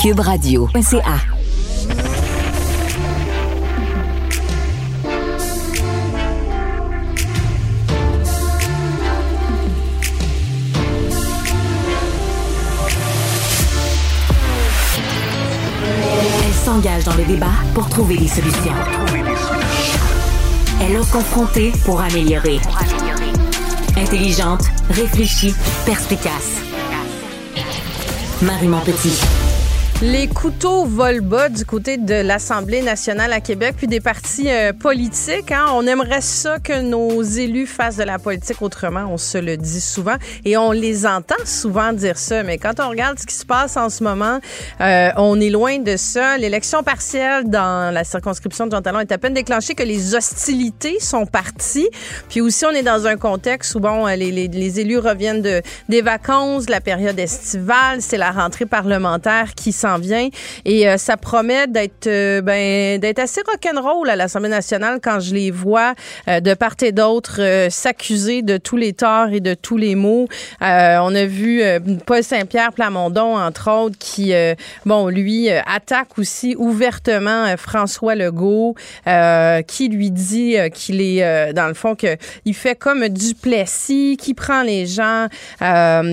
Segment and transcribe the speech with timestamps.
[0.00, 1.02] Cube Radio.ca.
[16.42, 18.72] Elle s'engage dans le débat pour trouver des solutions.
[20.80, 22.58] Elle a confronté pour améliorer.
[23.98, 25.54] Intelligente, réfléchie,
[25.84, 26.62] perspicace.
[28.40, 29.39] Marie Montpetit.
[30.02, 34.72] Les couteaux volent bas du côté de l'Assemblée nationale à Québec, puis des partis euh,
[34.72, 35.52] politiques.
[35.52, 35.66] Hein.
[35.74, 39.04] On aimerait ça que nos élus fassent de la politique autrement.
[39.10, 40.14] On se le dit souvent
[40.46, 42.42] et on les entend souvent dire ça.
[42.44, 44.40] Mais quand on regarde ce qui se passe en ce moment,
[44.80, 46.38] euh, on est loin de ça.
[46.38, 50.98] L'élection partielle dans la circonscription de Jean Talon est à peine déclenchée que les hostilités
[50.98, 51.90] sont parties.
[52.30, 55.60] Puis aussi, on est dans un contexte où bon, les, les, les élus reviennent de
[55.90, 60.28] des vacances, la période estivale, c'est la rentrée parlementaire qui s'en vient
[60.64, 65.34] et euh, ça promet d'être euh, ben d'être assez rock'n'roll à l'Assemblée nationale quand je
[65.34, 65.94] les vois
[66.28, 70.28] euh, de part et d'autre s'accuser de tous les torts et de tous les maux.
[70.60, 71.62] on a vu
[72.06, 74.32] Paul Saint-Pierre Plamondon entre autres qui
[74.86, 78.76] bon lui attaque aussi ouvertement François Legault
[79.66, 84.62] qui lui dit qu'il est dans le fond que il fait comme Duplessis qui prend
[84.62, 85.26] les gens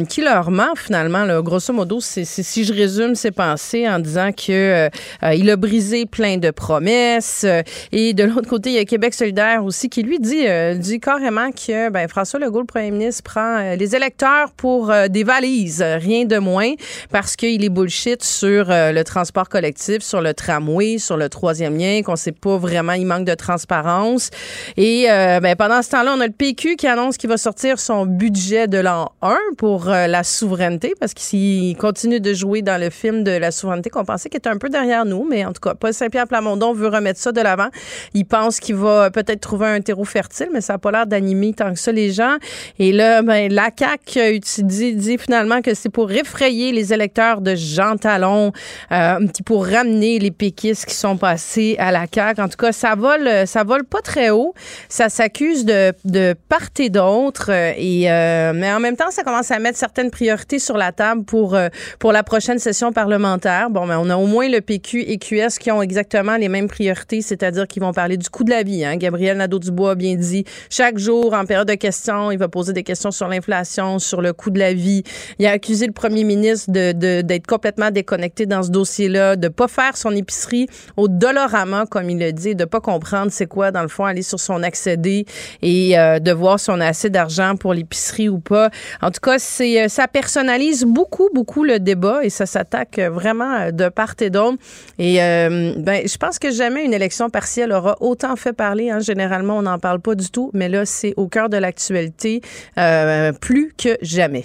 [0.10, 4.90] qui leur ment finalement grosso modo si je résume ses pensées en disant que
[5.24, 7.46] euh, il a brisé plein de promesses.
[7.92, 11.00] Et de l'autre côté, il y a Québec solidaire aussi qui lui dit, euh, dit
[11.00, 15.82] carrément que ben, François Legault, le premier ministre, prend euh, les électeurs pour des valises,
[15.82, 16.74] rien de moins,
[17.12, 22.02] parce qu'il est bullshit sur le transport collectif, sur le tramway, sur le troisième lien,
[22.04, 24.30] qu'on sait pas vraiment, il manque de transparence.
[24.78, 28.06] Et ben, pendant ce temps-là, on a le PQ qui annonce qu'il va sortir son
[28.06, 33.24] budget de l'an 1 pour la souveraineté, parce qu'il continue de jouer dans le film
[33.24, 35.76] de la souveraineté qu'on pensait qu'il était un peu derrière nous, mais en tout cas,
[35.76, 37.70] Paul Saint-Pierre Plamondon veut remettre ça de l'avant.
[38.14, 41.54] Il pense qu'il va peut-être trouver un terreau fertile, mais ça n'a pas l'air d'animer
[41.54, 42.38] tant que ça les gens.
[42.80, 47.98] Et là, ben, la CAQ dit, finalement que c'est pour effrayer les électeurs de Jean
[47.98, 48.52] Talon,
[48.92, 52.42] euh, pour ramener les péquistes qui sont passés à la CAQ.
[52.42, 54.54] En tout cas, ça vole, ça vole pas très haut.
[54.90, 57.50] Ça s'accuse de, de part et d'autre.
[57.50, 61.24] Et, euh, mais en même temps, ça commence à mettre certaines priorités sur la table
[61.24, 61.70] pour, euh,
[62.00, 65.58] pour la prochaine session parlementaire Bon, mais on a au moins le PQ et QS
[65.60, 68.84] qui ont exactement les mêmes priorités, c'est-à-dire qu'ils vont parler du coût de la vie.
[68.84, 68.98] Hein.
[68.98, 72.84] Gabriel Nadeau-Dubois a bien dit, chaque jour, en période de questions, il va poser des
[72.84, 75.04] questions sur l'inflation, sur le coût de la vie.
[75.40, 79.70] Il a accusé le premier ministre de, d'être complètement déconnecté dans ce dossier-là, de pas
[79.70, 83.82] faire son épicerie au dollarama, comme il le dit, de pas comprendre c'est quoi, dans
[83.82, 85.26] le fond, aller sur son accédé
[85.62, 88.70] et euh, de voir si on a assez d'argent pour l'épicerie ou pas.
[89.02, 93.72] En tout cas, euh, ça personnalise beaucoup, beaucoup le débat et ça s'attaque vraiment euh,
[93.72, 94.58] de part et d'autre.
[95.00, 98.90] Et euh, ben, je pense que jamais une élection partielle aura autant fait parler.
[98.90, 99.00] Hein.
[99.00, 102.42] Généralement, on n'en parle pas du tout, mais là, c'est au cœur de l'actualité
[102.78, 104.44] euh, plus que jamais.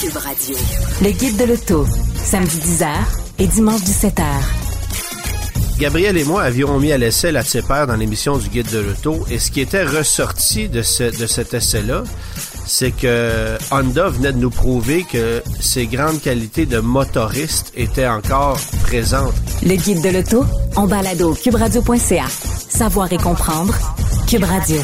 [0.00, 0.56] Cube Radio.
[1.02, 1.86] Le guide de l'auto,
[2.16, 2.88] samedi 10h
[3.38, 4.22] et dimanche 17h.
[5.78, 9.26] Gabriel et moi avions mis à l'essai la TCPR dans l'émission du Guide de l'Auto
[9.28, 12.04] et ce qui était ressorti de, ce, de cet essai-là,
[12.66, 18.58] c'est que Honda venait de nous prouver que ses grandes qualités de motoriste étaient encore
[18.82, 19.34] présentes.
[19.62, 20.44] Le guide de l'auto,
[20.76, 22.26] en balado cuberadio.ca.
[22.68, 23.74] Savoir et comprendre.
[24.26, 24.80] Cube Radio.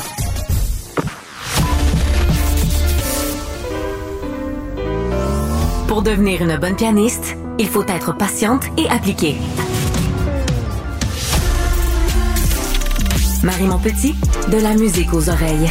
[5.88, 9.36] Pour devenir une bonne pianiste, il faut être patiente et appliquée.
[13.42, 14.14] Marie Montpetit,
[14.52, 15.70] de la musique aux oreilles.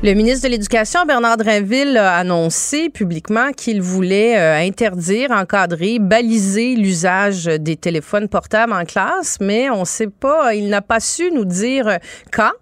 [0.00, 6.76] Le ministre de l'Éducation, Bernard Drinville, a annoncé publiquement qu'il voulait euh, interdire, encadrer, baliser
[6.76, 11.32] l'usage des téléphones portables en classe, mais on ne sait pas, il n'a pas su
[11.32, 11.98] nous dire
[12.32, 12.52] quand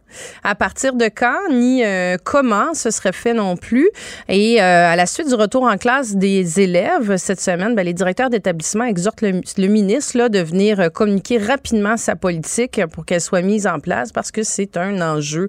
[0.44, 3.89] à partir de quand ni euh, comment ce serait fait non plus.
[4.28, 7.95] Et euh, à la suite du retour en classe des élèves cette semaine, ben, les
[7.95, 13.21] directeurs d'établissement exhortent le, ministre là, de venir euh, communiquer rapidement sa politique pour qu'elle
[13.21, 15.48] soit mise en place parce que c'est un enjeu,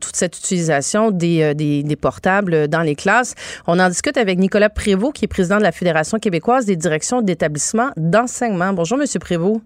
[0.00, 3.34] toute cette utilisation des, des, des, portables dans les classes.
[3.66, 7.22] On en discute avec Nicolas Prévost, qui est président de la Fédération québécoise des directions
[7.22, 8.72] d'établissements d'enseignement.
[8.72, 9.60] Bonjour, Monsieur Prévost.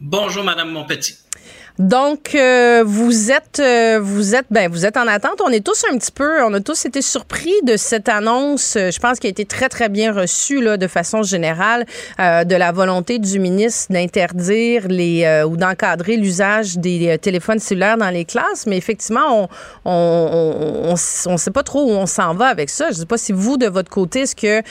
[0.00, 1.25] Bonjour, Madame Monpetit.
[1.78, 5.42] Donc, euh, vous êtes, euh, vous êtes, ben, vous êtes en attente.
[5.44, 8.76] On est tous un petit peu, on a tous été surpris de cette annonce.
[8.76, 11.84] Euh, je pense qu'elle a été très, très bien reçue là, de façon générale
[12.18, 18.24] de la volonté du ministre d'interdire les ou d'encadrer l'usage des téléphones cellulaires dans les
[18.24, 18.66] classes.
[18.66, 19.48] Mais effectivement, on,
[19.84, 20.94] on,
[21.26, 22.88] on, sait pas trop où on s'en va avec ça.
[22.90, 24.62] Je sais pas si vous, de votre côté, est-ce que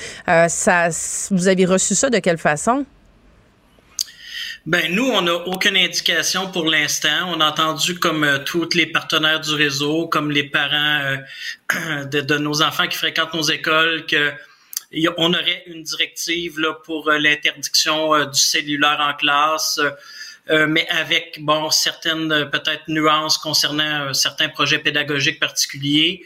[0.48, 0.90] ça,
[1.32, 2.86] vous avez reçu ça de quelle façon?
[4.66, 7.28] Ben nous, on n'a aucune indication pour l'instant.
[7.28, 11.20] On a entendu comme euh, tous les partenaires du réseau, comme les parents
[11.76, 14.34] euh, de, nos enfants qui fréquentent nos écoles, que
[15.18, 19.80] on aurait une directive là, pour euh, l'interdiction du cellulaire en classe.
[20.50, 26.24] mais avec bon certaines peut-être nuances concernant certains projets pédagogiques particuliers.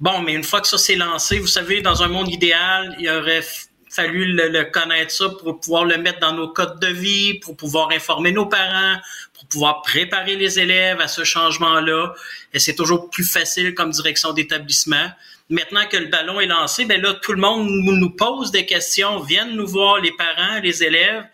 [0.00, 3.04] Bon, mais une fois que ça s'est lancé, vous savez, dans un monde idéal, il
[3.04, 3.44] y aurait
[3.90, 7.90] fallu le, connaître ça pour pouvoir le mettre dans nos codes de vie, pour pouvoir
[7.90, 8.96] informer nos parents,
[9.34, 12.14] pour pouvoir préparer les élèves à ce changement-là.
[12.54, 15.10] Et c'est toujours plus facile comme direction d'établissement.
[15.48, 19.18] Maintenant que le ballon est lancé, ben là, tout le monde nous pose des questions,
[19.20, 21.24] viennent nous voir, les parents, les élèves.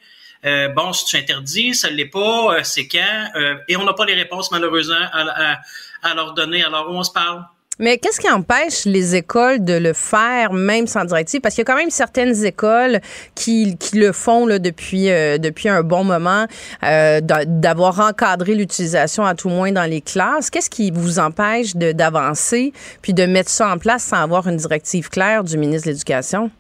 [0.46, 3.30] Euh, bon, si tu interdis, ça ne l'est pas, euh, c'est quand?
[3.34, 5.60] Euh, et on n'a pas les réponses, malheureusement, à, à,
[6.02, 6.64] à leur donner.
[6.64, 7.44] Alors, où on se parle?
[7.78, 11.42] Mais qu'est-ce qui empêche les écoles de le faire même sans directive?
[11.42, 13.00] Parce qu'il y a quand même certaines écoles
[13.34, 16.46] qui, qui le font là, depuis, euh, depuis un bon moment,
[16.84, 20.48] euh, d'avoir encadré l'utilisation à tout moins dans les classes.
[20.48, 25.10] Qu'est-ce qui vous empêche d'avancer puis de mettre ça en place sans avoir une directive
[25.10, 26.50] claire du ministre de l'Éducation?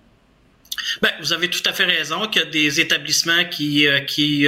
[1.00, 4.46] Ben, vous avez tout à fait raison qu'il y a des établissements qui, euh, qui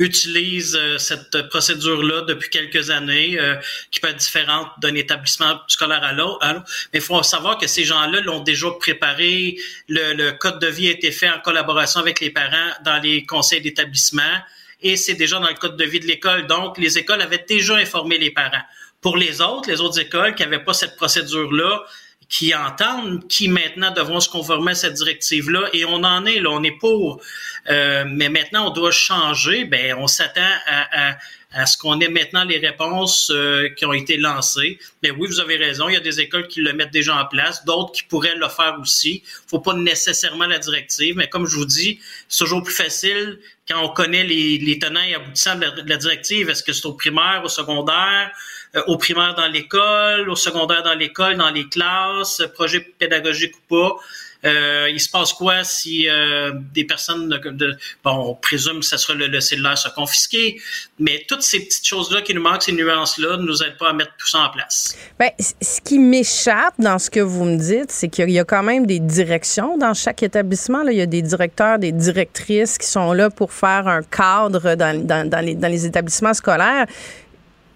[0.00, 3.54] utilise euh, cette procédure-là depuis quelques années, euh,
[3.92, 6.44] qui peut être différente d'un établissement scolaire à l'autre.
[6.92, 9.56] Mais il faut savoir que ces gens-là l'ont déjà préparé.
[9.88, 13.24] Le, le, code de vie a été fait en collaboration avec les parents dans les
[13.24, 14.40] conseils d'établissement
[14.82, 16.46] et c'est déjà dans le code de vie de l'école.
[16.46, 18.62] Donc, les écoles avaient déjà informé les parents.
[19.00, 21.84] Pour les autres, les autres écoles qui n'avaient pas cette procédure-là,
[22.30, 25.68] qui entendent, qui maintenant devront se conformer à cette directive-là.
[25.72, 27.20] Et on en est là, on est pour.
[27.68, 29.64] Euh, mais maintenant, on doit changer.
[29.64, 31.16] Ben, on s'attend à, à,
[31.52, 34.78] à, ce qu'on ait maintenant les réponses euh, qui ont été lancées.
[35.02, 35.88] Mais oui, vous avez raison.
[35.88, 38.48] Il y a des écoles qui le mettent déjà en place, d'autres qui pourraient le
[38.48, 39.24] faire aussi.
[39.48, 41.98] Faut pas nécessairement la directive, mais comme je vous dis,
[42.28, 46.48] c'est toujours plus facile quand on connaît les, les tenants et aboutissants de la directive.
[46.48, 48.30] Est-ce que c'est au primaire, au secondaire?
[48.76, 53.74] Euh, au primaire dans l'école, au secondaire dans l'école, dans les classes, projet pédagogique ou
[53.76, 53.96] pas.
[54.44, 58.96] Euh, il se passe quoi si euh, des personnes de, bon, on présume que ça
[58.96, 60.58] sera le, le cellulaire sera confisqué,
[60.98, 63.92] mais toutes ces petites choses-là qui nous manquent, ces nuances-là, ne nous aident pas à
[63.92, 64.96] mettre tout ça en place.
[65.18, 68.62] Bien, ce qui m'échappe dans ce que vous me dites, c'est qu'il y a quand
[68.62, 70.84] même des directions dans chaque établissement.
[70.84, 70.92] Là.
[70.92, 75.06] Il y a des directeurs, des directrices qui sont là pour faire un cadre dans,
[75.06, 76.86] dans, dans les établissements scolaires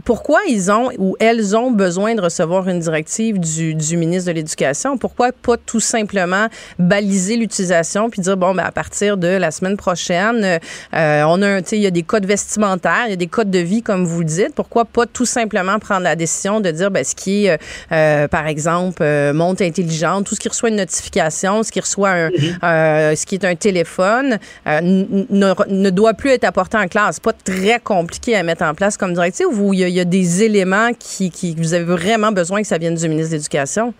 [0.05, 4.35] pourquoi ils ont ou elles ont besoin de recevoir une directive du, du ministre de
[4.35, 4.99] l'Éducation?
[4.99, 6.49] Pourquoi pas tout simplement
[6.79, 10.61] baliser l'utilisation puis dire, bon, ben, à partir de la semaine prochaine,
[10.95, 13.59] euh, on a il y a des codes vestimentaires, il y a des codes de
[13.59, 14.55] vie, comme vous le dites.
[14.55, 17.57] Pourquoi pas tout simplement prendre la décision de dire, ben, ce qui est, euh,
[17.93, 22.11] euh par exemple, euh, montre intelligente, tout ce qui reçoit une notification, ce qui reçoit
[22.11, 23.17] un, mm-hmm.
[23.17, 27.21] ce qui est un téléphone, ne, ne, doit plus être apporté en classe.
[27.21, 29.47] Pas très compliqué à mettre en place comme directive.
[29.51, 32.69] Ou il y a y a des éléments qui, qui vous avez vraiment besoin que
[32.69, 33.95] ça vienne du ministre de l'Éducation?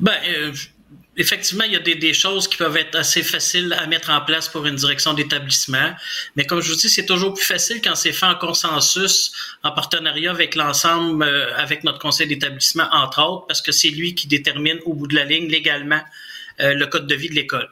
[0.00, 0.52] Ben, euh,
[1.16, 4.20] effectivement, il y a des, des, choses qui peuvent être assez faciles à mettre en
[4.20, 5.92] place pour une direction d'établissement.
[6.36, 9.72] Mais comme je vous dis, c'est toujours plus facile quand c'est fait en consensus, en
[9.72, 14.28] partenariat avec l'ensemble, euh, avec notre conseil d'établissement, entre autres, parce que c'est lui qui
[14.28, 16.00] détermine au bout de la ligne légalement
[16.60, 17.68] euh, le code de vie de l'école.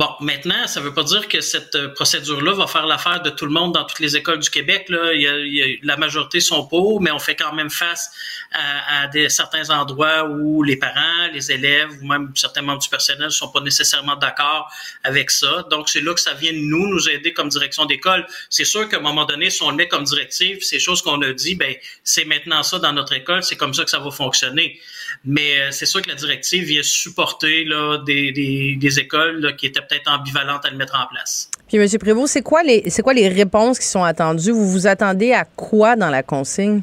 [0.00, 3.28] Bon, maintenant, ça ne veut pas dire que cette euh, procédure-là va faire l'affaire de
[3.28, 4.86] tout le monde dans toutes les écoles du Québec.
[4.88, 5.12] Là.
[5.12, 8.10] Il y a, la majorité sont pour, mais on fait quand même face
[8.50, 13.26] à, des, certains endroits où les parents, les élèves ou même certains membres du personnel
[13.26, 14.72] ne sont pas nécessairement d'accord
[15.04, 15.66] avec ça.
[15.70, 18.26] Donc, c'est là que ça vient de nous, nous aider comme direction d'école.
[18.48, 21.20] C'est sûr qu'à un moment donné, si on le met comme directive, ces choses qu'on
[21.20, 24.10] a dit, ben c'est maintenant ça dans notre école, c'est comme ça que ça va
[24.10, 24.80] fonctionner.
[25.24, 29.66] Mais euh, c'est sûr que la directive vient supporter là, des, des, des écoles qui
[29.66, 31.50] étaient peut-être ambivalente à le mettre en place.
[31.68, 31.86] Puis, M.
[31.98, 34.50] Prévost, c'est quoi les c'est quoi les réponses qui sont attendues?
[34.50, 36.82] Vous vous attendez à quoi dans la consigne?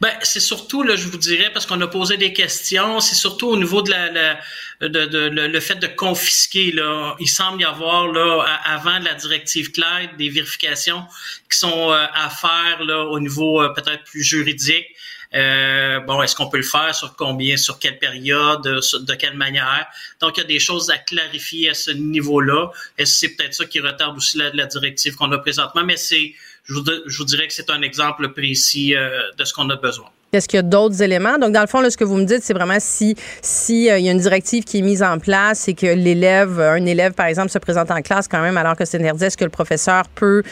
[0.00, 3.48] Ben, c'est surtout, là, je vous dirais, parce qu'on a posé des questions, c'est surtout
[3.48, 4.38] au niveau de la,
[4.80, 6.72] de, le, fait de confisquer.
[6.72, 11.04] Là, il semble y avoir là, avant la directive claire des vérifications
[11.50, 14.86] qui sont euh, à faire là, au niveau euh, peut-être plus juridique.
[15.34, 16.94] Euh, bon, est-ce qu'on peut le faire?
[16.94, 19.86] Sur combien, sur quelle période, de quelle manière?
[20.20, 22.70] Donc, il y a des choses à clarifier à ce niveau-là.
[22.98, 26.34] Et c'est peut-être ça qui retarde aussi la, la directive qu'on a présentement, mais c'est
[26.64, 30.06] je vous, dirais que c'est un exemple précis de ce qu'on a besoin.
[30.32, 31.36] Est-ce qu'il y a d'autres éléments?
[31.36, 34.04] Donc, dans le fond, là, ce que vous me dites, c'est vraiment si si il
[34.04, 37.26] y a une directive qui est mise en place et que l'élève, un élève, par
[37.26, 40.08] exemple, se présente en classe quand même alors que c'est interdit, est-ce que le professeur
[40.14, 40.42] peut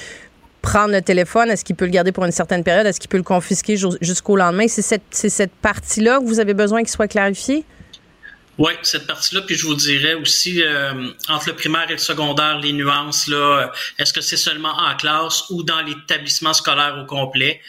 [0.60, 1.50] prendre le téléphone?
[1.50, 2.86] Est-ce qu'il peut le garder pour une certaine période?
[2.86, 4.68] Est-ce qu'il peut le confisquer jusqu'au lendemain?
[4.68, 7.64] C'est cette, cette partie-là que vous avez besoin qu'il soit clarifié?
[8.58, 12.58] Oui, cette partie-là, puis je vous dirais aussi euh, entre le primaire et le secondaire,
[12.58, 13.36] les nuances là.
[13.36, 13.66] Euh,
[13.98, 17.62] est-ce que c'est seulement en classe ou dans l'établissement scolaire au complet?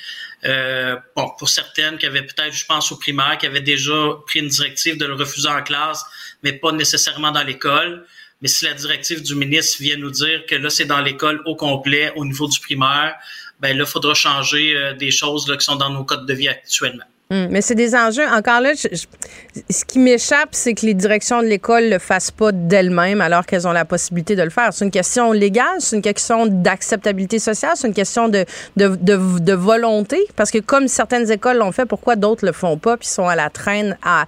[0.44, 3.94] Euh, Bon, pour certaines qui avaient peut-être, je pense au primaire, qui avaient déjà
[4.26, 6.04] pris une directive de le refuser en classe,
[6.44, 8.06] mais pas nécessairement dans l'école.
[8.42, 11.56] Mais si la directive du ministre vient nous dire que là, c'est dans l'école au
[11.56, 13.16] complet, au niveau du primaire,
[13.60, 16.34] ben là, il faudra changer euh, des choses là, qui sont dans nos codes de
[16.34, 17.04] vie actuellement.
[17.30, 18.28] Hum, mais c'est des enjeux.
[18.28, 22.52] Encore là, ce qui m'échappe, c'est que les directions de l'école ne le fassent pas
[22.52, 24.74] d'elles-mêmes alors qu'elles ont la possibilité de le faire.
[24.74, 28.44] C'est une question légale, c'est une question d'acceptabilité sociale, c'est une question de,
[28.76, 30.20] de, de, volonté.
[30.36, 33.36] Parce que comme certaines écoles l'ont fait, pourquoi d'autres le font pas puis sont à
[33.38, 34.26] la traîne à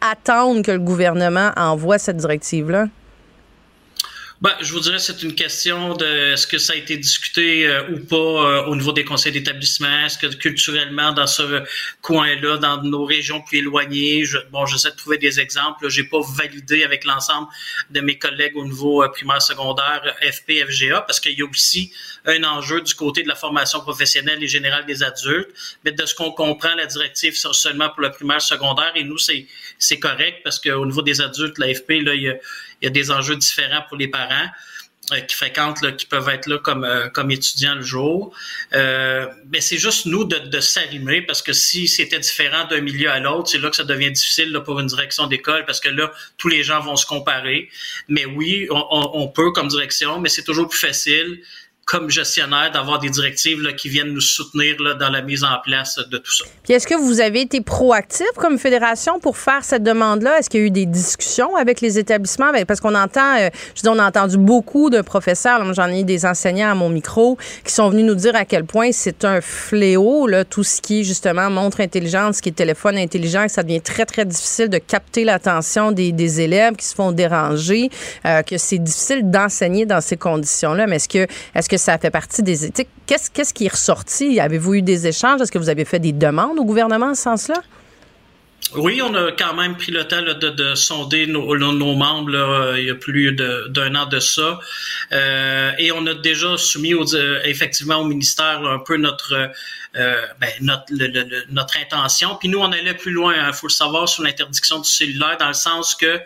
[0.00, 2.86] attendre que le gouvernement envoie cette directive-là?
[4.40, 7.88] Ben, je vous dirais c'est une question de est-ce que ça a été discuté euh,
[7.90, 11.62] ou pas euh, au niveau des conseils d'établissement, est-ce que culturellement dans ce
[12.02, 15.88] coin-là, dans nos régions plus éloignées, je, bon, j'essaie de trouver des exemples.
[15.88, 17.46] J'ai pas validé avec l'ensemble
[17.90, 21.92] de mes collègues au niveau euh, primaire, secondaire, FP, FGA, parce qu'il y a aussi
[22.26, 25.50] un enjeu du côté de la formation professionnelle et générale des adultes.
[25.84, 29.18] Mais de ce qu'on comprend, la directive c'est seulement pour le primaire, secondaire, et nous
[29.18, 29.46] c'est
[29.78, 32.34] c'est correct parce qu'au niveau des adultes, la FP là, il y a
[32.84, 34.48] il y a des enjeux différents pour les parents
[35.12, 38.34] euh, qui fréquentent, qui peuvent être là comme, euh, étudiants le jour.
[38.74, 43.20] Euh, mais c'est juste nous de, de parce que si c'était différent d'un milieu à
[43.20, 46.48] l'autre, c'est là que ça devient difficile pour une direction d'école parce que là, tous
[46.48, 47.70] les gens vont se comparer.
[48.08, 51.40] Mais oui, on peut comme direction, mais c'est toujours plus facile
[51.86, 56.18] comme gestionnaire d'avoir des directives qui viennent nous soutenir dans la mise en place de
[56.18, 56.44] tout ça.
[56.62, 60.38] Puis est-ce que vous avez été proactif comme fédération pour faire cette demande-là?
[60.38, 62.52] Est-ce qu'il y a eu des discussions avec les établissements?
[62.52, 66.00] Ben, parce qu'on entend, euh, je dis, on a entendu beaucoup de professeurs, j'en ai
[66.00, 69.24] eu des enseignants à mon micro, qui sont venus nous dire à quel point c'est
[69.24, 73.62] un fléau, tout ce qui justement montre intelligente, ce qui est téléphone intelligent, que ça
[73.62, 77.90] devient très, très difficile de capter l'attention des, des, élèves qui se font déranger,
[78.26, 80.86] euh, que c'est difficile d'enseigner dans ces conditions-là.
[80.86, 82.88] Mais est-ce que, est-ce que ça fait partie des éthiques?
[83.06, 84.40] Qu'est-ce, qu'est-ce qui est ressorti?
[84.40, 85.40] Avez-vous eu des échanges?
[85.40, 87.62] Est-ce que vous avez fait des demandes au gouvernement en ce sens-là?
[88.76, 92.94] Oui, on a quand même pris le temps de, sonder nos, membres il y a
[92.94, 94.58] plus d'un an de ça.
[95.12, 99.50] Euh, et on a déjà soumis euh, effectivement au ministère un peu notre
[99.96, 100.50] euh, ben,
[101.50, 102.36] notre intention.
[102.36, 105.36] Puis nous, on allait plus loin, il hein, faut le savoir, sur l'interdiction du cellulaire,
[105.38, 106.20] dans le sens que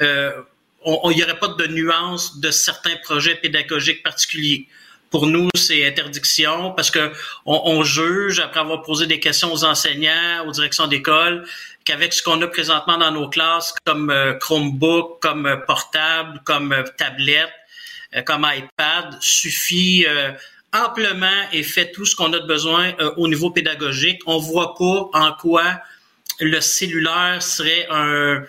[0.00, 4.68] il n'y aurait pas de nuance de certains projets pédagogiques particuliers.
[5.14, 7.12] Pour nous, c'est interdiction parce que
[7.46, 11.46] on, juge, après avoir posé des questions aux enseignants, aux directions d'école,
[11.84, 16.72] qu'avec ce qu'on a présentement dans nos classes, comme euh, Chromebook, comme euh, portable, comme
[16.72, 17.52] euh, tablette,
[18.26, 20.04] comme iPad, suffit
[20.72, 24.20] amplement et fait tout ce qu'on a de besoin au niveau pédagogique.
[24.26, 25.80] On voit pas en quoi
[26.40, 28.42] le cellulaire serait un,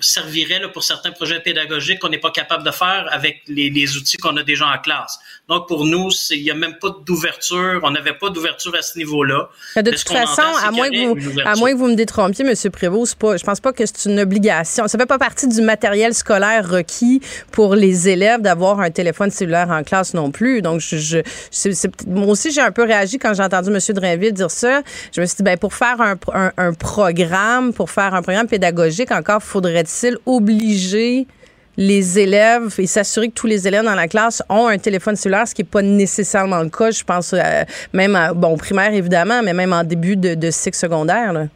[0.00, 3.96] servirait là, pour certains projets pédagogiques qu'on n'est pas capable de faire avec les, les
[3.96, 5.18] outils qu'on a déjà en classe.
[5.48, 7.80] Donc, pour nous, il n'y a même pas d'ouverture.
[7.82, 9.48] On n'avait pas d'ouverture à ce niveau-là.
[9.76, 12.54] De toute façon, à moins, que vous, à moins que vous me détrompiez, M.
[12.70, 14.88] Prévost, pas, je pense pas que c'est une obligation.
[14.88, 17.20] Ça fait pas partie du matériel scolaire requis
[17.52, 20.62] pour les élèves d'avoir un téléphone cellulaire en classe non plus.
[20.62, 21.18] Donc, je, je
[22.06, 23.78] moi aussi, j'ai un peu réagi quand j'ai entendu M.
[23.94, 24.82] Drainville dire ça.
[25.14, 28.48] Je me suis dit, ben, pour faire un, un, un programme, pour faire un programme
[28.48, 31.26] pédagogique, encore faudrait-il obliger
[31.76, 35.48] les élèves et s'assurer que tous les élèves dans la classe ont un téléphone cellulaire,
[35.48, 39.42] ce qui n'est pas nécessairement le cas, je pense, euh, même, à, bon, primaire évidemment,
[39.42, 41.48] mais même en début de, cycle secondaire.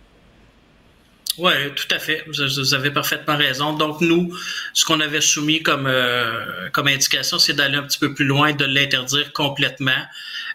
[1.38, 2.24] Oui, tout à fait.
[2.26, 3.72] Vous, avez parfaitement raison.
[3.74, 4.36] Donc, nous,
[4.74, 8.52] ce qu'on avait soumis comme, euh, comme indication, c'est d'aller un petit peu plus loin,
[8.52, 10.02] de l'interdire complètement.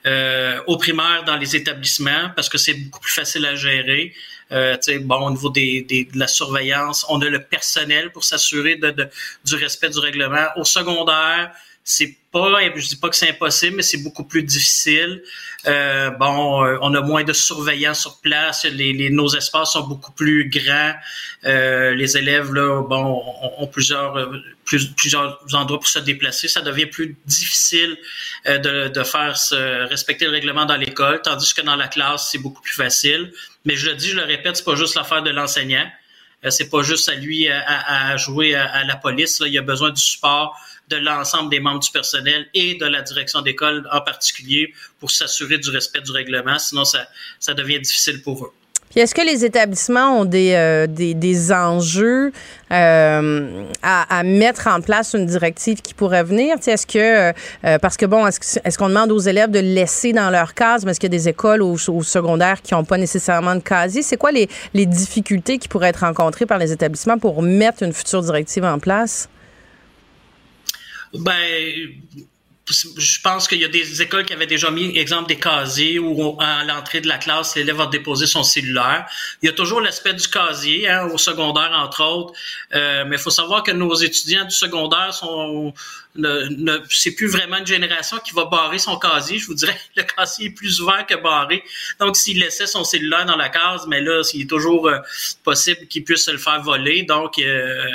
[0.06, 4.14] Euh, au primaire, dans les établissements, parce que c'est beaucoup plus facile à gérer.
[4.54, 5.82] Euh, bon, au niveau des,
[6.14, 9.10] de la surveillance, on a le personnel pour s'assurer de,
[9.46, 10.48] du respect du règlement.
[10.56, 11.52] Au secondaire,
[11.84, 15.22] c'est pas, je dis pas que c'est impossible, mais c'est beaucoup plus difficile.
[15.68, 18.64] Euh, bon, euh, on a moins de surveillants sur place.
[18.64, 20.94] Les, les nos espaces sont beaucoup plus grands.
[21.44, 23.22] Les élèves là, bon,
[23.58, 24.32] ont, plusieurs
[24.64, 26.48] plus, plusieurs endroits pour se déplacer.
[26.48, 27.98] Ça devient plus difficile
[28.46, 29.36] de, de faire
[29.90, 33.34] respecter le règlement dans l'école, tandis que dans la classe c'est beaucoup plus facile.
[33.66, 35.90] Mais je le dis, je le répète, c'est pas juste l'affaire de l'enseignant.
[36.50, 39.40] c'est pas juste à lui à, à jouer à, à la police.
[39.40, 39.48] Là.
[39.48, 40.58] Il y a besoin du support
[40.90, 45.58] de l'ensemble des membres du personnel et de la direction d'école en particulier pour s'assurer
[45.58, 46.60] du respect du règlement.
[46.60, 47.08] Sinon, ça,
[47.40, 48.54] ça devient difficile pour eux
[49.00, 52.32] est-ce que les établissements ont des, euh, des, enjeux
[52.72, 56.58] euh, à, mettre en place une directive qui pourrait venir?
[56.66, 57.32] Est-ce que,
[57.66, 60.92] euh, parce que bon, est-ce qu'on demande aux élèves de laisser dans leur case, mais
[60.92, 64.04] est-ce qu'il y a des écoles au, secondaire qui n'ont pas nécessairement de casier?
[64.04, 67.94] C'est quoi les, les difficultés qui pourraient être rencontrées par les établissements pour mettre une
[67.94, 69.30] future directive en place?
[71.14, 71.34] Ben,
[72.98, 76.38] je pense qu'il y a des écoles qui avaient déjà mis, exemple, des casiers où
[76.40, 79.06] à l'entrée de la classe, l'élève va déposer son cellulaire.
[79.42, 82.34] Il y a toujours l'aspect du casier, hein, au secondaire, entre autres.
[82.74, 85.74] Euh, mais il faut savoir que nos étudiants du secondaire sont
[86.90, 89.40] c'est plus vraiment une génération qui va barrer son casier.
[89.40, 91.64] Je vous dirais, le casier est plus ouvert que barré.
[92.00, 95.00] Donc, s'il laissait son cellulaire dans la case, mais là, il est toujours euh,
[95.44, 97.04] possible qu'il puisse se le faire voler.
[97.04, 97.88] Donc, euh,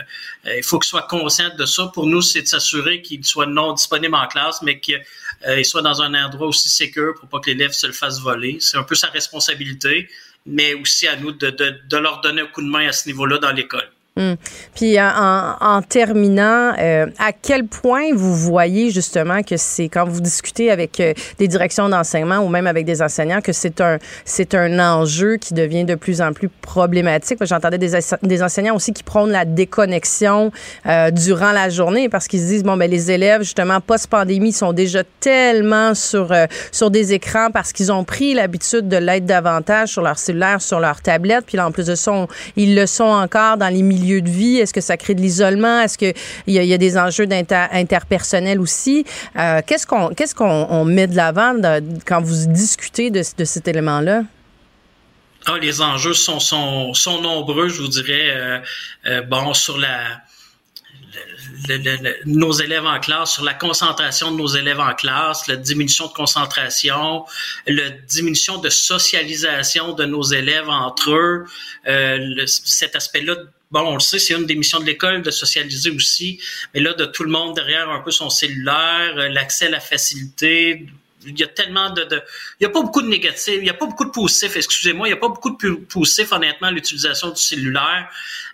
[0.47, 1.91] euh, il faut qu'il soit conscient de ça.
[1.95, 5.01] Pour nous, c'est de s'assurer qu'il soit non disponible en classe, mais qu'il
[5.65, 8.59] soit dans un endroit aussi sécur pour pas que l'élève se le fasse voler.
[8.61, 10.09] C'est un peu sa responsabilité,
[10.45, 13.07] mais aussi à nous de, de, de leur donner un coup de main à ce
[13.07, 13.89] niveau-là dans l'école.
[14.19, 14.35] Hum.
[14.75, 20.73] Puis en, terminant, euh, à quel point vous voyez justement que c'est quand vous discutez
[20.73, 24.81] avec euh, des directions d'enseignement ou même avec des enseignants que c'est un c'est un
[24.81, 27.39] enjeu qui devient de plus en plus problématique?
[27.43, 30.51] J'entendais des, des enseignants aussi qui prônent la déconnexion
[30.87, 34.53] euh, durant la journée parce qu'ils se disent bon ben les élèves justement post pandémie
[34.53, 36.35] sont déjà tellement sur
[36.73, 40.81] sur des écrans parce qu'ils ont pris l'habitude de l'être davantage sur leur cellulaire, sur
[40.81, 41.47] leur tablette.
[41.47, 44.59] Puis là en plus de ça, ils le sont encore dans les milieux de vie?
[44.59, 45.81] Est-ce que ça crée de l'isolement?
[45.81, 46.15] Est-ce qu'il
[46.47, 49.05] y, a, y a des enjeux interpersonnels aussi?
[49.37, 51.55] Euh, qu'est-ce qu'on qu'est-ce met de l'avant
[52.07, 54.23] quand vous discutez de, cet élément-là?
[55.47, 58.31] Ah, les enjeux sont, sont, sont nombreux, je vous dirais.
[58.31, 58.59] Euh,
[59.07, 60.01] euh, bon, sur la
[62.25, 66.13] nos élèves en classe, sur la concentration de nos élèves en classe, la diminution de
[66.13, 67.25] concentration,
[67.67, 71.47] la diminution de socialisation de nos élèves entre eux,
[72.47, 73.37] cet aspect-là
[73.71, 76.41] bon, on le sait, c'est une des missions de l'école de socialiser aussi,
[76.75, 79.81] mais là, de tout le monde derrière un peu son cellulaire, euh, l'accès à la
[79.81, 80.87] facilité,
[81.27, 82.23] il y a tellement de, de,
[82.61, 85.09] il y a pas beaucoup de négatifs, il y a pas beaucoup de positifs, excusez-moi,
[85.09, 88.09] il y a pas beaucoup de positifs honnêtement l'utilisation du cellulaire.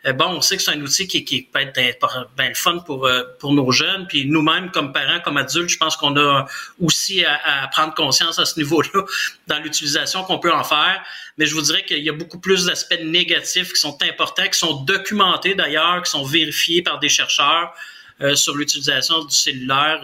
[0.06, 2.78] Euh, bon, on sait que c'est un outil qui, qui peut être ben, le fun
[2.78, 6.46] pour euh, pour nos jeunes, puis nous-mêmes comme parents, comme adultes, je pense qu'on a
[6.80, 9.04] aussi à, prendre conscience à ce niveau-là
[9.46, 11.02] dans l'utilisation qu'on peut en faire.
[11.36, 14.58] Mais je vous dirais qu'il y a beaucoup plus d'aspects négatifs qui sont importants, qui
[14.58, 17.74] sont documentés d'ailleurs, qui sont vérifiés par des chercheurs
[18.20, 20.00] euh, sur l'utilisation du cellulaire.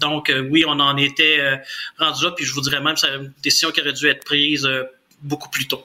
[0.00, 1.56] Donc, euh, oui, on en était euh,
[1.98, 4.24] rendu là, puis je vous dirais même que c'est une décision qui aurait dû être
[4.24, 4.84] prise euh,
[5.22, 5.84] beaucoup plus tôt.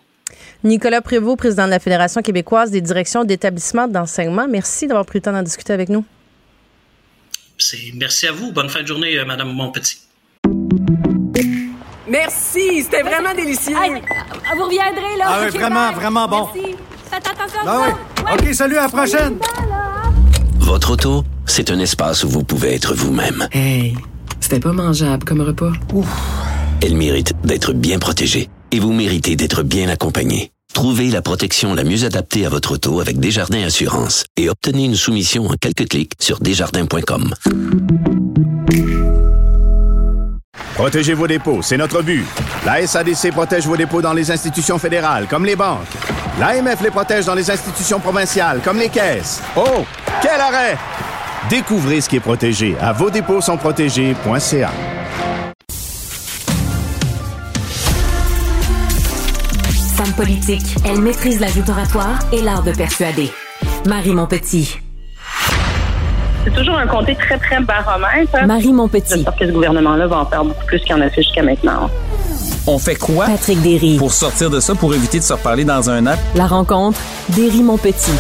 [0.64, 5.24] Nicolas Prévost, président de la Fédération québécoise des directions d'établissements d'enseignement, merci d'avoir pris le
[5.24, 6.06] temps d'en discuter avec nous.
[7.94, 8.52] Merci à vous.
[8.52, 10.00] Bonne fin de journée, Madame Montpetit.
[12.08, 13.76] Merci, c'était vraiment délicieux.
[13.76, 15.26] vous reviendrez, là.
[15.28, 16.50] Ah oui, vraiment, vraiment bon.
[16.54, 16.76] Merci.
[17.10, 17.60] Faites attention.
[17.66, 18.24] Ah oui.
[18.34, 19.38] OK, salut, à la prochaine.
[20.60, 23.48] Votre auto, c'est un espace où vous pouvez être vous-même.
[23.52, 23.96] Hey,
[24.40, 25.72] c'était pas mangeable comme repas.
[25.94, 26.08] Ouf.
[26.82, 30.52] Elle mérite d'être bien protégée et vous méritez d'être bien accompagné.
[30.74, 34.96] Trouvez la protection la mieux adaptée à votre auto avec Desjardins Assurance et obtenez une
[34.96, 37.34] soumission en quelques clics sur desjardins.com.
[40.76, 42.26] Protégez vos dépôts, c'est notre but.
[42.66, 45.88] La SADC protège vos dépôts dans les institutions fédérales, comme les banques.
[46.38, 49.42] L'AMF les protège dans les institutions provinciales, comme les caisses.
[49.56, 49.86] Oh,
[50.22, 50.78] quel arrêt!
[51.50, 54.72] Découvrez ce qui est protégé à vos dépôts sont protégés.ca.
[59.96, 63.32] Femme politique, elle maîtrise la oratoire et l'art de persuader.
[63.86, 64.78] Marie Montpetit.
[66.44, 68.46] C'est toujours un comté très, très baromètre.
[68.48, 69.24] Marie Montpetit.
[69.24, 71.92] Parce que ce gouvernement-là va en faire beaucoup plus qu'il en a fait jusqu'à maintenant.
[72.66, 73.28] On fait quoi?
[73.28, 73.98] Patrick Derry.
[73.98, 76.20] Pour sortir de ça, pour éviter de se reparler dans un app.
[76.34, 78.12] La rencontre, Derry-Montpetit.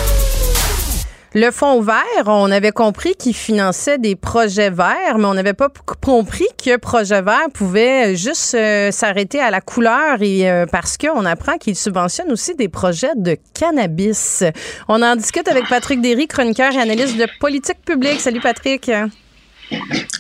[1.37, 5.67] Le fonds vert, on avait compris qu'il finançait des projets verts, mais on n'avait pas
[5.99, 11.25] compris que projet vert pouvait juste euh, s'arrêter à la couleur et euh, parce qu'on
[11.25, 14.45] apprend qu'il subventionne aussi des projets de cannabis.
[14.87, 18.21] On en discute avec Patrick Derry, chroniqueur et analyste de politique publique.
[18.21, 18.89] Salut Patrick.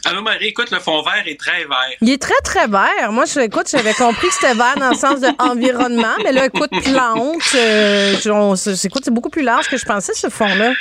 [0.05, 1.97] Allô Marie, écoute, le fond vert est très vert.
[2.01, 3.11] Il est très, très vert.
[3.11, 6.45] Moi, je, écoute, j'avais compris que c'était vert dans le sens de environnement, mais là,
[6.45, 8.15] écoute, plante, euh,
[8.83, 10.73] écoute, c'est beaucoup plus large que je pensais, ce fond-là.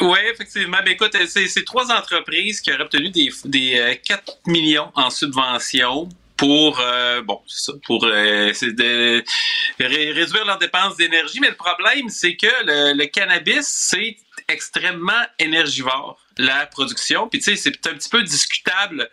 [0.00, 0.78] Oui, effectivement.
[0.84, 6.08] Ben, écoute, c'est trois entreprises qui auraient obtenu des, des 4 euh, millions en subvention
[6.36, 7.40] pour euh, bon
[7.86, 9.24] pour euh, de,
[9.80, 16.18] réduire leurs dépenses d'énergie mais le problème c'est que le, le cannabis c'est extrêmement énergivore
[16.38, 17.28] la production.
[17.28, 19.08] Puis tu sais, c'est un petit peu discutable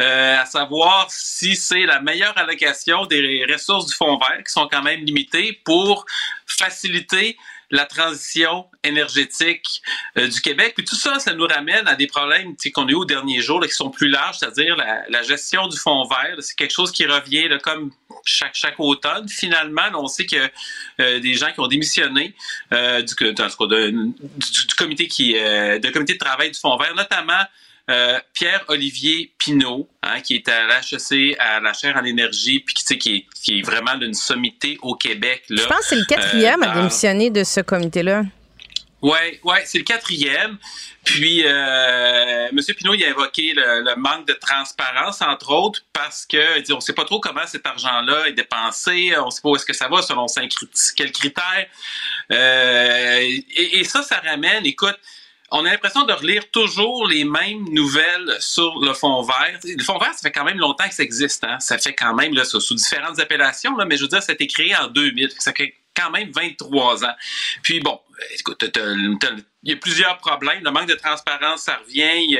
[0.00, 4.68] euh, à savoir si c'est la meilleure allocation des ressources du fonds vert qui sont
[4.70, 6.04] quand même limitées pour
[6.46, 7.36] faciliter
[7.70, 9.82] la transition énergétique
[10.18, 10.74] euh, du Québec.
[10.76, 13.60] Puis tout ça, ça nous ramène à des problèmes qu'on a eu aux derniers jours
[13.60, 16.36] là, qui sont plus larges, c'est-à-dire la, la, gestion du fonds vert.
[16.40, 17.90] C'est quelque chose qui revient là, comme
[18.24, 19.28] chaque, chaque automne.
[19.28, 20.50] Finalement, là, on sait que
[21.00, 22.34] euh, des gens qui ont démissionné
[22.72, 27.44] euh, du, de, comité qui, euh, de comité de travail du fonds vert, notamment
[27.90, 32.98] euh, Pierre-Olivier Pinault, hein, qui est à l'HEC, à la chaire en énergie, puis qui,
[32.98, 35.42] qui, est, qui est vraiment d'une sommité au Québec.
[35.50, 38.22] Là, Je pense que c'est le quatrième euh, à démissionner de ce comité-là.
[39.04, 40.56] Oui, ouais, c'est le quatrième.
[41.04, 42.58] Puis, euh, M.
[42.74, 46.80] Pinault, il a évoqué le, manque de transparence, entre autres, parce que dit, on ne
[46.80, 49.74] sait pas trop comment cet argent-là est dépensé, on ne sait pas où est-ce que
[49.74, 50.24] ça va, selon
[50.96, 51.66] quels critères.
[52.32, 54.98] Euh, et, ça, ça ramène, écoute,
[55.50, 59.60] on a l'impression de relire toujours les mêmes nouvelles sur le fond vert.
[59.64, 61.44] Le fond vert, ça fait quand même longtemps que ça existe.
[61.44, 61.60] Hein?
[61.60, 64.46] Ça fait quand même là, sous, différentes appellations, mais je veux dire, ça a été
[64.46, 65.30] créé en 2000.
[65.38, 67.14] Ça fait quand même 23 ans.
[67.62, 68.00] Puis bon,
[68.38, 70.62] écoute, il y a plusieurs problèmes.
[70.62, 72.38] Le manque de transparence, ça revient.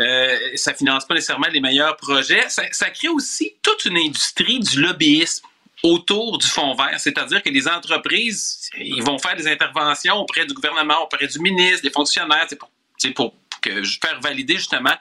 [0.00, 2.48] Euh, ça finance pas nécessairement les meilleurs projets.
[2.48, 5.46] Ça, ça crée aussi toute une industrie du lobbyisme
[5.84, 10.54] autour du fonds vert, c'est-à-dire que les entreprises, ils vont faire des interventions auprès du
[10.54, 12.70] gouvernement, auprès du ministre, des fonctionnaires, c'est pour,
[13.14, 14.94] pour que, faire valider justement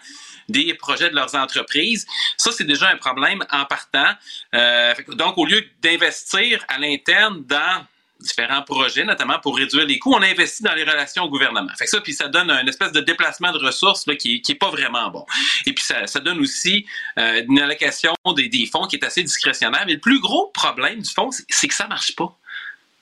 [0.49, 2.05] des projets de leurs entreprises.
[2.37, 4.11] Ça, c'est déjà un problème en partant.
[4.53, 7.85] Euh, donc, au lieu d'investir à l'interne dans
[8.23, 11.71] différents projets, notamment pour réduire les coûts, on investit dans les relations au gouvernement.
[11.77, 14.53] Fait que ça, puis ça donne un espèce de déplacement de ressources là, qui, qui
[14.53, 15.25] est pas vraiment bon.
[15.65, 16.85] Et puis ça, donne aussi
[17.19, 19.83] euh, une allocation des, fonds qui est assez discrétionnaire.
[19.85, 22.37] Mais le plus gros problème du fonds, c'est que ça marche pas.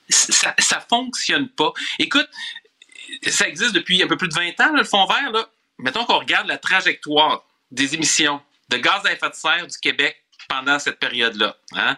[0.08, 1.72] Ça, ça fonctionne pas.
[1.98, 2.28] Écoute,
[3.26, 5.30] ça existe depuis un peu plus de 20 ans, le fonds vert.
[5.30, 5.48] Là.
[5.82, 10.16] Mettons qu'on regarde la trajectoire des émissions de gaz à effet de serre du Québec
[10.48, 11.56] pendant cette période-là.
[11.72, 11.96] Hein.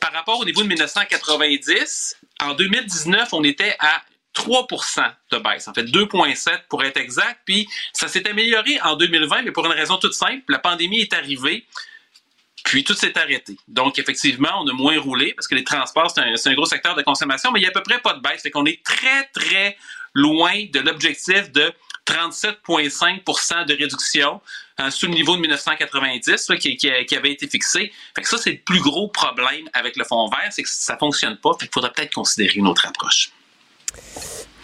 [0.00, 4.02] Par rapport au niveau de 1990, en 2019, on était à
[4.34, 9.42] 3% de baisse, en fait 2,7 pour être exact, puis ça s'est amélioré en 2020,
[9.42, 11.66] mais pour une raison toute simple, la pandémie est arrivée,
[12.64, 13.56] puis tout s'est arrêté.
[13.68, 16.94] Donc effectivement, on a moins roulé, parce que les transports, c'est un, un, gros secteur
[16.94, 18.82] de consommation, mais il n'y a à peu près pas de baisse, fait qu'on est
[18.82, 19.76] très, très
[20.14, 21.72] loin de l'objectif de
[22.06, 24.40] 37,5% de réduction
[24.78, 27.92] hein, sous le niveau de 1990 là, qui, avait été fixé.
[28.14, 30.96] Fait que ça, c'est le plus gros problème avec le fonds vert, c'est que ça
[30.96, 31.54] fonctionne pas.
[31.58, 33.30] Qu'il faudrait peut-être considérer une autre approche.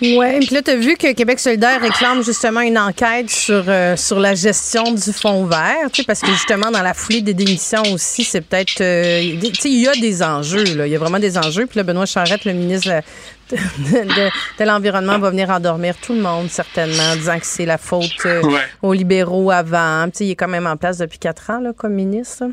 [0.01, 3.97] Oui, puis là, tu as vu que Québec solidaire réclame justement une enquête sur, euh,
[3.97, 8.23] sur la gestion du fonds vert, parce que justement, dans la foulée des démissions aussi,
[8.23, 8.81] c'est peut-être...
[8.81, 10.87] Euh, il y a des enjeux, là.
[10.87, 11.67] Il y a vraiment des enjeux.
[11.67, 13.03] Puis là, Benoît Charette, le ministre
[13.51, 13.57] de,
[14.05, 18.27] de, de l'Environnement, va venir endormir tout le monde, certainement, disant que c'est la faute
[18.27, 18.63] euh, ouais.
[18.83, 20.09] aux libéraux avant.
[20.21, 22.45] Il est quand même en place depuis quatre ans, là, comme ministre.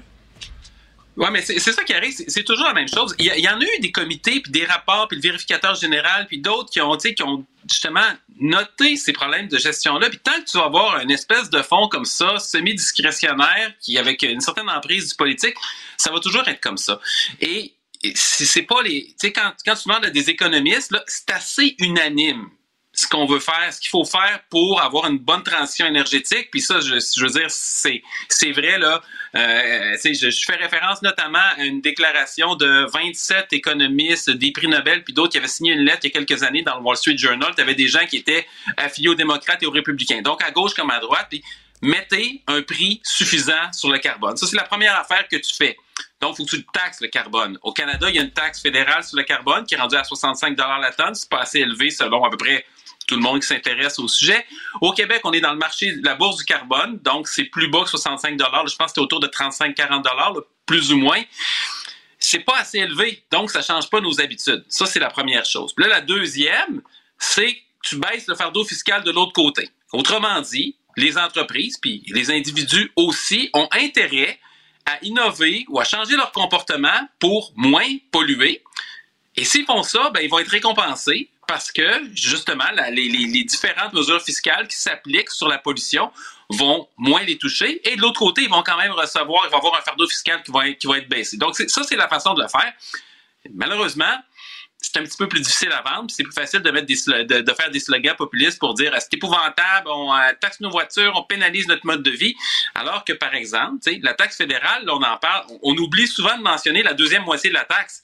[1.17, 3.15] Oui, mais c'est ça qui arrive, c'est toujours la même chose.
[3.19, 6.27] Il y, y, en a eu des comités, puis des rapports, puis le vérificateur général,
[6.27, 8.01] puis d'autres qui ont, qui ont justement
[8.39, 10.09] noté ces problèmes de gestion-là.
[10.09, 14.23] Puis tant que tu vas avoir une espèce de fonds comme ça, semi-discrétionnaire, qui avec
[14.23, 15.55] une certaine emprise du politique,
[15.95, 16.99] ça va toujours être comme ça.
[17.39, 17.73] Et
[18.15, 19.05] c'est pas les...
[19.07, 22.49] Tu sais, quand, tu demandes à des économistes, c'est assez unanime
[22.95, 26.49] ce qu'on veut faire, ce qu'il faut faire pour avoir une bonne transition énergétique.
[26.49, 28.01] Puis ça, je, veux dire, c'est,
[28.51, 29.01] vrai, là.
[29.35, 35.03] Euh, je, je fais référence notamment à une déclaration de 27 économistes des prix Nobel,
[35.03, 36.95] puis d'autres qui avaient signé une lettre il y a quelques années dans le Wall
[36.95, 37.53] Street Journal.
[37.55, 40.21] Tu avais des gens qui étaient affiliés aux démocrates et aux républicains.
[40.21, 41.31] Donc, à gauche comme à droite.
[41.81, 44.37] Mettez un prix suffisant sur le carbone.
[44.37, 45.77] Ça, c'est la première affaire que tu fais.
[46.21, 47.57] Donc, il faut que tu taxes le carbone.
[47.61, 50.03] Au Canada, il y a une taxe fédérale sur le carbone qui est rendue à
[50.03, 51.15] 65 la tonne.
[51.15, 52.65] C'est pas assez élevé selon à peu près
[53.07, 54.45] tout le monde qui s'intéresse au sujet.
[54.81, 57.67] Au Québec, on est dans le marché de la bourse du carbone, donc c'est plus
[57.67, 61.21] bas que 65 Je pense que c'est autour de 35-40 plus ou moins.
[62.17, 64.65] C'est pas assez élevé, donc ça change pas nos habitudes.
[64.67, 65.73] Ça, c'est la première chose.
[65.77, 66.81] Là, la deuxième,
[67.19, 69.69] c'est que tu baisses le fardeau fiscal de l'autre côté.
[69.93, 74.39] Autrement dit, les entreprises, puis les individus aussi, ont intérêt
[74.85, 78.63] à innover ou à changer leur comportement pour moins polluer.
[79.35, 84.21] Et s'ils font ça, ben, ils vont être récompensés parce que, justement, les, différentes mesures
[84.21, 86.11] fiscales qui s'appliquent sur la pollution
[86.49, 87.87] vont moins les toucher.
[87.89, 90.41] Et de l'autre côté, ils vont quand même recevoir, ils vont avoir un fardeau fiscal
[90.43, 91.37] qui va qui va être baissé.
[91.37, 92.73] Donc, ça, c'est la façon de le faire.
[93.53, 94.17] Malheureusement,
[94.85, 98.15] c'est un petit peu plus difficile à vendre, c'est plus facile de, faire des slogans
[98.15, 102.11] populistes pour dire c'est épouvantable, on euh, taxe nos voitures, on pénalise notre mode de
[102.11, 102.35] vie?
[102.75, 106.83] Alors que, par exemple, la taxe fédérale, on en parle, on, oublie souvent de mentionner
[106.83, 108.03] la deuxième moitié de la taxe.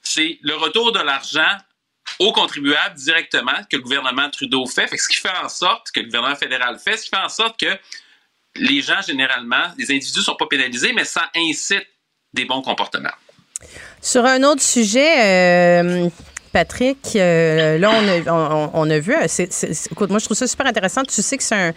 [0.00, 1.58] C'est le retour de l'argent
[2.18, 4.88] aux contribuables directement que le gouvernement Trudeau fait.
[4.88, 7.28] fait ce qui fait en sorte que le gouvernement fédéral fait, ce qui fait en
[7.28, 7.78] sorte que
[8.56, 11.86] les gens, généralement, les individus ne sont pas pénalisés, mais ça incite
[12.32, 13.14] des bons comportements.
[14.00, 16.08] Sur un autre sujet, euh,
[16.52, 17.90] Patrick, euh, là,
[18.74, 19.14] on a, vu,
[19.90, 21.02] écoute, moi, je trouve ça super intéressant.
[21.02, 21.74] Tu sais que c'est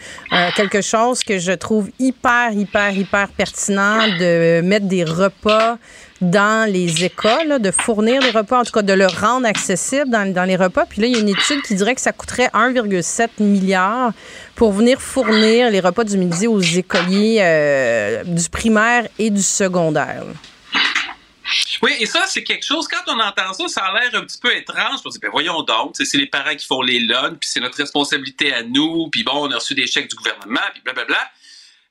[0.56, 5.78] quelque chose que je trouve hyper, hyper, hyper pertinent de mettre des repas
[6.22, 10.46] dans les écoles, de fournir des repas, en tout cas de le rendre accessible dans,
[10.46, 10.86] les repas.
[10.86, 14.12] Puis là, il y a une étude qui dirait que ça coûterait 1,7 milliard
[14.56, 20.24] pour venir fournir les repas du midi aux écoliers euh, du primaire et du secondaire.
[21.82, 24.40] Oui, et ça, c'est quelque chose, quand on entend ça, ça a l'air un petit
[24.40, 25.00] peu étrange.
[25.06, 27.60] On se dit, ben voyons donc, c'est les parents qui font les lunchs, puis c'est
[27.60, 31.20] notre responsabilité à nous, puis bon, on a reçu des chèques du gouvernement, puis blablabla.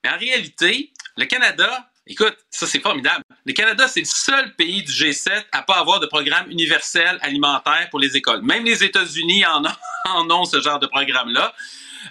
[0.04, 3.24] Mais en réalité, le Canada, écoute, ça c'est formidable.
[3.44, 7.88] Le Canada, c'est le seul pays du G7 à pas avoir de programme universel alimentaire
[7.90, 8.42] pour les écoles.
[8.42, 11.54] Même les États-Unis en ont ce genre de programme-là.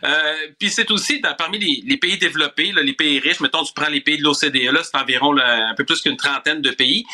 [0.03, 4.01] Euh, puis c'est aussi parmi les, pays développés, les pays riches, mettons, tu prends les
[4.01, 7.05] pays de l'OCDE, là, c'est environ un peu plus qu'une trentaine de pays.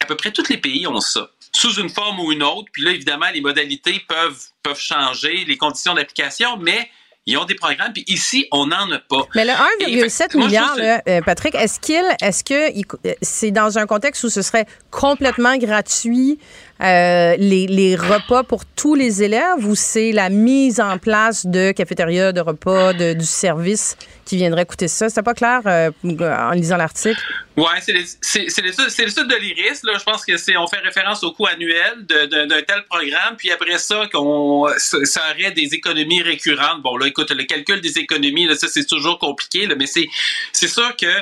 [0.00, 2.68] À peu près tous les pays ont ça, sous une forme ou une autre.
[2.72, 6.88] Puis là, évidemment, les modalités peuvent, peuvent changer, les conditions d'application, mais
[7.28, 9.26] ils ont des programmes, puis ici, on n'en a pas.
[9.34, 12.72] Mais le 1,7 milliard, euh, Patrick, est-ce qu'il, est-ce que
[13.20, 16.38] c'est dans un contexte où ce serait complètement gratuit
[16.80, 22.32] euh, les, repas pour tous les élèves ou c'est la mise en place de cafétéria,
[22.32, 25.08] de repas, de, du service qui viendrait coûter ça?
[25.08, 27.20] C'est pas clair euh, en lisant l'article?
[27.56, 29.80] Oui, c'est l'étude de l'IRIS.
[29.82, 33.78] Je pense que c'est on fait référence au coût annuel d'un tel programme, puis après
[33.78, 36.82] ça, qu'on ça aurait des économies récurrentes.
[36.82, 41.12] Bon, là, écoute, le calcul des économies, ça, c'est toujours compliqué, mais c'est sûr que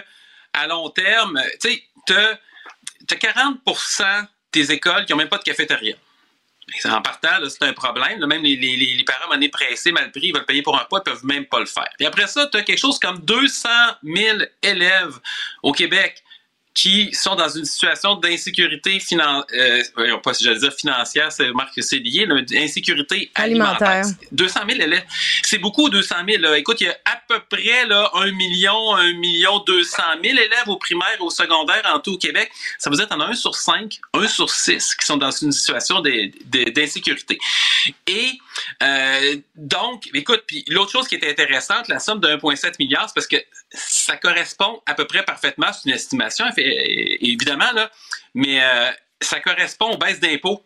[0.52, 3.58] à long terme, tu sais, tu as 40
[4.56, 5.94] des écoles qui n'ont même pas de cafétéria.
[6.86, 8.26] En partant, c'est un problème.
[8.26, 11.00] même les, les, les parents, monnaie pressés, mal pris, ils veulent payer pour un poids,
[11.04, 11.88] ils peuvent même pas le faire.
[12.00, 13.68] Et après ça, tu as quelque chose comme 200
[14.02, 15.20] 000 élèves
[15.62, 16.24] au Québec
[16.76, 21.74] qui sont dans une situation d'insécurité financière, euh, pas si j'allais dire financière, c'est marque
[21.74, 24.04] que c'est lié, d'insécurité alimentaire.
[24.30, 25.04] 200 000 élèves.
[25.42, 26.54] C'est beaucoup, 200 000.
[26.54, 30.68] Écoute, il y a à peu près là, 1 million, 1 million 200 000 élèves
[30.68, 32.50] au primaire et au secondaire en tout au Québec.
[32.78, 35.52] Ça veut dire en a 1 sur 5, 1 sur 6 qui sont dans une
[35.52, 37.38] situation d'insécurité.
[38.06, 38.38] Et
[38.82, 43.14] euh, donc, écoute, puis l'autre chose qui est intéressante, la somme de 1,7 milliard, c'est
[43.14, 43.36] parce que
[43.70, 47.90] ça correspond à peu près parfaitement, c'est une estimation, évidemment, là,
[48.34, 48.90] mais euh,
[49.20, 50.62] ça correspond aux baisses d'impôts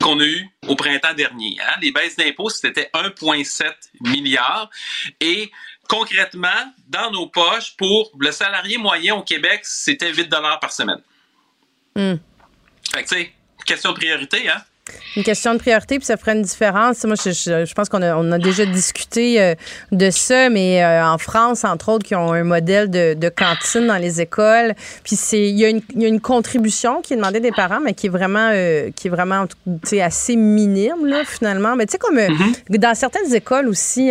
[0.00, 1.56] qu'on a eues au printemps dernier.
[1.60, 1.74] Hein.
[1.80, 4.68] Les baisses d'impôts, c'était 1,7 milliard.
[5.20, 5.50] Et
[5.88, 6.48] concrètement,
[6.88, 11.00] dans nos poches, pour le salarié moyen au Québec, c'était 8 dollars par semaine.
[11.94, 12.16] Hmm.
[12.92, 13.32] Fait que, tu sais,
[13.64, 14.62] question de priorité, hein?
[15.16, 17.04] Une question de priorité, puis ça ferait une différence.
[17.04, 19.54] Moi, je, je, pense qu'on a, on a déjà discuté euh,
[19.92, 23.86] de ça, mais euh, en France, entre autres, qui ont un modèle de, de cantine
[23.86, 27.12] dans les écoles, puis c'est il y, a une, il y a une contribution qui
[27.12, 29.44] est demandée des parents, mais qui est vraiment, euh, qui est vraiment,
[30.02, 31.76] assez minime là, finalement.
[31.76, 32.78] Mais tu sais comme mm-hmm.
[32.78, 34.10] dans certaines écoles aussi,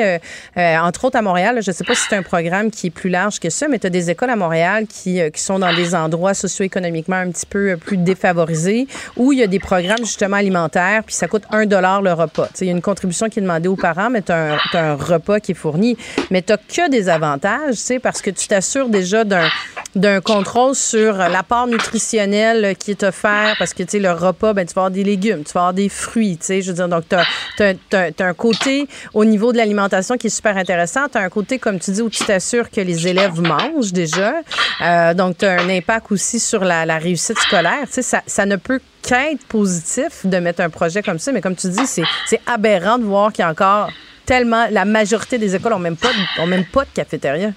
[0.56, 3.40] entre autres à Montréal, je sais pas si c'est un programme qui est plus large
[3.40, 6.34] que ça, mais tu as des écoles à Montréal qui, qui sont dans des endroits
[6.34, 11.16] socio-économiquement un petit peu plus défavorisés, où il y a des programmes justement alimentaires puis
[11.16, 12.50] ça coûte un dollar le repas.
[12.60, 15.40] Il y a une contribution qui est demandée aux parents, mais tu as, un repas
[15.40, 15.98] qui est fourni.
[16.30, 22.76] Mais tu que des avantages, parce que tu t'assures déjà d'un contrôle sur l'apport nutritionnel
[22.78, 25.62] qui est offert, parce que le repas, ben, tu vas avoir des légumes, tu vas
[25.62, 26.38] avoir des fruits.
[26.48, 30.58] Je veux dire, donc tu as, un côté au niveau de l'alimentation qui est super
[30.58, 31.08] intéressant.
[31.12, 34.34] Tu as un côté, comme tu dis, où tu t'assures que les élèves mangent déjà.
[34.82, 37.86] Euh, donc, tu as un impact aussi sur la, réussite scolaire.
[37.90, 41.70] Ça, ça ne peut qu'être positif de mettre un projet comme ça, mais comme tu
[41.70, 43.90] dis, c'est aberrant de voir qu'il y a encore
[44.26, 44.68] tellement.
[44.70, 47.52] La majorité des écoles n'ont même, pas de, même pas de cafétéria.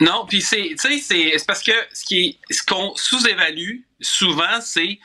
[0.00, 4.98] Non, puis c'est, c'est parce que ce qui ce qu'on sous-évalue souvent, c'est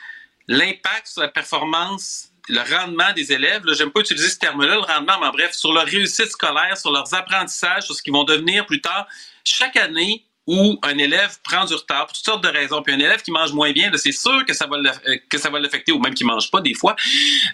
[0.48, 3.62] l'impact sur la performance, le rendement des élèves.
[3.72, 7.12] J'aime pas utiliser ce terme-là, le rendement, mais bref, sur leur réussite scolaire, sur leurs
[7.14, 9.06] apprentissages, sur ce qu'ils vont devenir plus tard.
[9.44, 12.98] Chaque année, où un élève prend du retard pour toutes sortes de raisons, puis un
[12.98, 15.92] élève qui mange moins bien, c'est sûr que ça va euh, que ça va l'affecter,
[15.92, 16.96] ou même qui mange pas des fois.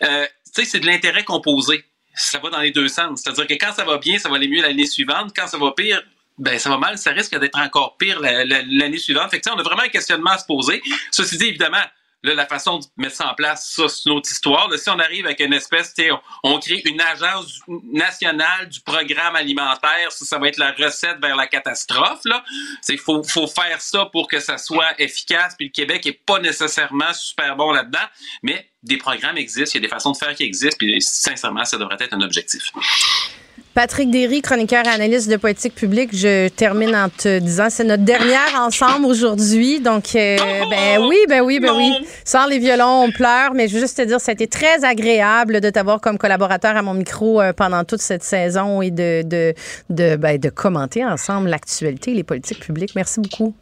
[0.03, 1.85] Euh, tu sais, c'est de l'intérêt composé.
[2.14, 3.20] Ça va dans les deux sens.
[3.22, 5.33] C'est-à-dire que quand ça va bien, ça va aller mieux l'année suivante.
[5.35, 6.03] Quand ça va pire,
[6.38, 9.31] ben ça va mal, ça risque d'être encore pire l'année suivante.
[9.31, 10.83] Fait que, on a vraiment un questionnement à se poser.
[11.12, 11.83] Ceci dit, évidemment,
[12.22, 14.68] Là, la façon de mettre ça en place, ça, c'est une autre histoire.
[14.76, 15.94] Si on arrive avec une espèce,
[16.42, 17.61] on, crée une agence
[17.92, 22.20] nationale du programme alimentaire, ça, va être la recette vers la catastrophe.
[22.83, 25.54] C'est faut, faire ça pour que ça soit efficace.
[25.56, 28.06] Puis le Québec est pas nécessairement super bon là-dedans,
[28.42, 30.76] mais des programmes existent, il y a des façons de faire qui existent.
[30.78, 32.70] Puis sincèrement, ça devrait être un objectif.
[33.72, 38.02] Patrick Derry, chroniqueur et analyste de politique publique, je termine en te disant c'est notre
[38.02, 39.78] dernière ensemble aujourd'hui.
[39.80, 40.37] Donc, euh,
[40.68, 41.92] ben oui, ben oui, ben oui.
[42.24, 44.85] Sans les violons, on pleure, mais je veux juste te dire, ça a été très
[44.85, 49.22] agréable de t'avoir comme collaborateur à mon micro euh, pendant toute cette saison et de,
[49.22, 49.54] de,
[49.88, 52.96] de, ben, de commenter ensemble l'actualité et les politiques publiques.
[52.96, 53.54] Merci beaucoup.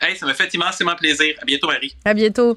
[0.00, 1.34] Hey, ça m'a fait immensément plaisir.
[1.42, 1.96] À bientôt, Marie.
[2.04, 2.56] À bientôt.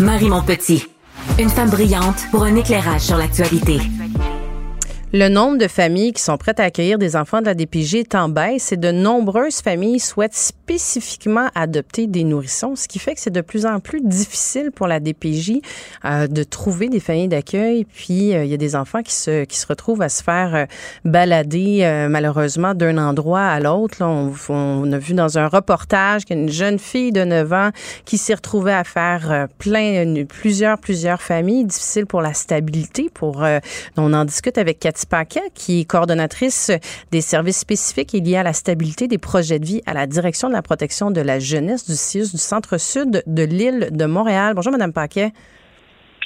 [0.00, 0.86] Marie Montpetit.
[1.38, 3.80] Une femme brillante pour un éclairage sur l'actualité.
[5.18, 8.14] Le nombre de familles qui sont prêtes à accueillir des enfants de la DPJ est
[8.14, 13.20] en baisse et de nombreuses familles souhaitent spécifiquement adopter des nourrissons, ce qui fait que
[13.22, 15.62] c'est de plus en plus difficile pour la DPJ
[16.04, 17.86] euh, de trouver des familles d'accueil.
[17.86, 20.54] Puis euh, il y a des enfants qui se, qui se retrouvent à se faire
[20.54, 20.64] euh,
[21.06, 24.02] balader malheureusement d'un endroit à l'autre.
[24.02, 27.70] On, on a vu dans un reportage qu'une jeune fille de 9 ans
[28.04, 33.08] qui s'est retrouvée à faire plein, plusieurs, plusieurs familles, difficile pour la stabilité.
[33.14, 33.42] Pour,
[33.96, 36.70] on en discute avec Cathy Paquet, qui est coordonnatrice
[37.10, 40.48] des services spécifiques et liés à la stabilité des projets de vie à la direction
[40.48, 44.54] de la protection de la jeunesse du CIUS du centre-sud de l'île de Montréal.
[44.54, 45.32] Bonjour, Madame Paquet.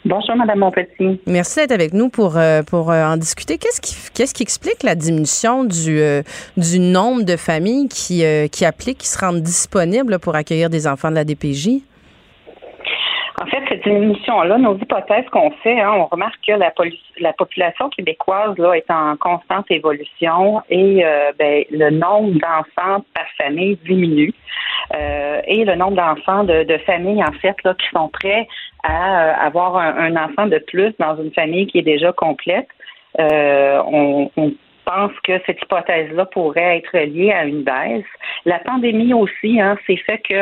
[0.04, 1.20] Bonjour, Madame Monpetit.
[1.26, 3.58] Merci d'être avec nous pour, euh, pour euh, en discuter.
[3.58, 6.22] Qu'est-ce qui, qu'est-ce qui explique la diminution du, euh,
[6.56, 11.10] du nombre de familles qui, qui appliquent, qui se rendent disponibles pour accueillir des enfants
[11.10, 11.82] de la DPJ?
[13.42, 16.74] En fait, cette diminution-là, nos hypothèses qu'on fait, hein, on remarque que la,
[17.20, 23.24] la population québécoise là, est en constante évolution et euh, ben, le nombre d'enfants par
[23.38, 24.34] famille diminue.
[24.94, 28.46] Euh, et le nombre d'enfants de, de familles, en fait, là, qui sont prêts
[28.82, 32.68] à euh, avoir un, un enfant de plus dans une famille qui est déjà complète.
[33.18, 34.52] Euh, on, on
[34.90, 38.04] pense que cette hypothèse-là pourrait être liée à une baisse.
[38.44, 40.34] La pandémie aussi, hein, c'est fait que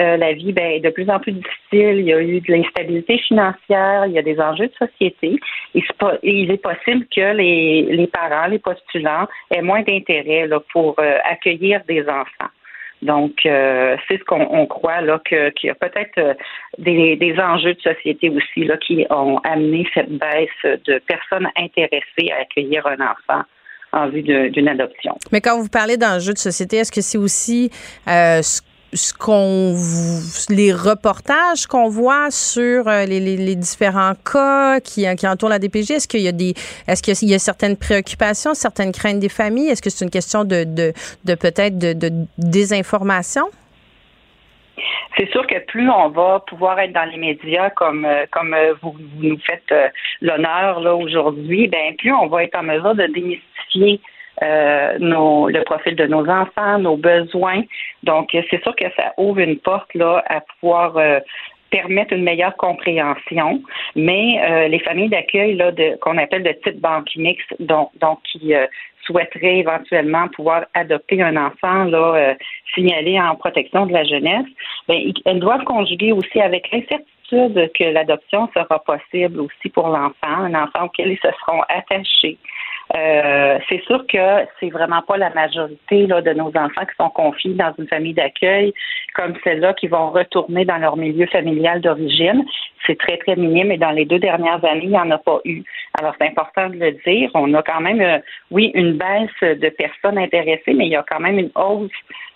[0.00, 1.98] euh, la vie ben, est de plus en plus difficile.
[1.98, 5.40] Il y a eu de l'instabilité financière, il y a des enjeux de société.
[6.22, 12.02] Il est possible que les, parents, les postulants aient moins d'intérêt pour euh, accueillir des
[12.02, 12.50] enfants.
[13.00, 16.36] Donc, euh, c'est ce qu'on on croit qu'il y a peut-être
[16.78, 22.84] des, enjeux de société aussi qui ont amené cette baisse de personnes intéressées à accueillir
[22.88, 23.44] un enfant
[23.92, 25.16] en vue d'une adoption.
[25.32, 27.70] Mais quand vous parlez d'enjeux de société, est-ce que c'est aussi
[28.08, 29.76] euh, ce, qu'on
[30.50, 35.92] les reportages qu'on voit sur euh, les, différents cas qui, qui entourent la DPJ?
[35.92, 36.54] Est-ce qu'il y a des
[36.86, 39.68] est-ce qu'il y a certaines préoccupations, certaines craintes des familles?
[39.68, 40.92] Est-ce que c'est une question de, de,
[41.24, 43.48] de peut-être de, de désinformation?
[45.16, 48.74] C'est sûr que plus on va pouvoir être dans les médias comme euh, comme euh,
[48.82, 49.88] vous, nous faites euh,
[50.20, 54.00] l'honneur là aujourd'hui, ben plus on va être en mesure de démystifier
[54.40, 57.62] le profil de nos enfants, nos besoins.
[58.04, 60.96] Donc c'est sûr que ça ouvre une porte là à pouvoir
[61.70, 63.60] permettre une meilleure compréhension,
[63.96, 68.54] mais les familles d'accueil là qu'on appelle de type banque mixte, donc donc qui
[69.08, 72.34] souhaiteraient éventuellement pouvoir adopter un enfant là euh,
[72.74, 74.46] signalé en protection de la jeunesse,
[74.88, 80.54] ils- elles doivent conjuguer aussi avec l'incertitude que l'adoption sera possible aussi pour l'enfant, un
[80.54, 82.38] enfant auquel ils se seront attachés.
[82.96, 87.10] Euh, c'est sûr que c'est vraiment pas la majorité là, de nos enfants qui sont
[87.10, 88.72] confiés dans une famille d'accueil
[89.14, 92.44] comme celle-là qui vont retourner dans leur milieu familial d'origine.
[92.86, 95.40] C'est très, très minime et dans les deux dernières années, il n'y en a pas
[95.44, 95.62] eu.
[96.00, 97.30] Alors, c'est important de le dire.
[97.34, 98.18] On a quand même, euh,
[98.50, 101.90] oui, une baisse de personnes intéressées, mais il y a quand même une hausse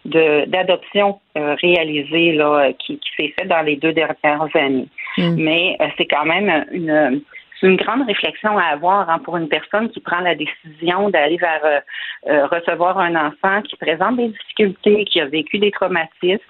[0.05, 4.89] de d'adoption euh, réalisée là, qui, qui s'est faite dans les deux dernières années.
[5.19, 7.23] Mais euh, c'est quand même une
[7.63, 11.37] c'est une grande réflexion à avoir hein, pour une personne qui prend la décision d'aller
[11.37, 11.81] vers euh,
[12.29, 16.43] euh, recevoir un enfant qui présente des difficultés, qui a vécu des traumatismes.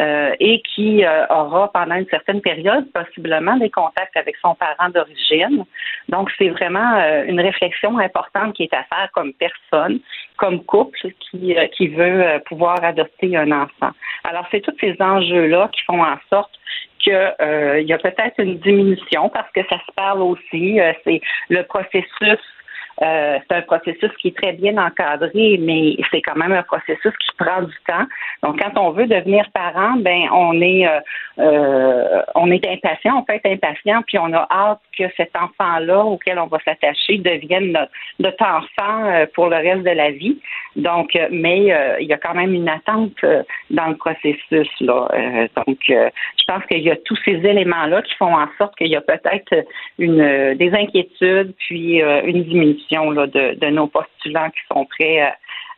[0.00, 4.90] euh, et qui euh, aura pendant une certaine période possiblement des contacts avec son parent
[4.90, 5.64] d'origine.
[6.08, 9.98] Donc, c'est vraiment euh, une réflexion importante qui est à faire comme personne,
[10.36, 13.90] comme couple qui, qui veut pouvoir adopter un enfant.
[14.22, 16.52] Alors, c'est tous ces enjeux-là qui font en sorte
[16.98, 20.78] qu'il y a peut-être une diminution parce que ça se parle aussi.
[21.04, 22.40] c'est le processus
[23.02, 27.12] euh, c'est un processus qui est très bien encadré, mais c'est quand même un processus
[27.20, 28.06] qui prend du temps.
[28.42, 31.00] Donc, quand on veut devenir parent, ben on est euh,
[31.38, 36.04] euh, on est impatient, on peut être impatient, puis on a hâte que cet enfant-là
[36.04, 37.76] auquel on va s'attacher devienne
[38.18, 40.40] notre, enfant pour le reste de la vie.
[40.76, 43.24] Donc, mais il y a quand même une attente
[43.70, 45.08] dans le processus là.
[45.56, 48.96] donc, je pense qu'il y a tous ces éléments-là qui font en sorte qu'il y
[48.96, 49.64] a peut-être
[49.98, 55.20] une des inquiétudes puis une diminution de, nos postulants qui sont prêts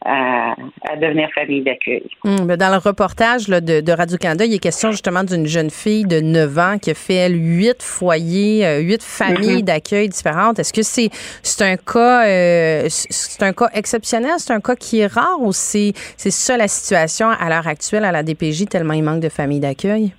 [0.05, 0.55] à,
[0.97, 2.09] devenir famille d'accueil.
[2.25, 6.21] Hum, ben, dans le reportage de, Radio-Canada, il est question justement d'une jeune fille de
[6.21, 9.65] 9 ans qui a fait, huit foyers, euh, huit familles mm-hmm.
[9.65, 10.59] d'accueil différentes.
[10.59, 11.11] Est-ce que c'est
[11.43, 15.53] c'est un cas euh, c'est un cas exceptionnel, c'est un cas qui est rare ou
[15.53, 19.61] c'est ça la situation à l'heure actuelle à la DPJ tellement il manque de familles
[19.61, 20.13] d'accueil?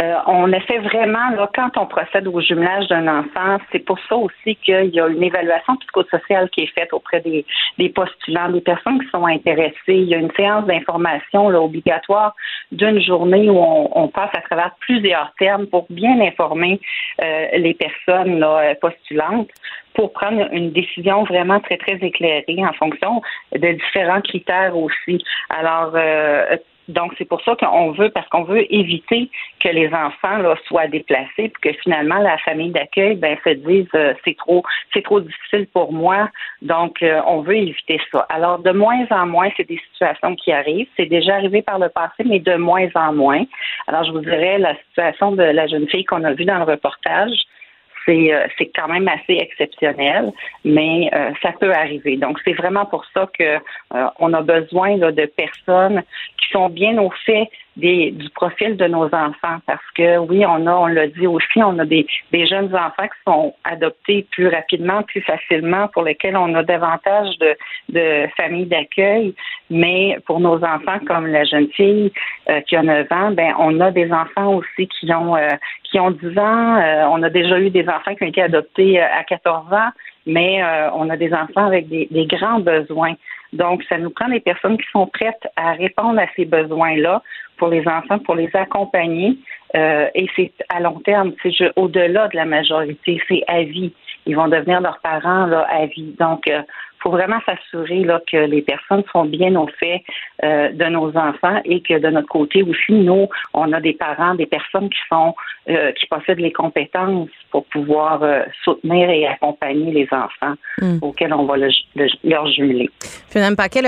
[0.00, 4.16] Euh, on essaie vraiment, là, quand on procède au jumelage d'un enfant, c'est pour ça
[4.16, 7.46] aussi qu'il y a une évaluation psychosociale qui est faite auprès des,
[7.78, 9.74] des postulants, des personnes qui sont intéressées.
[9.88, 12.34] Il y a une séance d'information obligatoire
[12.72, 16.80] d'une journée où on, passe à travers plusieurs termes pour bien informer
[17.22, 19.50] euh, les personnes là, postulantes
[19.94, 23.22] pour prendre une décision vraiment très, très éclairée en fonction
[23.52, 25.24] de différents critères aussi.
[25.48, 26.56] Alors, euh,
[26.88, 29.28] donc, c'est pour ça qu'on veut, parce qu'on veut éviter
[29.60, 33.88] que les enfants là, soient déplacés, puis que finalement la famille d'accueil ben, se dise
[33.94, 34.62] euh, c'est trop,
[34.92, 36.30] c'est trop difficile pour moi.
[36.62, 38.26] Donc, euh, on veut éviter ça.
[38.28, 40.88] Alors, de moins en moins, c'est des situations qui arrivent.
[40.96, 43.44] C'est déjà arrivé par le passé, mais de moins en moins.
[43.88, 46.64] Alors, je vous dirais la situation de la jeune fille qu'on a vue dans le
[46.64, 47.46] reportage
[48.08, 50.32] euh, c'est quand même assez exceptionnel,
[50.64, 52.16] mais euh, ça peut arriver.
[52.16, 56.02] Donc c'est vraiment pour ça que euh, on a besoin de personnes
[56.38, 60.66] qui sont bien au fait des, du profil de nos enfants parce que oui, on
[60.66, 64.48] a, on l'a dit aussi, on a des, des jeunes enfants qui sont adoptés plus
[64.48, 67.54] rapidement, plus facilement, pour lesquels on a davantage de,
[67.90, 69.34] de familles d'accueil.
[69.70, 72.12] Mais pour nos enfants, comme la jeune fille
[72.48, 75.48] euh, qui a 9 ans, ben on a des enfants aussi qui ont euh,
[75.84, 76.76] qui ont 10 ans.
[76.76, 79.90] Euh, on a déjà eu des enfants qui ont été adoptés à 14 ans,
[80.26, 80.62] mais
[80.94, 83.14] on a des enfants avec des, des grands besoins.
[83.52, 87.22] Donc, ça nous prend des personnes qui sont prêtes à répondre à ces besoins-là
[87.56, 89.38] pour les enfants, pour les accompagner.
[89.74, 93.92] Euh, et c'est à long terme, c'est au-delà de la majorité, c'est à vie.
[94.26, 96.14] Ils vont devenir leurs parents là, à vie.
[96.18, 96.62] Donc, euh,
[97.00, 100.02] faut vraiment s'assurer là, que les personnes sont bien au fait
[100.44, 104.34] euh, de nos enfants et que de notre côté aussi, nous, on a des parents,
[104.34, 105.34] des personnes qui sont
[105.68, 110.98] euh, qui possèdent les compétences pour pouvoir euh, soutenir et accompagner les enfants hmm.
[111.02, 111.68] auxquels on va le,
[112.24, 112.88] leur jumeler.
[113.28, 113.82] Finalement, Paquet,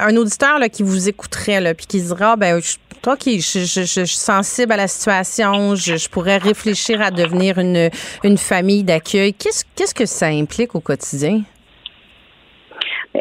[0.00, 2.60] un auditeur là, qui vous écouterait là, puis qui se dira, ben,
[3.02, 7.10] toi qui je, je, je, suis sensible à la situation, je, je pourrais réfléchir à
[7.10, 7.90] devenir une,
[8.22, 9.34] une famille d'accueil.
[9.34, 11.42] Qu'est-ce, qu'est-ce que ça implique au quotidien?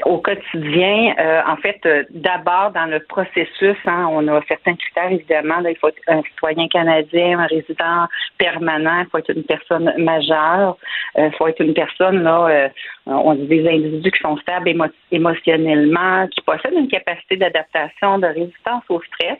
[0.05, 5.11] Au quotidien, euh, en fait, euh, d'abord dans le processus, hein, on a certains critères
[5.11, 5.59] évidemment.
[5.59, 8.07] il faut être un citoyen canadien, un résident
[8.39, 10.77] permanent, il faut être une personne majeure,
[11.15, 12.71] il euh, faut être une personne là,
[13.05, 14.73] on dit des individus qui sont stables
[15.11, 19.37] émotionnellement, qui possèdent une capacité d'adaptation, de résistance au stress.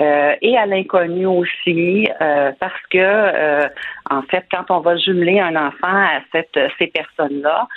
[0.00, 3.68] Euh, et à l'inconnu aussi, euh, parce que euh,
[4.10, 7.68] en fait, quand on va jumeler un enfant à cette, ces personnes-là,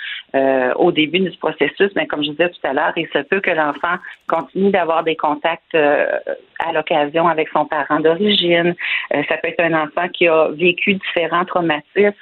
[0.76, 3.40] au début du processus, mais ben, comme je disais tout à l'heure, il se peut
[3.40, 3.96] que l'enfant
[4.28, 8.74] continue d'avoir des contacts à l'occasion avec son parent d'origine.
[9.10, 12.12] ça peut être un enfant qui a vécu différents traumatismes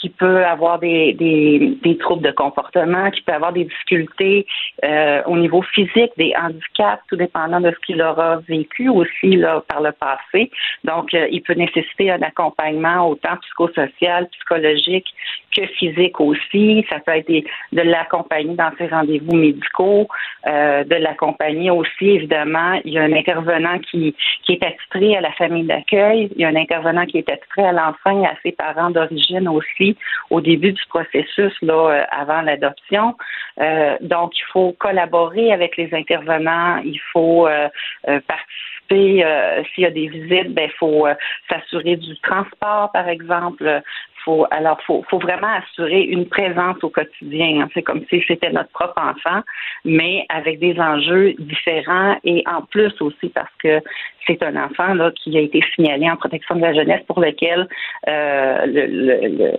[0.00, 4.46] qui peut avoir des, des, des, troubles de comportement, qui peut avoir des difficultés
[4.84, 9.62] euh, au niveau physique, des handicaps, tout dépendant de ce qu'il aura vécu aussi là,
[9.68, 10.50] par le passé.
[10.84, 15.06] Donc, euh, il peut nécessiter un accompagnement autant psychosocial, psychologique
[15.54, 16.84] que physique aussi.
[16.88, 20.08] Ça peut être de l'accompagner dans ses rendez-vous médicaux,
[20.46, 22.80] euh, de l'accompagner aussi, évidemment.
[22.84, 26.30] Il y a un intervenant qui, qui est attitré à la famille d'accueil.
[26.34, 29.48] Il y a un intervenant qui est attitré à l'enfant et à ses parents d'origine
[29.48, 29.89] aussi
[30.30, 33.16] au début du processus, là, euh, avant l'adoption.
[33.60, 37.68] Euh, donc, il faut collaborer avec les intervenants, il faut euh,
[38.06, 39.24] participer.
[39.72, 41.06] s'il y a des visites, ben, il faut
[41.48, 43.82] s'assurer du transport, par exemple.
[44.24, 47.62] Faut, alors, faut, faut vraiment assurer une présence au quotidien.
[47.62, 47.68] Hein.
[47.74, 49.42] C'est comme si c'était notre propre enfant,
[49.84, 53.80] mais avec des enjeux différents et en plus aussi parce que
[54.26, 57.68] c'est un enfant là qui a été signalé en protection de la jeunesse pour lequel
[58.08, 59.52] euh, le,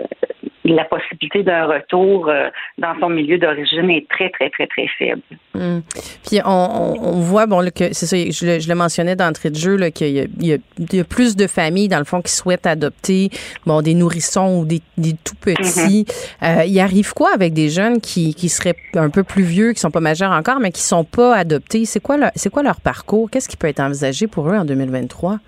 [0.64, 5.22] la possibilité d'un retour euh, dans son milieu d'origine est très très très très faible.
[5.53, 5.80] Hmm.
[6.28, 9.55] Puis on, on, voit bon que c'est ça, je le, je le mentionnais d'entrée de
[9.55, 10.62] jeu qu'il y, y,
[10.93, 13.30] y, a plus de familles dans le fond qui souhaitent adopter
[13.66, 16.05] bon des nourrissons ou des, des tout petits.
[16.05, 16.59] Mm-hmm.
[16.59, 19.80] euh, il arrive quoi avec des jeunes qui, qui seraient un peu plus vieux, qui
[19.80, 21.86] sont pas majeurs encore, mais qui sont pas adoptés?
[21.86, 23.30] C'est quoi leur, c'est quoi leur parcours?
[23.30, 25.39] Qu'est-ce qui peut être envisagé pour eux en 2023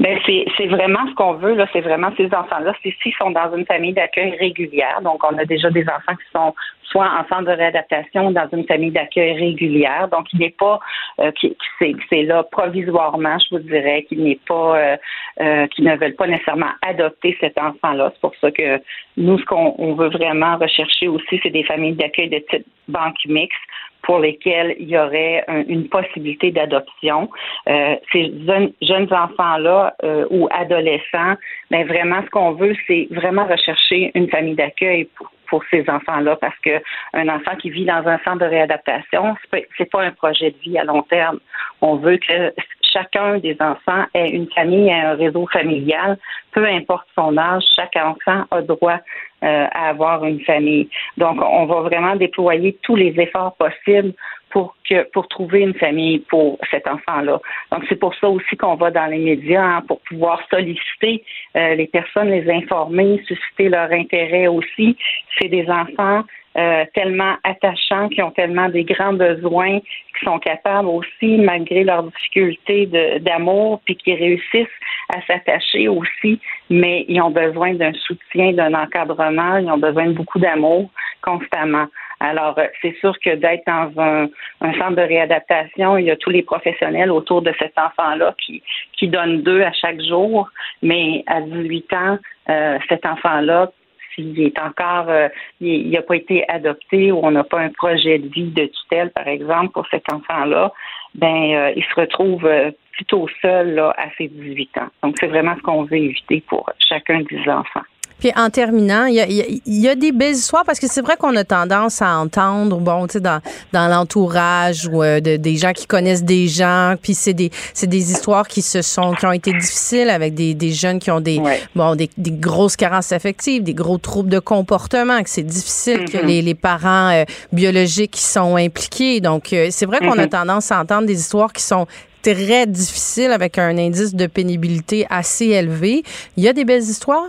[0.00, 2.74] ben c'est, c'est vraiment ce qu'on veut là, c'est vraiment ces enfants-là.
[2.82, 6.30] C'est s'ils sont dans une famille d'accueil régulière, donc on a déjà des enfants qui
[6.32, 6.54] sont
[6.92, 10.08] soit en centre de réadaptation dans une famille d'accueil régulière.
[10.08, 10.78] Donc, il n'est pas
[11.20, 14.96] euh, qui, c'est, c'est là provisoirement, je vous dirais, qu'il n'est pas euh,
[15.40, 18.10] euh, qui ne veulent pas nécessairement adopter cet enfant-là.
[18.14, 18.80] C'est pour ça que
[19.16, 23.24] nous, ce qu'on on veut vraiment rechercher aussi, c'est des familles d'accueil de type banque
[23.26, 23.58] mixte
[24.02, 27.30] pour lesquels il y aurait un, une possibilité d'adoption.
[27.68, 28.32] Euh, ces
[28.80, 31.34] jeunes, enfants-là euh, ou adolescents,
[31.70, 36.36] ben, vraiment ce qu'on veut, c'est vraiment rechercher une famille d'accueil pour, pour ces enfants-là
[36.36, 36.82] parce que
[37.12, 39.36] un enfant qui vit dans un centre de réadaptation,
[39.76, 41.38] c'est pas un projet de vie à long terme.
[41.80, 42.52] On veut que
[42.92, 46.18] chacun des enfants ait une famille, un réseau familial,
[46.52, 48.98] peu importe son âge, chaque enfant a droit
[49.44, 50.88] euh, à avoir une famille.
[51.16, 54.12] Donc, on va vraiment déployer tous les efforts possibles
[54.50, 54.76] pour
[55.12, 57.40] pour trouver une famille pour cet enfant-là.
[57.70, 61.24] Donc c'est pour ça aussi qu'on va dans les médias hein, pour pouvoir solliciter
[61.56, 64.96] euh, les personnes, les informer, susciter leur intérêt aussi.
[65.38, 66.24] C'est des enfants
[66.58, 72.04] euh, tellement attachants, qui ont tellement des grands besoins, qui sont capables aussi, malgré leurs
[72.04, 72.86] difficultés
[73.20, 74.68] d'amour, puis qui réussissent
[75.14, 76.40] à s'attacher aussi,
[76.70, 80.90] mais ils ont besoin d'un soutien, d'un encadrement, ils ont besoin de beaucoup d'amour
[81.22, 81.86] constamment.
[82.20, 84.28] Alors, euh, c'est sûr que d'être dans un,
[84.60, 88.62] un, centre de réadaptation, il y a tous les professionnels autour de cet enfant-là qui,
[88.92, 90.48] qui donnent deux à chaque jour,
[90.82, 93.72] mais à 18 ans, euh, cet enfant-là,
[94.14, 95.28] s'il est encore, euh,
[95.60, 99.10] il n'a pas été adopté ou on n'a pas un projet de vie de tutelle,
[99.10, 100.72] par exemple, pour cet enfant-là,
[101.14, 104.88] ben, euh, il se retrouve euh, plutôt seul là, à ses 18 ans.
[105.02, 107.82] Donc, c'est vraiment ce qu'on veut éviter pour chacun des enfants.
[108.22, 109.26] Puis en terminant, il y a,
[109.66, 113.08] y a, des belles histoires parce que c'est vrai qu'on a tendance à entendre, bon,
[113.08, 113.40] tu sais, dans,
[113.72, 117.88] dans l'entourage ou euh, de, des gens qui connaissent des gens, puis c'est des c'est
[117.88, 121.18] des histoires qui se sont qui ont été difficiles avec des, des jeunes qui ont
[121.18, 121.60] des ouais.
[121.74, 126.12] bon des, des, grosses carences affectives, des gros troubles de comportement, que c'est difficile mm-hmm.
[126.12, 129.20] que les, les parents euh, biologiques qui sont impliqués.
[129.20, 130.20] Donc euh, c'est vrai qu'on mm-hmm.
[130.20, 131.88] a tendance à entendre des histoires qui sont
[132.22, 136.04] très difficiles avec un indice de pénibilité assez élevé.
[136.36, 137.26] Il y a des belles histoires?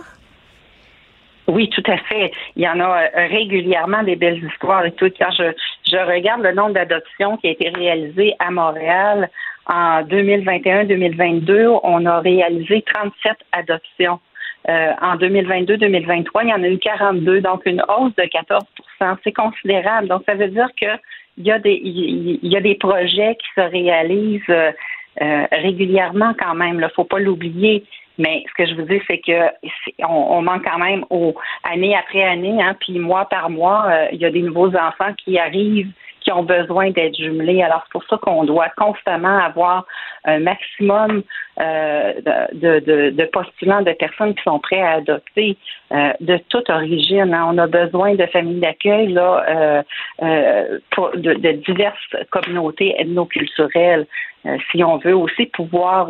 [1.46, 2.32] Oui, tout à fait.
[2.56, 5.10] Il y en a euh, régulièrement des belles histoires et tout.
[5.18, 5.52] Quand je,
[5.90, 9.28] je regarde le nombre d'adoptions qui a été réalisé à Montréal
[9.66, 14.20] en 2021-2022, on a réalisé 37 adoptions.
[14.68, 19.32] Euh, en 2022-2023, il y en a eu 42, donc une hausse de 14% C'est
[19.32, 20.08] considérable.
[20.08, 20.86] Donc, ça veut dire que
[21.36, 24.70] il y a des y a des projets qui se réalisent euh,
[25.20, 26.80] euh, régulièrement quand même.
[26.80, 27.84] Il faut pas l'oublier.
[28.18, 29.50] Mais ce que je vous dis, c'est que
[30.00, 31.34] on, on, manque quand même au
[31.64, 35.12] année après année, hein, puis mois par mois, euh, il y a des nouveaux enfants
[35.24, 35.90] qui arrivent
[36.24, 37.62] qui ont besoin d'être jumelés.
[37.62, 39.86] Alors, c'est pour ça qu'on doit constamment avoir
[40.24, 41.22] un maximum
[41.60, 42.14] euh,
[42.54, 45.56] de, de, de, postulants, de personnes qui sont prêts à adopter
[45.92, 47.32] euh, de toute origine.
[47.32, 47.50] Hein.
[47.52, 49.82] On a besoin de familles d'accueil là euh,
[50.22, 54.06] euh pour, de, de, diverses communautés ethnoculturelles.
[54.46, 56.08] Euh, si on veut aussi pouvoir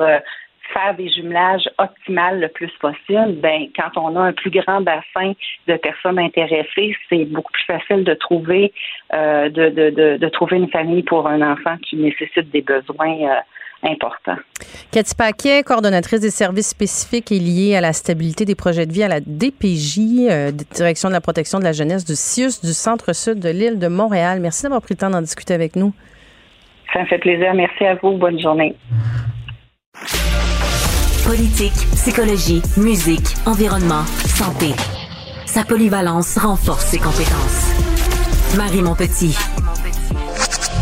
[0.74, 5.32] faire des jumelages optimales le plus possible, ben quand on a un plus grand bassin
[5.66, 8.72] de personnes intéressées, c'est beaucoup plus facile de trouver
[9.14, 13.16] euh, de, de, de, de, trouver une famille pour un enfant qui nécessite des besoins
[13.22, 14.38] euh, importants.
[14.90, 19.02] Cathy Paquet, coordonnatrice des services spécifiques et liés à la stabilité des projets de vie
[19.02, 19.98] à la DPJ,
[20.28, 23.88] euh, Direction de la protection de la jeunesse du CIUS du centre-sud de l'île de
[23.88, 24.40] Montréal.
[24.40, 25.92] Merci d'avoir pris le temps d'en discuter avec nous.
[26.92, 27.54] Ça me fait plaisir.
[27.54, 28.12] Merci à vous.
[28.12, 28.74] Bonne journée.
[31.24, 34.74] Politique, psychologie, musique, environnement, santé.
[35.46, 38.56] Sa polyvalence renforce ses compétences.
[38.58, 39.34] Marie Montpetit.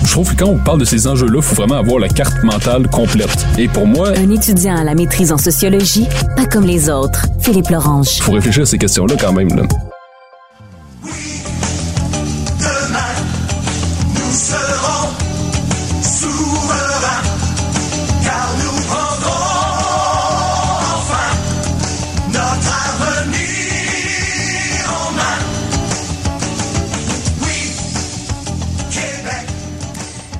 [0.05, 2.43] Je trouve que quand on parle de ces enjeux-là, il faut vraiment avoir la carte
[2.43, 3.47] mentale complète.
[3.57, 4.11] Et pour moi...
[4.17, 7.27] Un étudiant à la maîtrise en sociologie, pas comme les autres.
[7.41, 8.17] Philippe Lorange.
[8.17, 9.49] Il faut réfléchir à ces questions-là quand même.
[9.51, 9.63] Là.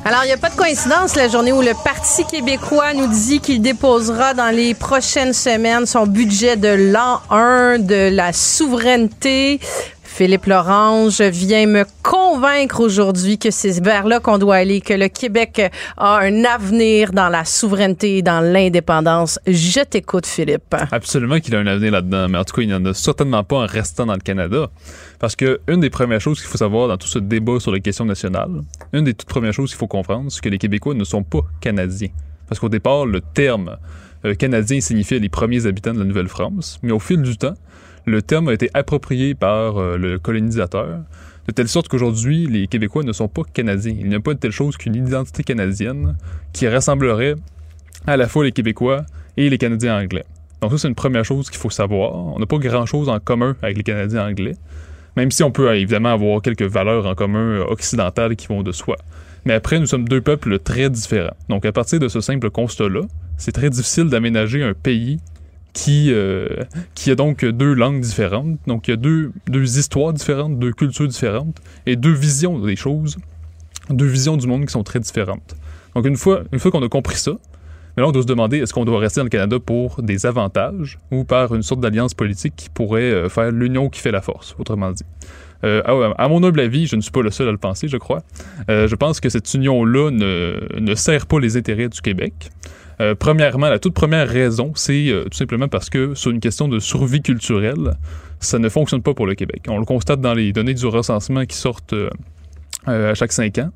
[0.05, 3.39] Alors, il n'y a pas de coïncidence la journée où le Parti québécois nous dit
[3.39, 9.61] qu'il déposera dans les prochaines semaines son budget de l'an 1 de la souveraineté.
[10.15, 15.09] Philippe Lorange vient me convaincre aujourd'hui que c'est vers là qu'on doit aller, que le
[15.09, 19.41] Québec a un avenir dans la souveraineté et dans l'indépendance.
[19.47, 20.77] Je t'écoute, Philippe.
[20.91, 23.43] Absolument qu'il a un avenir là-dedans, mais en tout cas, il n'y en a certainement
[23.43, 24.71] pas en restant dans le Canada.
[25.19, 27.81] Parce que une des premières choses qu'il faut savoir dans tout ce débat sur les
[27.81, 31.05] questions nationales, une des toutes premières choses qu'il faut comprendre, c'est que les Québécois ne
[31.05, 32.11] sont pas Canadiens.
[32.51, 33.79] Parce qu'au départ, le terme
[34.27, 37.55] euh, canadien signifiait les premiers habitants de la Nouvelle-France, mais au fil du temps,
[38.07, 41.01] le terme a été approprié par euh, le colonisateur,
[41.47, 43.95] de telle sorte qu'aujourd'hui, les Québécois ne sont pas canadiens.
[43.99, 46.17] Il n'y a pas de telle chose qu'une identité canadienne
[46.53, 47.35] qui rassemblerait
[48.07, 49.05] à la fois les Québécois
[49.37, 50.25] et les Canadiens anglais.
[50.61, 52.15] Donc ça, c'est une première chose qu'il faut savoir.
[52.15, 54.55] On n'a pas grand-chose en commun avec les Canadiens anglais,
[55.17, 58.63] même si on peut euh, évidemment avoir quelques valeurs en commun euh, occidentales qui vont
[58.63, 58.97] de soi.
[59.45, 61.35] Mais après, nous sommes deux peuples très différents.
[61.49, 63.01] Donc à partir de ce simple constat-là,
[63.37, 65.19] c'est très difficile d'aménager un pays
[65.73, 66.65] qui, euh,
[67.07, 68.59] a donc deux langues différentes.
[68.67, 72.77] Donc, il y a deux, deux histoires différentes, deux cultures différentes et deux visions des
[72.77, 73.17] choses,
[73.91, 75.57] deux visions du monde qui sont très différentes.
[75.95, 77.33] Donc, une fois, une fois qu'on a compris ça,
[77.97, 80.99] mais là, on doit se demander est-ce qu'on doit rester dans Canada pour des avantages
[81.11, 84.57] ou par une sorte d'alliance politique qui pourrait euh, faire l'union qui fait la force,
[84.59, 85.05] autrement dit?
[85.65, 85.83] Euh,
[86.19, 88.23] à, mon humble avis, je ne suis pas le seul à le penser, je crois.
[88.69, 92.51] Euh, je pense que cette union-là ne, ne sert pas les intérêts du Québec.
[93.01, 96.69] Euh, premièrement, la toute première raison, c'est euh, tout simplement parce que sur une question
[96.69, 97.97] de survie culturelle,
[98.41, 99.65] ça ne fonctionne pas pour le Québec.
[99.69, 102.11] On le constate dans les données du recensement qui sortent euh,
[102.87, 103.71] à chaque cinq ans.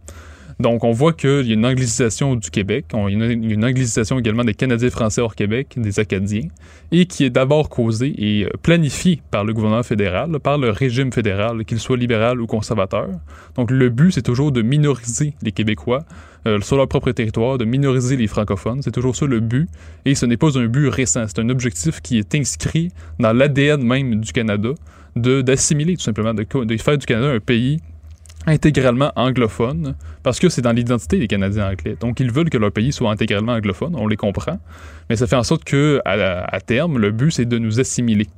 [0.59, 4.89] Donc, on voit qu'il y a une anglicisation du Québec, une anglicisation également des Canadiens
[4.89, 6.49] français hors Québec, des Acadiens,
[6.93, 11.67] et qui est d'abord causée et planifiée par le gouvernement fédéral, par le régime fédéral,
[11.67, 13.09] qu'il soit libéral ou conservateur.
[13.57, 16.07] Donc, le but, c'est toujours de minoriser les Québécois
[16.47, 18.81] euh, sur leur propre territoire, de minoriser les francophones.
[18.83, 19.69] C'est toujours ça le but.
[20.05, 21.25] Et ce n'est pas un but récent.
[21.27, 24.71] C'est un objectif qui est inscrit dans l'ADN même du Canada,
[25.17, 27.81] d'assimiler tout simplement, de, faire du Canada un pays
[28.47, 31.97] intégralement anglophone, parce que c'est dans l'identité des Canadiens anglais.
[31.99, 34.61] Donc, ils veulent que leur pays soit intégralement anglophone, on les comprend,
[35.11, 38.29] mais ça fait en sorte que, à terme, le but, c'est de nous assimiler.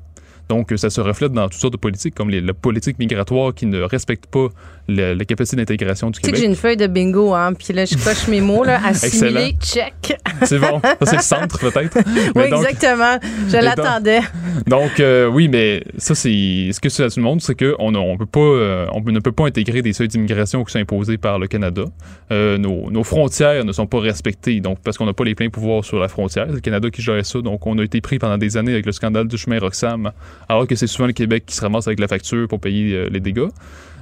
[0.48, 3.66] Donc, ça se reflète dans toutes sortes de politiques, comme les, la politique migratoire qui
[3.66, 4.48] ne respecte pas
[4.88, 6.34] la, capacité d'intégration du Québec.
[6.34, 8.64] Tu sais que j'ai une feuille de bingo, hein, puis là, je coche mes mots,
[8.64, 10.16] là, assimiler, check.
[10.44, 10.80] C'est bon.
[10.82, 11.98] Ça, c'est le centre, peut-être.
[12.34, 13.18] oui, exactement.
[13.48, 14.20] Je l'attendais.
[14.66, 16.70] Donc, euh, oui, mais ça, c'est.
[16.72, 19.46] Ce que ça nous montre, c'est qu'on on peut pas, euh, on ne peut pas
[19.46, 21.84] intégrer des seuils d'immigration qui sont imposés par le Canada.
[22.30, 25.50] Euh, nos, nos, frontières ne sont pas respectées, donc, parce qu'on n'a pas les pleins
[25.50, 26.46] pouvoirs sur la frontière.
[26.48, 27.40] C'est le Canada qui gère ça.
[27.40, 30.12] Donc, on a été pris pendant des années avec le scandale du chemin Roxham,
[30.48, 33.20] alors que c'est souvent le Québec qui se ramasse avec la facture pour payer les
[33.20, 33.48] dégâts.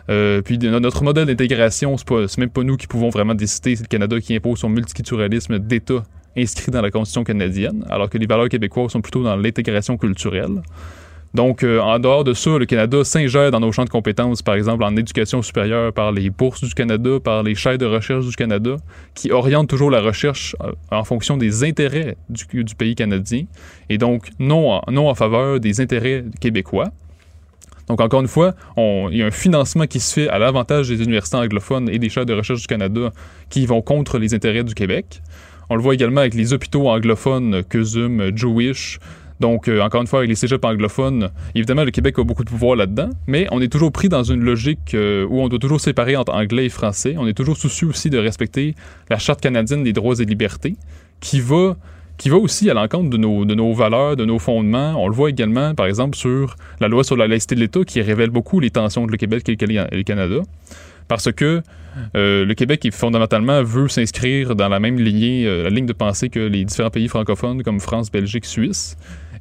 [0.09, 3.77] Euh, puis notre modèle d'intégration, c'est, même pas nous qui pouvons vraiment décider.
[3.77, 6.05] C'est le Canada qui impose son multiculturalisme d'État
[6.37, 10.63] inscrit dans la Constitution canadienne, alors que les valeurs québécoises sont plutôt dans l'intégration culturelle.
[11.37, 14.55] Donc, euh, en dehors de ça, le Canada s'ingère dans nos champs de compétences, par
[14.55, 18.35] exemple en éducation supérieure, par les bourses du Canada, par les chaires de recherche du
[18.35, 18.77] Canada,
[19.15, 23.45] qui orientent toujours la recherche euh, en fonction des intérêts du, pays canadien,
[23.91, 26.87] et donc non non en faveur des intérêts québécois.
[27.87, 31.05] Donc, encore une fois, il y a un financement qui se fait à l'avantage des
[31.05, 33.13] universités anglophones et des chaires de recherche du Canada
[33.51, 35.21] qui vont contre les intérêts du Québec.
[35.69, 38.99] On le voit également avec les hôpitaux anglophones, CUSUM, Jewish.
[39.41, 42.49] Donc, euh, encore une fois, avec les cégeps anglophones, évidemment, le Québec a beaucoup de
[42.49, 45.81] pouvoir là-dedans, mais on est toujours pris dans une logique euh, où on doit toujours
[45.81, 47.17] séparer entre anglais et français.
[47.19, 48.75] On est toujours soucieux aussi de respecter
[49.11, 50.77] la Charte canadienne des droits et libertés,
[51.21, 51.77] qui va
[52.19, 54.95] qui va aussi à l'encontre de nos, de nos valeurs, de nos fondements.
[54.97, 58.01] On le voit également, par exemple, sur la loi sur la laïcité de l'État qui
[58.01, 60.41] révèle beaucoup les tensions entre le Québec et le Canada.
[61.09, 61.61] Parce que
[62.15, 66.41] euh, le Québec, fondamentalement, veut s'inscrire dans la même lignée, la ligne de pensée que
[66.41, 68.97] les différents pays francophones comme France, Belgique, Suisse.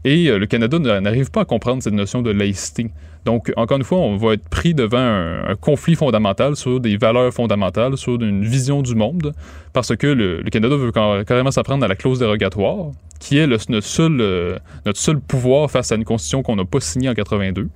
[0.06, 2.91] Et euh, le Canada n'arrive pas à comprendre cette notion de laïcité.
[3.26, 7.34] Donc, encore une fois, on va être pris devant un, conflit fondamental sur des valeurs
[7.34, 9.34] fondamentales, sur une vision du monde,
[9.76, 10.91] parce que le, Canada veut
[11.26, 15.91] carrément s'apprendre à la clause dérogatoire, qui est notre, seul, euh, notre seul pouvoir face
[15.91, 17.67] à une constitution qu'on n'a pas signée en 82.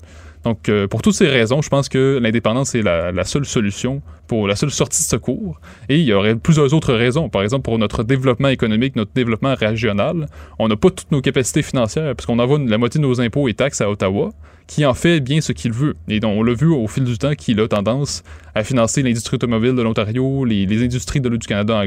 [0.45, 4.47] Donc, euh, pour toutes ces raisons, je pense que l'indépendance est la, seule solution pour
[4.47, 5.59] la seule sortie de secours.
[5.89, 7.27] Et il y aurait plusieurs autres raisons.
[7.27, 10.27] Par exemple, pour notre développement économique, notre développement régional,
[10.57, 13.49] on n'a pas toutes nos capacités financières parce qu'on envoie la moitié de nos impôts
[13.49, 14.29] et taxes à Ottawa,
[14.69, 15.95] qui en fait bien ce qu'il veut.
[16.07, 18.23] Et donc, on l'a vu au fil du temps qu'il a tendance
[18.53, 21.77] à financer l'industrie automobile de l'Ontario, les, industries de l'eau du Canada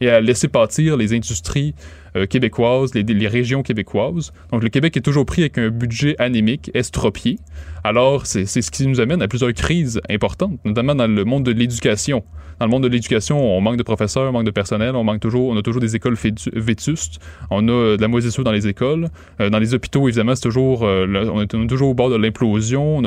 [0.00, 1.74] et à laisser partir les industries
[2.16, 4.32] euh, québécoises, les, régions québécoises.
[4.50, 7.38] Donc le Québec est toujours pris avec un budget anémique, estropié.
[7.84, 11.52] Alors c'est ce qui nous amène à plusieurs crises importantes, notamment dans le monde de
[11.52, 12.24] l'éducation.
[12.58, 15.20] Dans le monde de l'éducation, on manque de professeurs, on manque de personnel, on manque
[15.20, 16.16] toujours, on a toujours des écoles
[16.54, 19.08] vétustes, on a de la moisissure dans les écoles,
[19.40, 23.02] euh, dans les hôpitaux évidemment c'est toujours, euh, on, est, toujours au bord de l'implosion,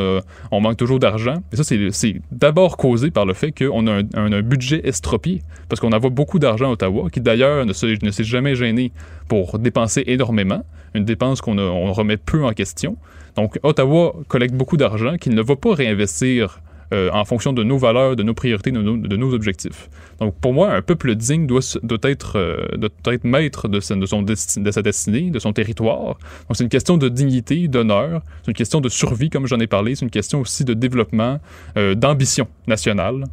[0.52, 1.42] on, manque toujours d'argent.
[1.52, 5.42] Et ça c'est d'abord causé par le fait qu'on a un, un, un, budget estropié,
[5.68, 8.92] parce qu'on envoie beaucoup d'argent à Ottawa, qui d'ailleurs ne s'est jamais gêné
[9.28, 12.98] pour dépenser énormément, une dépense qu'on on remet peu en question.
[13.36, 17.78] Donc Ottawa collecte beaucoup d'argent qu'il ne va pas réinvestir euh, en fonction de nos
[17.78, 19.90] valeurs, de nos priorités, de nos, objectifs.
[20.20, 21.62] Donc, pour moi, un peuple digne doit,
[22.02, 26.18] être, euh, doit être maître de sa, son de sa destinée, de son territoire.
[26.48, 29.68] Donc, c'est une question de dignité, d'honneur, c'est une question de survie, comme j'en ai
[29.68, 31.40] parlé, c'est une question aussi de développement,
[31.78, 33.26] euh, d'ambition nationale.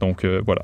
[0.00, 0.62] Donc, voilà.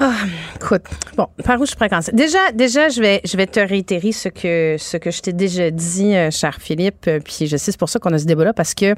[0.00, 0.14] Ah,
[0.54, 0.82] écoute,
[1.16, 2.12] bon, par où je pourrais commencer?
[2.12, 5.72] Déjà, déjà, je vais, je vais te réitérer ce que, ce que je t'ai déjà
[5.72, 7.10] dit, cher Philippe.
[7.24, 8.94] Puis je sais, c'est pour ça qu'on a ce débat-là, parce que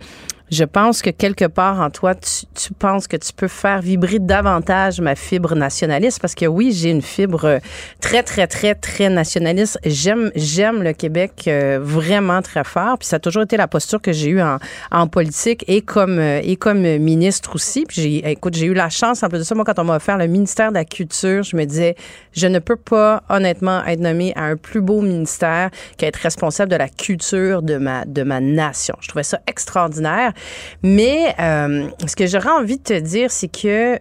[0.51, 4.19] je pense que quelque part en toi, tu, tu, penses que tu peux faire vibrer
[4.19, 7.61] davantage ma fibre nationaliste parce que oui, j'ai une fibre
[8.01, 9.79] très, très, très, très nationaliste.
[9.85, 12.99] J'aime, j'aime le Québec euh, vraiment très fort.
[12.99, 14.59] Puis ça a toujours été la posture que j'ai eue en,
[14.91, 17.85] en politique et comme, euh, et comme ministre aussi.
[17.87, 19.97] Puis j'ai, écoute, j'ai eu la chance, en plus de ça, moi, quand on m'a
[19.97, 21.95] offert le ministère de la Culture, je me disais,
[22.33, 26.77] je ne peux pas, honnêtement, être nommé à un plus beau ministère qu'être responsable de
[26.77, 28.97] la culture de ma, de ma nation.
[29.01, 30.33] Je trouvais ça extraordinaire.
[30.82, 33.99] Mais euh, ce que j'aurais envie de te dire, c'est que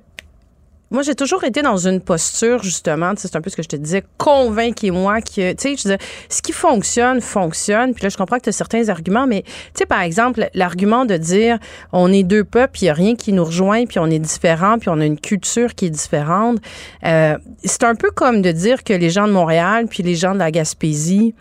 [0.91, 3.75] moi, j'ai toujours été dans une posture, justement, c'est un peu ce que je te
[3.75, 5.97] disais, convainquez-moi que, tu sais, je disais,
[6.29, 7.93] ce qui fonctionne, fonctionne.
[7.93, 11.05] Puis là, je comprends que tu as certains arguments, mais, tu sais, par exemple, l'argument
[11.05, 11.59] de dire,
[11.93, 14.79] on est deux peuples, il n'y a rien qui nous rejoint, puis on est différents,
[14.79, 16.57] puis on a une culture qui est différente.
[17.05, 20.33] Euh, c'est un peu comme de dire que les gens de Montréal, puis les gens
[20.33, 21.35] de la Gaspésie,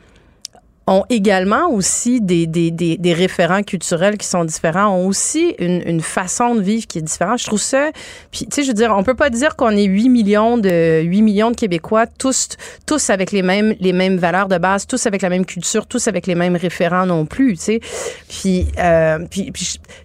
[0.88, 6.00] ont également aussi des, des, des, référents culturels qui sont différents, ont aussi une, une,
[6.00, 7.40] façon de vivre qui est différente.
[7.40, 7.90] Je trouve ça,
[8.30, 11.02] puis tu sais, je veux dire, on peut pas dire qu'on est 8 millions de
[11.02, 12.48] 8 millions de Québécois, tous
[12.86, 16.08] tous avec les mêmes les mêmes valeurs de base, tous avec la même culture, tous
[16.08, 17.80] avec les mêmes référents non plus, tu sais.
[18.28, 19.52] Puis euh, puis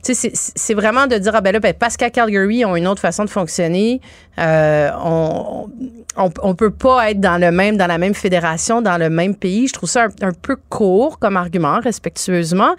[0.03, 2.87] tu sais, c'est vraiment de dire ah ben là, ben, parce qu'à Calgary ont une
[2.87, 4.01] autre façon de fonctionner,
[4.37, 5.69] euh, on,
[6.17, 9.35] on, on peut pas être dans le même dans la même fédération, dans le même
[9.35, 9.67] pays.
[9.67, 12.73] Je trouve ça un, un peu court comme argument, respectueusement.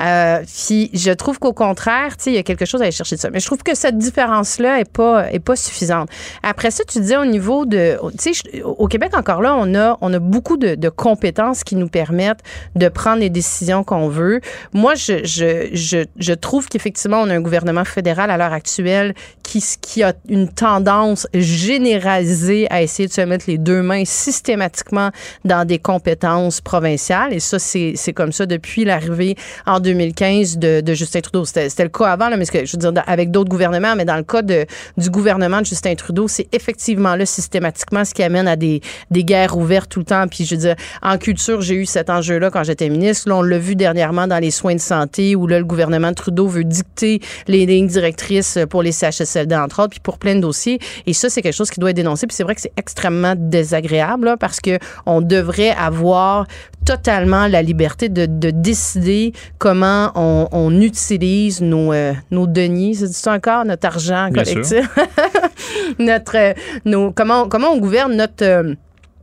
[0.00, 3.16] Euh, puis je trouve qu'au contraire, tu il y a quelque chose à aller chercher
[3.16, 3.30] de ça.
[3.30, 6.08] Mais je trouve que cette différence-là est pas est pas suffisante.
[6.44, 8.32] Après ça, tu disais au niveau de, tu
[8.62, 12.42] au Québec encore là, on a on a beaucoup de, compétences qui nous permettent
[12.76, 14.40] de prendre les décisions qu'on veut.
[14.72, 19.64] Moi, je je je, trouve qu'effectivement, on a un gouvernement fédéral à l'heure actuelle qui
[19.80, 25.10] qui a une tendance généralisée à essayer de se mettre les deux mains systématiquement
[25.44, 27.39] dans des compétences provinciales.
[27.40, 29.36] Ça, c'est comme ça depuis l'arrivée
[29.66, 31.44] en 2015 de, Justin Trudeau.
[31.44, 34.16] C'était le cas avant, là, mais que, je veux dire, avec d'autres gouvernements, mais dans
[34.16, 34.66] le cas de,
[34.96, 38.80] du gouvernement de Justin Trudeau, c'est effectivement là systématiquement ce qui amène à des,
[39.10, 40.26] des guerres ouvertes tout le temps.
[40.28, 43.28] Puis je veux dire, en culture, j'ai eu cet enjeu-là quand j'étais ministre.
[43.28, 46.14] Là, on l'a vu dernièrement dans les soins de santé où là, le gouvernement de
[46.14, 50.40] Trudeau veut dicter les lignes directrices pour les CHSLD, entre autres, puis pour plein de
[50.40, 50.78] dossiers.
[51.06, 52.26] Et ça, c'est quelque chose qui doit être dénoncé.
[52.26, 56.46] Puis c'est vrai que c'est extrêmement désagréable là, parce que on devrait avoir
[56.84, 63.12] totalement la liberté de, de décider comment on, on utilise nos, euh, nos deniers, c'est
[63.12, 64.88] ça encore, notre argent collectif,
[65.98, 66.52] notre, euh,
[66.84, 68.74] nos, comment, comment on gouverne notre euh,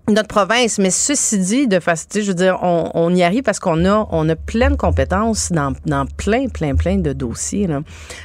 [0.10, 0.80] notre province.
[0.80, 4.08] Mais ceci dit, de façon, je veux dire, on, on, y arrive parce qu'on a,
[4.12, 7.68] on a plein de compétences dans, dans plein, plein, plein de dossiers.
[7.68, 7.82] Là.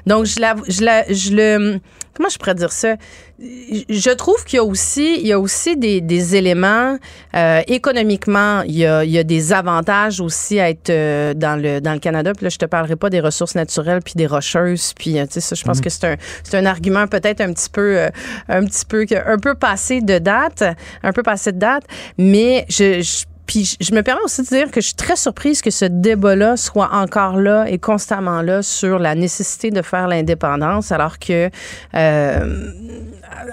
[0.06, 1.80] Donc, je, la, je, la, je le,
[2.14, 2.96] comment je pourrais dire ça?
[3.40, 6.96] Je trouve qu'il y a aussi, il y a aussi des, des éléments
[7.34, 11.60] euh, économiquement, il y, a, il y a des avantages aussi à être euh, dans
[11.60, 12.32] le dans le Canada.
[12.34, 14.92] Puis là, je te parlerai pas des ressources naturelles puis des rocheuses.
[14.96, 15.80] Puis euh, tu sais, ça, je pense Mm.
[15.80, 18.10] que c'est un c'est un argument peut-être un petit peu euh,
[18.48, 20.62] un petit peu un peu passé de date,
[21.02, 21.84] un peu passé de date.
[22.18, 25.60] Mais je, je puis je me permets aussi de dire que je suis très surprise
[25.60, 30.90] que ce débat-là soit encore là et constamment là sur la nécessité de faire l'indépendance,
[30.90, 31.50] alors que
[31.94, 32.72] euh,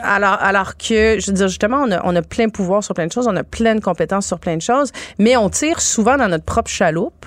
[0.01, 3.07] alors alors que je veux dire justement on a, on a plein pouvoir sur plein
[3.07, 6.15] de choses, on a plein de compétences sur plein de choses, mais on tire souvent
[6.15, 7.25] dans notre propre chaloupe.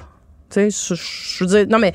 [0.48, 1.92] Tu sais, je veux dire non mais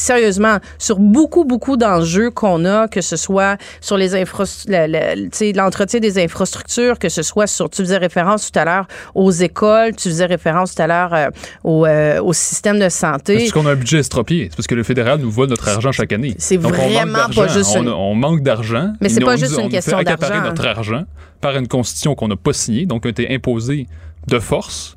[0.00, 6.22] sérieusement, sur beaucoup, beaucoup d'enjeux qu'on a, que ce soit sur les infrastructures, l'entretien des
[6.22, 10.26] infrastructures, que ce soit sur, tu faisais référence tout à l'heure aux écoles, tu faisais
[10.26, 11.28] référence tout à l'heure euh,
[11.64, 13.36] au, euh, au, système de santé.
[13.38, 14.48] Parce qu'on a un budget estropié.
[14.50, 16.34] C'est parce que le fédéral nous vole notre argent chaque année.
[16.38, 18.92] C'est vraiment pas juste on, on, manque d'argent.
[19.00, 20.42] Mais c'est pas juste nous, une question d'argent.
[20.42, 21.04] notre argent
[21.40, 23.86] par une constitution qu'on n'a pas signée, donc qui a été imposée
[24.26, 24.96] de force.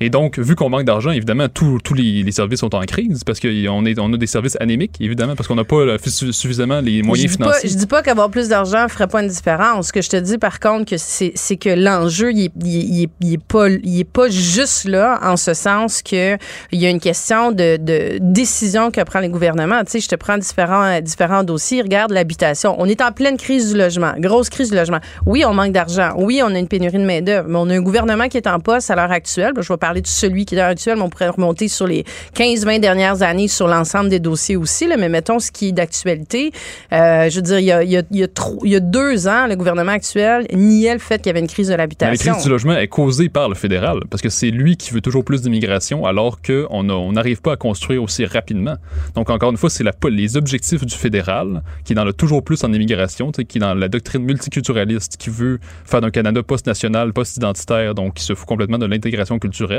[0.00, 3.40] Et donc, vu qu'on manque d'argent, évidemment, tous les, les services sont en crise parce
[3.40, 6.80] qu'on est, on a des services anémiques, évidemment, parce qu'on n'a pas euh, su- suffisamment
[6.80, 7.68] les moyens je financiers.
[7.68, 9.88] Pas, je dis pas qu'avoir plus d'argent ferait pas une différence.
[9.88, 12.94] Ce que je te dis, par contre, que c'est c'est que l'enjeu, il, est- il,
[12.98, 16.34] il est- il est pas, est pas juste là, en ce sens que
[16.72, 19.82] il y a une question de, de décision que prend les gouvernements.
[19.84, 21.82] Tu sais, je te prends différents, différents dossiers.
[21.82, 22.74] Regarde l'habitation.
[22.78, 24.98] On est en pleine crise du logement, grosse crise du logement.
[25.26, 26.12] Oui, on manque d'argent.
[26.16, 28.46] Oui, on a une pénurie de main d'œuvre, mais on a un gouvernement qui est
[28.48, 29.52] en poste à l'heure actuelle.
[29.60, 32.04] Je vais parler de celui qui est actuelle, mais on pourrait remonter sur les
[32.34, 34.86] 15-20 dernières années sur l'ensemble des dossiers aussi.
[34.86, 36.52] Là, mais mettons ce qui est d'actualité.
[36.92, 38.70] Euh, je veux dire, il y a, il y a- il y a trop- il
[38.70, 41.66] y a deux ans, le gouvernement actuel niait le fait qu'il y avait une crise
[41.68, 42.32] de Mais La l'habitation.
[42.32, 45.24] crise du logement est causée par le fédéral, parce que c'est lui qui veut toujours
[45.24, 48.76] plus d'immigration, alors qu'on on n'arrive pas à construire aussi rapidement.
[49.14, 52.64] Donc, encore une fois, c'est les objectifs du fédéral, qui est dans le toujours plus
[52.64, 57.94] en immigration, qui est dans la doctrine multiculturaliste, qui veut faire d'un Canada post-national, post-identitaire,
[57.94, 59.73] donc qui se fout complètement de l'intégration culturelle,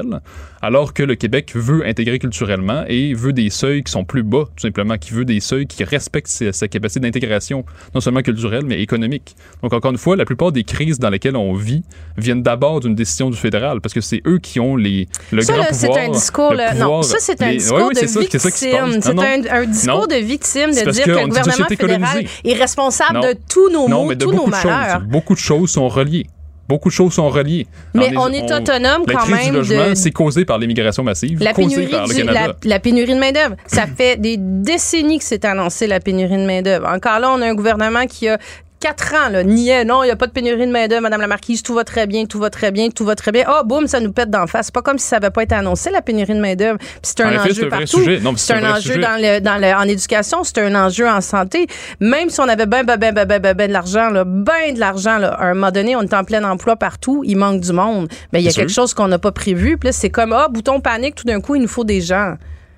[0.61, 4.45] alors que le Québec veut intégrer culturellement et veut des seuils qui sont plus bas,
[4.55, 8.81] tout simplement, qui veut des seuils qui respectent sa, capacité d'intégration, non seulement culturelle, mais
[8.81, 9.35] économique.
[9.61, 11.83] Donc, encore une fois, la plupart des crises dans lesquelles on vit
[12.17, 15.53] viennent d'abord d'une décision du fédéral, parce que c'est eux qui ont les, le ça,
[15.53, 16.05] grand là, c'est pouvoir.
[16.05, 16.51] un discours.
[16.51, 18.39] le là, non, pouvoir- ça, c'est un les- discours de ça, victime.
[18.51, 20.07] C'est un, un discours Non.
[20.07, 22.27] de victime de dire que le gouvernement fédéral colonisée.
[22.43, 23.21] est responsable Non.
[23.21, 24.99] de tous nos maux, mais de tous nos malheurs.
[24.99, 25.07] choses.
[25.09, 26.25] Beaucoup de choses sont reliées.
[26.67, 27.67] Beaucoup de choses sont reliées.
[27.93, 31.03] Mais on est autonome la quand crise même du logement, de- c'est causé par l'immigration
[31.03, 32.23] massive, La pénurie, par du-
[32.67, 33.55] la pénurie de main-d'œuvre.
[33.67, 36.87] Ça fait des décennies que c'est annoncé, la pénurie de main-d'œuvre.
[36.87, 38.39] Encore là, on a un gouvernement qui a
[38.85, 41.25] quatre ans, là, niait, non, il n'y a pas de pénurie de main-d'œuvre, Madame la
[41.25, 43.43] Marquise, tout va très bien, tout va très bien, tout va très bien.
[43.49, 44.67] Oh, boum, ça nous pète d'en face.
[44.67, 46.77] C'est pas comme si ça n'avait pas été annoncé, la pénurie de main-d'œuvre.
[46.77, 48.03] Puis c'est En un c'est enjeu vrai partout.
[48.37, 51.65] C'est un un enjeu dans le, dans le, en éducation, c'est un enjeu en santé.
[51.99, 54.75] Même si on avait ben, ben, ben, ben, ben, ben, ben de l'argent, là, ben
[54.75, 57.61] de l'argent, là, à un moment donné, on est en plein emploi partout, il manque
[57.61, 58.07] du monde.
[58.33, 58.83] Mais il y a quelque sûr.
[58.83, 59.77] chose qu'on n'a pas prévu.
[59.79, 62.35] Puis là, c'est comme, ah, bouton panique, tout d'un coup, il nous faut des gens.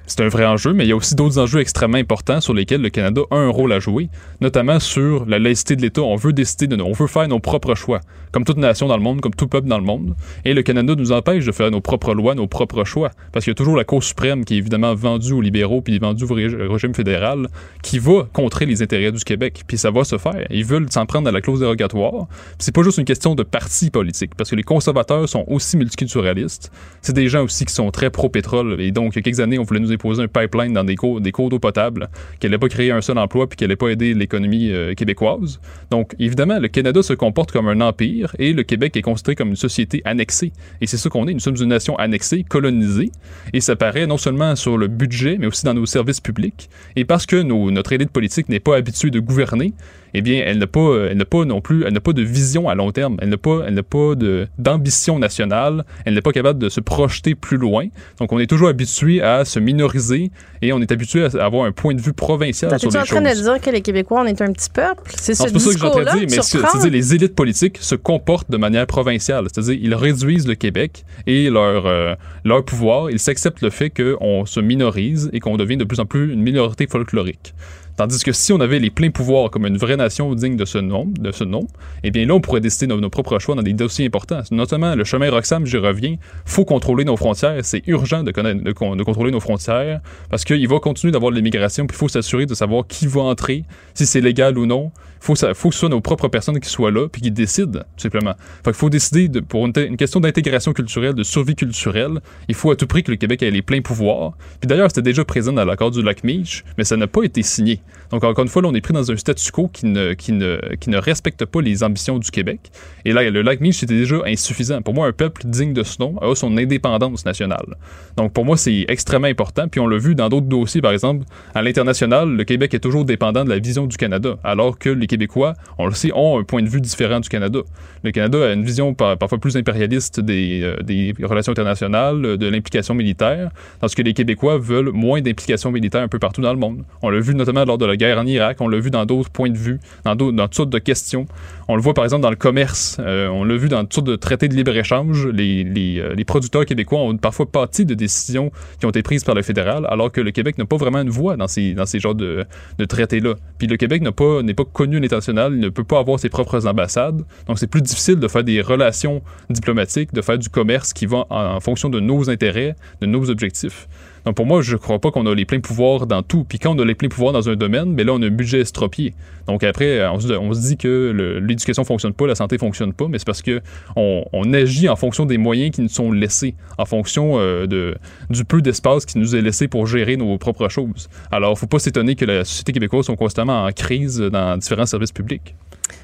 [0.09, 2.81] C'est un vrai enjeu, mais il y a aussi d'autres enjeux extrêmement importants sur lesquels
[2.81, 4.07] le Canada a un rôle à jouer,
[4.39, 6.01] notamment sur la laïcité de l'État.
[6.01, 7.99] On veut décider de, on veut faire nos propres choix,
[8.31, 10.15] comme toute nation dans le monde, comme tout peuple dans le monde.
[10.45, 13.51] Et le Canada nous empêche de faire nos propres lois, nos propres choix, parce qu'il
[13.51, 16.27] y a toujours la Cour suprême qui est évidemment vendue aux libéraux puis vendue au
[16.27, 17.49] rég- régime fédéral,
[17.83, 19.63] qui va contrer les intérêts du Québec.
[19.67, 20.47] Puis ça va se faire.
[20.49, 22.27] Ils veulent s'en prendre à la clause dérogatoire.
[22.59, 26.71] C'est pas juste une question de parti politique, parce que les conservateurs sont aussi multiculturalistes.
[27.01, 28.79] C'est des gens aussi qui sont très pro-pétrole.
[28.79, 30.95] Et donc, il y a quelques années, on voulait nous imposer un pipeline dans des
[30.95, 33.89] cours, des d'eau potable, qui n'allait pas créer un seul emploi puis qui n'allait pas
[33.89, 35.59] aider l'économie euh, québécoise.
[35.91, 39.49] Donc, évidemment, le Canada se comporte comme un empire et le Québec est considéré comme
[39.49, 40.51] une société annexée.
[40.81, 41.33] Et c'est ça qu'on est.
[41.33, 43.11] Nous sommes une nation annexée, colonisée.
[43.53, 46.69] Et ça paraît non seulement sur le budget, mais aussi dans nos services publics.
[46.95, 49.73] Et parce que notre élite politique n'est pas habituée de gouverner,
[50.13, 52.69] eh bien, elle n'a pas, elle n'a pas non plus, elle n'a pas de vision
[52.69, 53.17] à long terme.
[53.21, 55.85] Elle n'a pas, elle n'a pas de, d'ambition nationale.
[56.05, 57.87] Elle n'est pas capable de se projeter plus loin.
[58.19, 60.31] Donc, on est toujours habitué à se minoriser
[60.61, 63.23] et on est habitué à avoir un point de vue provincial sur les en train
[63.23, 63.37] choses.
[63.37, 65.11] de dire que les Québécois, on est un petit peuple?
[65.15, 66.91] C'est ce Non, c'est pas ça que j'ai en train discours-là de dire, mais c'est-à-dire
[66.91, 69.47] les élites politiques se comportent de manière provinciale.
[69.51, 73.11] C'est-à-dire ils réduisent le Québec et leur, euh, leur pouvoir.
[73.11, 76.41] Ils s'acceptent le fait qu'on se minorise et qu'on devient de plus en plus une
[76.41, 77.53] minorité folklorique.
[77.97, 80.77] Tandis que si on avait les pleins pouvoirs comme une vraie nation digne de ce
[80.77, 81.65] nom, de ce nom,
[82.03, 84.41] eh bien là, on pourrait décider nos, nos propres choix dans des dossiers importants.
[84.51, 86.17] Notamment le chemin Roxham, j'y reviens.
[86.45, 87.59] faut contrôler nos frontières.
[87.63, 91.87] C'est urgent de, de de contrôler nos frontières parce qu'il va continuer d'avoir de l'immigration,
[91.87, 93.63] puis il faut s'assurer de savoir qui va entrer,
[93.95, 94.91] si c'est légal ou non.
[95.19, 97.79] Il faut, faut que ce soit nos propres personnes qui soient là, puis qui décident,
[97.79, 98.33] tout simplement.
[98.63, 102.69] Fait qu'il faut décider, de, pour une, question d'intégration culturelle, de survie culturelle, il faut
[102.69, 104.33] à tout prix que le Québec ait les pleins pouvoirs.
[104.59, 107.41] Puis d'ailleurs, c'était déjà présent dans l'accord du lac Meach, mais ça n'a pas été
[107.41, 107.81] signé.
[108.11, 111.45] Donc encore une fois, là, on est pris dans un statu quo qui ne, respecte
[111.45, 112.71] pas les ambitions du Québec.
[113.05, 114.81] Et là, le lac Meach, c'était déjà insuffisant.
[114.81, 117.75] Pour moi, un peuple digne de ce nom a son indépendance nationale.
[118.15, 119.67] Donc pour moi, c'est extrêmement important.
[119.67, 123.05] Puis on l'a vu dans d'autres dossiers, par exemple, à l'international, le Québec est toujours
[123.05, 126.43] dépendant de la vision du Canada, alors que les Québécois, on le sait, ont un
[126.43, 127.59] point de vue différent du Canada.
[128.03, 132.47] Le Canada a une vision par- parfois plus impérialiste des, euh, des relations internationales, de
[132.47, 133.51] l'implication militaire,
[133.81, 136.83] tandis que les Québécois veulent moins d'implication militaire un peu partout dans le monde.
[137.01, 139.29] On l'a vu notamment lors de la guerre en Irak, on l'a vu dans d'autres
[139.29, 141.25] points de vue, dans, dans toutes sortes de questions.
[141.67, 144.07] On le voit par exemple dans le commerce, euh, on l'a vu dans toutes sortes
[144.07, 145.27] de traités de libre-échange.
[145.27, 149.25] Les, les, euh, les producteurs québécois ont parfois pâti de décisions qui ont été prises
[149.25, 151.85] par le fédéral, alors que le Québec n'a pas vraiment une voix dans ces, dans
[151.85, 152.45] ces genres de,
[152.77, 153.35] de traités-là.
[153.57, 156.19] Puis le Québec n'a pas, n'est pas connu à l'international, il ne peut pas avoir
[156.19, 160.49] ses propres ambassades, donc c'est plus difficile de faire des relations diplomatiques, de faire du
[160.49, 163.87] commerce qui va en fonction de nos intérêts, de nos objectifs.
[164.27, 166.43] Donc pour moi, je crois pas qu'on a les pleins pouvoirs dans tout.
[166.43, 168.29] Puis quand on a les pleins pouvoirs dans un domaine, mais là, on a un
[168.29, 169.13] budget estropié.
[169.47, 173.07] Donc après, on se, on se dit que l'éducation fonctionne pas, la santé fonctionne pas,
[173.07, 173.61] mais c'est parce que
[173.95, 177.95] on, on agit en fonction des moyens qui nous sont laissés, en fonction euh,
[178.29, 181.07] du peu d'espace qui nous est laissé pour gérer nos propres choses.
[181.31, 185.13] Alors, faut pas s'étonner que la société québécoise soit constamment en crise dans différents services
[185.13, 185.55] publics.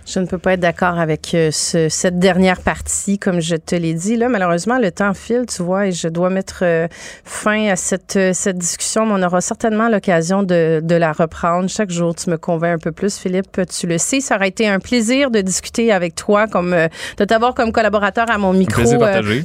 [0.05, 3.73] Je ne peux pas être d'accord avec euh, ce- cette dernière partie, comme je te
[3.73, 4.17] l'ai dit.
[4.17, 6.87] Là, malheureusement, le temps file, tu vois, et je dois mettre euh,
[7.23, 11.69] fin à cette, euh, cette discussion, mais on aura certainement l'occasion de, de la reprendre.
[11.69, 13.61] Chaque jour, tu me convaincs un peu plus, Philippe.
[13.69, 16.75] Tu le sais, ça aurait été un plaisir de discuter avec toi, comme
[17.17, 18.81] de t'avoir comme collaborateur à mon micro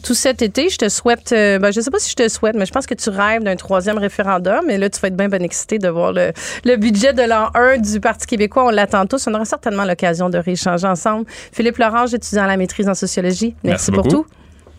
[0.02, 0.68] tout cet été.
[0.70, 2.94] Je te souhaite, ben, je sais pas si je te souhaite, mais je pense que
[2.94, 4.68] tu rêves d'un troisième référendum.
[4.70, 6.32] Et là, tu vas être bien, bien excité de voir le,
[6.64, 8.64] le budget de l'an 1 du Parti québécois.
[8.66, 9.26] On l'attend tous.
[9.28, 11.24] On aura certainement l'occasion de rééchanger ensemble.
[11.52, 13.54] Philippe Lorange, étudiant à la maîtrise en sociologie.
[13.64, 14.26] Merci, Merci pour beaucoup.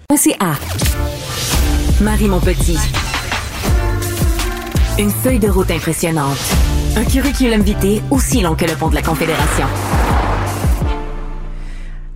[0.09, 0.17] tout.
[0.17, 0.55] CA.
[2.01, 2.77] Marie mon petit.
[4.97, 6.37] Une feuille de route impressionnante.
[6.97, 9.65] Un curriculum vitae aussi long que le pont de la Confédération.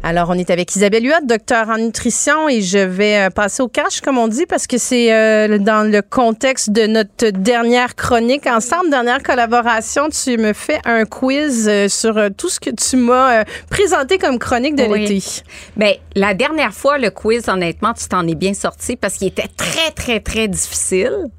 [0.06, 3.70] Alors, on est avec Isabelle Huot, docteur en nutrition, et je vais euh, passer au
[3.70, 8.45] cash, comme on dit, parce que c'est euh, dans le contexte de notre dernière chronique
[8.45, 10.10] ensemble, dernière collaboration.
[10.10, 14.39] Tu me fais un quiz euh, sur euh, tout ce que tu m'as présenté comme
[14.39, 15.08] chronique de Oui.
[15.08, 15.41] l'été.
[15.78, 19.49] Ben, la dernière fois, le quiz, honnêtement, tu t'en es bien sorti parce qu'il était
[19.56, 21.30] très, très, très difficile.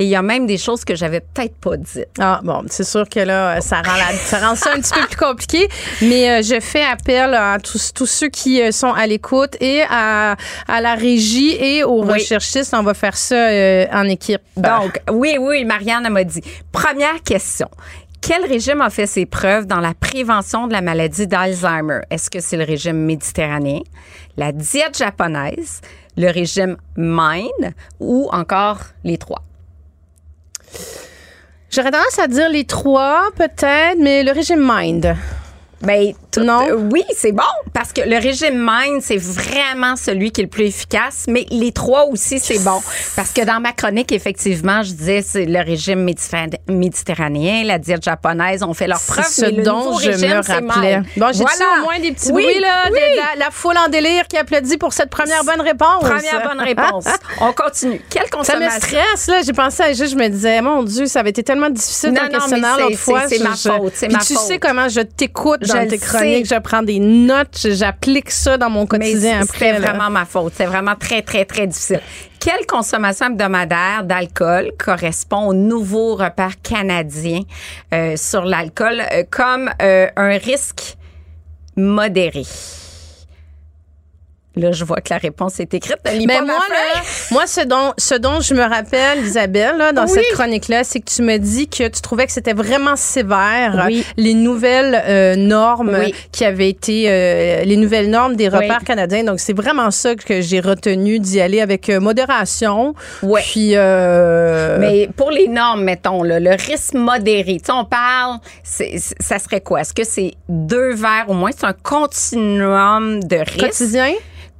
[0.00, 2.08] Et il y a même des choses que j'avais peut-être pas dites.
[2.18, 5.06] Ah bon, c'est sûr que là, ça rend, la- ça rend ça un petit peu
[5.06, 5.68] plus compliqué,
[6.02, 9.82] mais euh, je fais appel à tous, tous ceux qui euh, sont à l'écoute et
[9.88, 10.34] à,
[10.66, 12.14] à la régie et aux Oui.
[12.14, 12.74] recherchistes.
[12.74, 14.40] On va faire ça euh, en équipe.
[14.56, 16.42] Donc, oui, oui, Marianne m'a dit.
[16.72, 17.68] Première question.
[18.20, 22.00] Quel régime a fait ses preuves dans la prévention de la maladie d'Alzheimer?
[22.10, 23.80] Est-ce que c'est le régime méditerranéen,
[24.36, 25.82] la diète japonaise,
[26.16, 29.42] le régime MIND ou encore les trois?
[31.70, 35.16] J'aurais tendance à dire les trois, peut-être, mais le régime Mind.
[35.82, 36.68] Ben, tout- Non.
[36.68, 40.50] euh, oui, c'est bon parce que le régime Mind, c'est vraiment celui qui est le
[40.50, 42.80] plus efficace, mais les trois aussi, c'est bon.
[43.16, 48.04] Parce que dans ma chronique, effectivement, je disais c'est le régime méditerran- méditerranéen, la diète
[48.04, 49.24] japonaise, ont fait leurs preuves.
[49.28, 51.00] C'est ce mais dont je régime, me rappelais.
[51.16, 51.80] Bon, j'ai Voilà.
[51.80, 54.76] au moins des petits Oui, bruits, là, de la, la foule en délire qui applaudit
[54.78, 56.00] pour cette première bonne réponse?
[56.00, 57.04] Première bonne réponse.
[57.40, 58.00] On continue.
[58.10, 58.80] Quelle Ça me consommation?
[58.80, 59.42] stresse, là.
[59.44, 62.22] J'ai pensé à juste, je me disais, mon Dieu, ça avait été tellement difficile Non,
[62.24, 63.22] non, questionnaire l'autre fois.
[63.28, 64.42] c'est- ma faute, c'est Puis ma tu faute.
[64.46, 65.98] sais comment je t'écoute dans tes.
[66.24, 69.78] Je prends des notes, j'applique ça dans mon quotidien après.
[69.78, 69.92] là.
[69.92, 70.54] vraiment ma faute.
[70.56, 72.00] C'est vraiment très, très, très difficile.
[72.40, 77.40] Quelle consommation hebdomadaire d'alcool correspond au nouveau repère canadien
[77.94, 80.96] euh, sur l'alcool euh, comme euh, un risque
[81.76, 82.44] modéré?
[84.56, 85.96] Là, je vois que la réponse est écrite.
[86.04, 87.00] Mais pas ma moi, là,
[87.32, 90.10] moi, ce dont, ce dont je me rappelle, Isabelle, là, dans Oui.
[90.10, 94.04] cette chronique-là, c'est que tu me dis que tu trouvais que c'était vraiment sévère Oui.
[94.16, 96.14] les nouvelles euh, normes Oui.
[96.30, 99.24] qui avaient été euh, les nouvelles normes des repères canadiens.
[99.24, 102.94] Donc, c'est vraiment ça que j'ai retenu d'y aller avec euh, modération.
[103.44, 108.38] Puis, euh, Mais pour les normes, mettons, là, le risque modéré, tu sais, on parle,
[108.62, 109.80] ça serait quoi?
[109.80, 111.50] Est-ce que c'est deux verres au moins?
[111.56, 113.58] C'est un continuum de risque?
[113.60, 114.12] quotidien,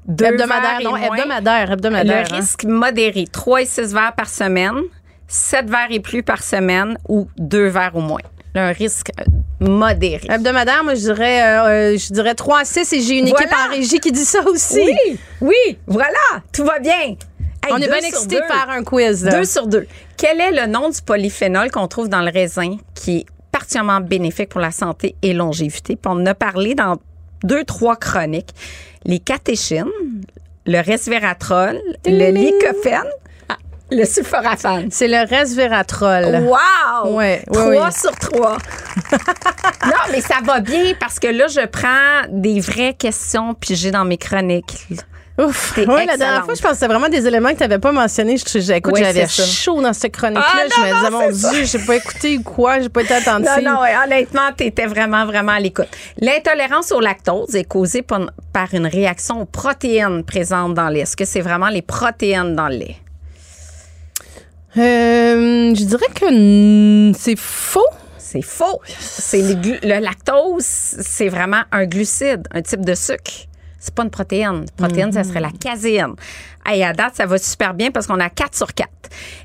[0.06, 1.00] Deux hebdomadaire, non, moins.
[1.02, 2.26] hebdomadaire, hebdomadaire.
[2.28, 2.36] Le hein.
[2.36, 4.76] risque modéré, 3 et 6 verres par semaine,
[5.28, 8.20] 7 verres et plus par semaine ou 2 verres au moins.
[8.54, 9.24] Là, un risque euh,
[9.66, 10.26] modéré.
[10.30, 13.48] Hebdomadaire, moi, je dirais, euh, euh, je dirais 3 à 6 et j'ai une équipe
[13.48, 13.66] Voilà.
[13.68, 14.80] en régie qui dit ça aussi.
[14.80, 16.92] Oui, oui, voilà, tout va bien.
[16.92, 19.24] Hey, On est bien excités de faire un quiz.
[19.24, 19.38] là.
[19.38, 19.86] Deux sur deux.
[20.18, 24.50] Quel est le nom du polyphénol qu'on trouve dans le raisin qui est particulièrement bénéfique
[24.50, 25.96] pour la santé et longévité?
[25.96, 26.98] Puis on en a parlé dans
[27.44, 28.50] deux, trois chroniques.
[29.04, 29.86] Les catéchines,
[30.66, 33.04] le resveratrol, le lycopène,
[33.48, 33.56] ah,
[33.90, 34.88] le sulforaphane.
[34.90, 36.42] C'est le resveratrol.
[36.42, 37.14] Wow!
[37.16, 38.56] Ouais, Trois sur trois.
[39.84, 44.04] non, mais ça va bien parce que là, je prends des vraies questions pigées dans
[44.04, 44.86] mes chroniques.
[45.36, 45.76] Ouf.
[45.78, 47.90] Ouais, la dernière fois, je pense que c'était vraiment des éléments que tu n'avais pas
[47.90, 48.36] mentionnés.
[48.36, 50.44] Je, je- écoute, Oui, j'avais chaud dans cette chronique-là.
[50.46, 51.50] Ah, je me disais, mon.
[51.50, 53.64] Dieu, j'ai pas écouté ou quoi, j'ai pas été attentive.
[53.64, 55.88] Non, non, honnêtement, tu étais vraiment, vraiment à l'écoute.
[56.20, 58.28] L'intolérance au lactose est causée par,
[58.72, 61.00] une réaction aux protéines présentes dans le lait.
[61.00, 62.96] Est-ce que c'est vraiment les protéines dans le lait?
[64.76, 67.86] Euh, je dirais que c'est faux.
[68.18, 68.80] C'est faux.
[69.00, 73.46] C'est le lactose, c'est vraiment un glucide, un type de sucre.
[73.84, 74.64] C'est pas une protéine.
[74.78, 76.14] Protéine, ça serait la caséine.
[76.66, 78.88] Hey, à date, ça va super bien parce qu'on a 4 sur 4.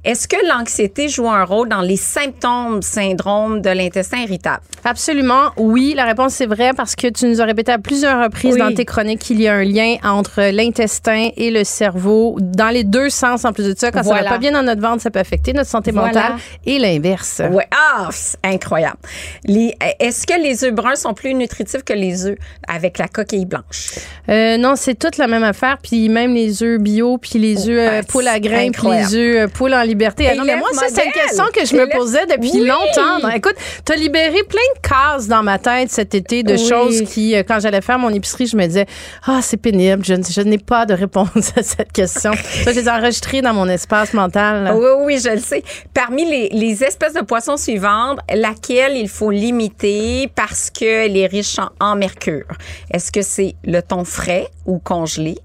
[0.06, 4.62] Est-ce que l'anxiété joue un rôle dans les symptômes syndrome de l'intestin irritable?
[4.86, 5.94] Absolument, oui.
[5.96, 8.60] La réponse est vraie parce que tu nous as répété à plusieurs reprises Oui.
[8.60, 12.84] dans tes chroniques qu'il y a un lien entre l'intestin et le cerveau, dans les
[12.86, 13.92] deux sens en plus de ça.
[13.92, 14.24] Quand ça Voilà.
[14.24, 16.08] va pas bien dans notre ventre, ça peut affecter notre santé Voilà.
[16.08, 16.32] mentale
[16.66, 17.42] et l'inverse.
[17.52, 17.68] Ouais.
[17.72, 18.98] Ah, c'est incroyable.
[19.46, 23.92] Est-ce que les œufs bruns sont plus nutritifs que les œufs avec la coquille blanche?
[24.30, 25.78] Euh, non, c'est toute la même affaire.
[25.84, 29.44] Puis même les œufs bio, puis les œufs euh, poule à grains, puis les œufs
[29.44, 30.28] euh, poule en liberté.
[30.32, 32.66] Ah non, mais moi, ça, c'est une question que je me posais depuis Oui.
[32.68, 33.20] longtemps.
[33.22, 33.56] Donc, écoute,
[33.86, 36.68] t'as libéré plein de cases dans ma tête cet été de Oui.
[36.68, 38.86] choses qui, euh, quand j'allais faire mon épicerie, je me disais,
[39.26, 42.34] ah, c'est pénible, je, n'ai pas de réponse à cette question.
[42.34, 44.72] ça, je les ai enregistrées dans mon espace mental.
[44.76, 45.64] Oui, oui, je le sais.
[45.94, 51.58] Parmi les, les espèces de poissons suivantes, laquelle il faut limiter parce qu'elle est riche
[51.60, 52.46] en, en mercure?
[52.92, 55.38] Est-ce que c'est le thon frais ou congelé,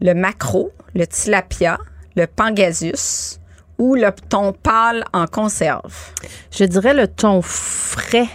[0.00, 1.78] le maquereau, le tilapia,
[2.16, 3.38] le pangasius
[3.78, 5.94] ou le thon pâle en conserve?
[6.50, 8.26] Je dirais le thon frais.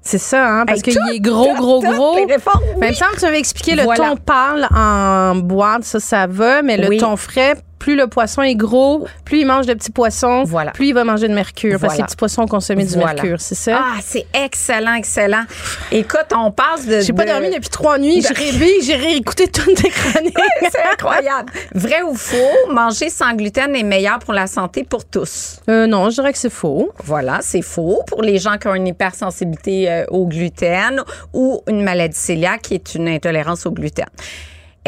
[0.00, 0.64] C'est ça, hein?
[0.66, 2.14] Parce Hey, qu'il est gros, tout, gros, gros.
[2.14, 2.94] Mais il me oui.
[2.94, 4.10] semble que tu m'avais expliqué le Voilà.
[4.10, 6.96] thon pâle en boîte, ça, ça va, mais le Oui.
[6.96, 10.72] thon frais, plus le poisson est gros, plus il mange de petits poissons, Voilà.
[10.72, 11.78] plus il va manger de mercure.
[11.80, 13.14] Parce que les petits poissons ont consommé du Voilà.
[13.14, 13.80] mercure, c'est ça?
[13.80, 15.44] Ah, c'est excellent, excellent.
[15.92, 17.00] Écoute, on passe de.
[17.00, 18.22] J'ai pas de- dormi depuis trois nuits.
[18.22, 20.36] J'ai rêvé, j'ai réécouté toutes tes chroniques.
[20.70, 21.52] C'est incroyable.
[21.74, 25.60] Vrai ou faux, manger sans gluten est meilleur pour la santé pour tous?
[25.68, 26.90] Euh, non, je dirais que c'est faux.
[27.04, 28.02] Voilà, c'est faux.
[28.06, 31.02] Pour les gens qui ont une hypersensibilité euh, au gluten
[31.32, 34.06] ou une maladie cœliaque qui est une intolérance au gluten.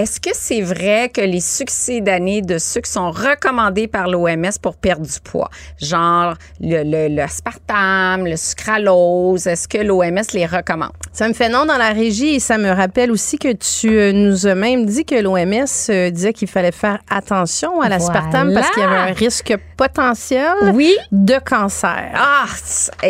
[0.00, 5.04] Est-ce que c'est vrai que les succédanés de sucre sont recommandés par l'OMS pour perdre
[5.06, 5.50] du poids?
[5.78, 10.92] Genre le, le, le aspartame, le sucralose, est-ce que l'OMS les recommande?
[11.12, 14.12] Ça me fait non dans la régie et ça me rappelle aussi que tu euh,
[14.12, 18.60] nous as même dit que l'OMS euh, disait qu'il fallait faire attention à l'aspartame Voilà.
[18.62, 20.94] parce qu'il y avait un risque potentiel Oui.
[21.10, 22.10] de cancer.
[22.14, 22.44] Ah,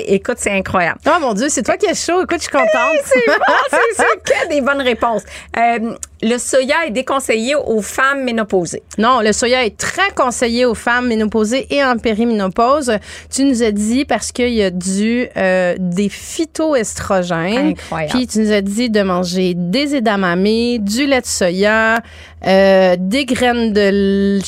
[0.07, 1.01] écoute, c'est incroyable.
[1.05, 2.23] Oh mon Dieu, c'est toi qui es chaud.
[2.23, 2.97] Écoute, je suis contente.
[3.07, 3.45] C'est bon,
[3.97, 5.23] c'est que des bonnes réponses.
[5.59, 8.85] Euh, le soya est déconseillé aux femmes ménopausées.
[8.99, 12.93] Non, le soya est très conseillé aux femmes ménopausées et en périménopause.
[13.35, 17.71] Tu nous as dit parce qu'il y a du euh, des phytoestrogènes.
[17.71, 18.13] Incroyable.
[18.13, 20.45] Puis tu nous as dit de manger des edamame,
[20.79, 22.01] du lait de soya,
[22.47, 24.39] euh, des graines de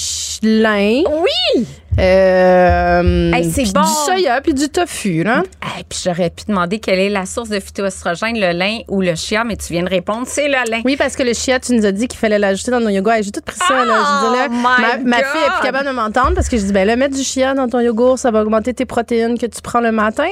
[0.45, 1.03] lin.
[1.11, 1.67] Oui!
[1.99, 3.81] Euh, Hey, c'est bon.
[3.83, 5.43] Du soya puis du tofu, là.
[5.63, 9.15] Hey, puis j'aurais pu demander quelle est la source de phytoestrogène, le lin ou le
[9.15, 10.81] chia, mais tu viens de répondre, c'est le lin.
[10.85, 13.23] Oui, parce que le chia, tu nous as dit qu'il fallait l'ajouter dans nos yogourts.
[13.23, 13.85] J'ai tout pris ça.
[13.85, 13.85] là.
[13.85, 16.73] Je dis, là, Oh ma, fille est plus capable de m'entendre parce que je dis,
[16.73, 19.61] ben là, mettre du chia dans ton yogourt, ça va augmenter tes protéines que tu
[19.63, 20.29] prends le matin.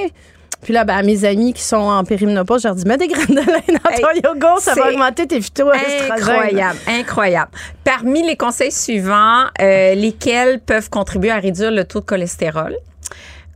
[0.62, 3.08] Puis là, ben, à mes amis qui sont en périménopause, je leur dis, mets des
[3.08, 6.12] graines de lin dans Hey, ton yogourt, ça va augmenter tes phytoestrogènes.
[6.12, 7.50] Incroyable, incroyable.
[7.82, 12.76] Parmi les conseils suivants, euh, lesquels peuvent contribuer à réduire le taux de cholestérol?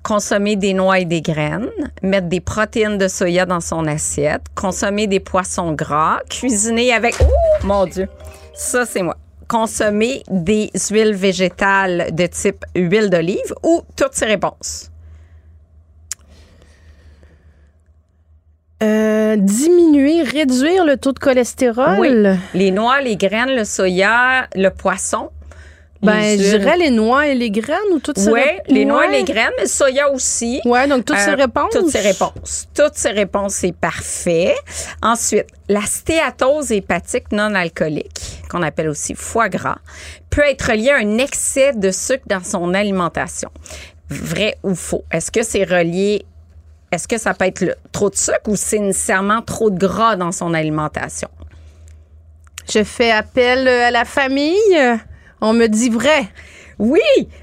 [0.03, 1.71] Consommer des noix et des graines,
[2.03, 7.15] mettre des protéines de soya dans son assiette, consommer des poissons gras, cuisiner avec...
[7.21, 7.25] Oh,
[7.65, 8.09] mon Dieu!
[8.55, 9.17] Ça, c'est moi.
[9.49, 14.91] Consommer des huiles végétales de type huile d'olive ou toutes ces réponses?
[18.85, 21.97] Euh, diminuer, réduire le taux de cholestérol?
[21.99, 22.11] Oui.
[22.55, 25.31] Les noix, les graines, le soya, le poisson.
[26.03, 29.11] Ben, je dirais les noix et les graines ou toutes ces Oui, les noix et
[29.11, 30.61] les graines, mais le soya aussi.
[30.67, 31.71] Ouais, donc toutes ces Euh, réponses?
[31.73, 32.67] Toutes ces réponses.
[32.75, 34.55] Toutes ces réponses, c'est parfait.
[35.01, 39.79] Ensuite, la stéatose hépatique non alcoolique, qu'on appelle aussi foie gras,
[40.29, 43.49] peut être liée à un excès de sucre dans son alimentation.
[44.11, 45.05] Vrai ou faux?
[45.11, 46.27] Est-ce que c'est relié?
[46.95, 50.31] Est-ce que ça peut être trop de sucre ou c'est nécessairement trop de gras dans
[50.31, 51.29] son alimentation?
[52.73, 54.79] Je fais appel à la famille.
[55.41, 56.29] On me dit vrai.
[56.79, 57.01] Oui,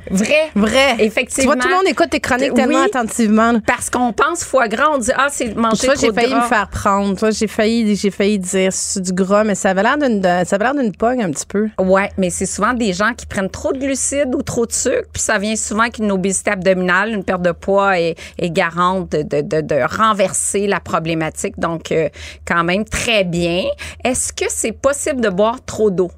[0.09, 0.49] vrai.
[0.55, 0.95] Vrai.
[0.99, 1.51] Effectivement.
[1.53, 2.55] Tu vois, tout le monde écoute tes chroniques Oui.
[2.55, 3.53] tellement attentivement.
[3.65, 6.41] Parce qu'on pense foie gras, on dit, ah, c'est manger Toi, j'ai failli gras.
[6.43, 7.17] me faire prendre.
[7.17, 10.55] Toi, j'ai failli, j'ai failli dire c'est du gras, mais ça avait l'air d'une, ça
[10.55, 11.69] avait l'air d'une pogne un petit peu.
[11.79, 15.07] Ouais, mais c'est souvent des gens qui prennent trop de glucides ou trop de sucre,
[15.13, 19.11] puis ça vient souvent avec une obésité abdominale, une perte de poids est, est garante
[19.11, 21.57] de, de, de, de renverser la problématique.
[21.59, 22.09] Donc, euh,
[22.45, 23.63] quand même, très bien.
[24.03, 26.11] Est-ce que c'est possible de boire trop d'eau?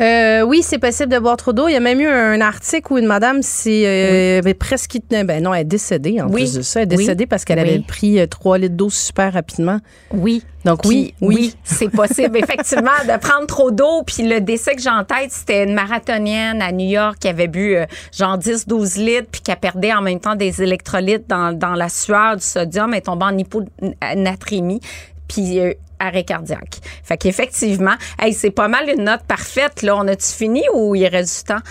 [0.00, 1.68] Euh, oui, c'est possible de boire trop d'eau.
[1.68, 5.42] Il y a même eu un article où une madame s'est euh, avait presque ben
[5.42, 6.42] non, elle est décédée en Oui.
[6.42, 6.82] plus de ça.
[6.82, 7.04] Elle est Oui.
[7.04, 7.68] décédée parce qu'elle Oui.
[7.68, 9.78] avait pris euh, 3 litres d'eau super rapidement.
[10.12, 10.42] Oui.
[10.64, 11.54] Donc oui, oui.
[11.62, 14.02] c'est possible, effectivement, de prendre trop d'eau.
[14.06, 17.48] Puis le décès que j'ai en tête, c'était une marathonienne à New York qui avait
[17.48, 17.84] bu euh,
[18.16, 21.90] genre 10-12 litres, puis qui a perdu en même temps des électrolytes dans, dans la
[21.90, 24.80] sueur, du sodium, et tombée en hyponatrémie.
[25.28, 26.78] Puis euh, arrêt cardiaque.
[27.02, 29.82] Fait qu'effectivement, hey, c'est pas mal une note parfaite.
[29.82, 31.62] Là, on a-tu fini ou il reste du temps?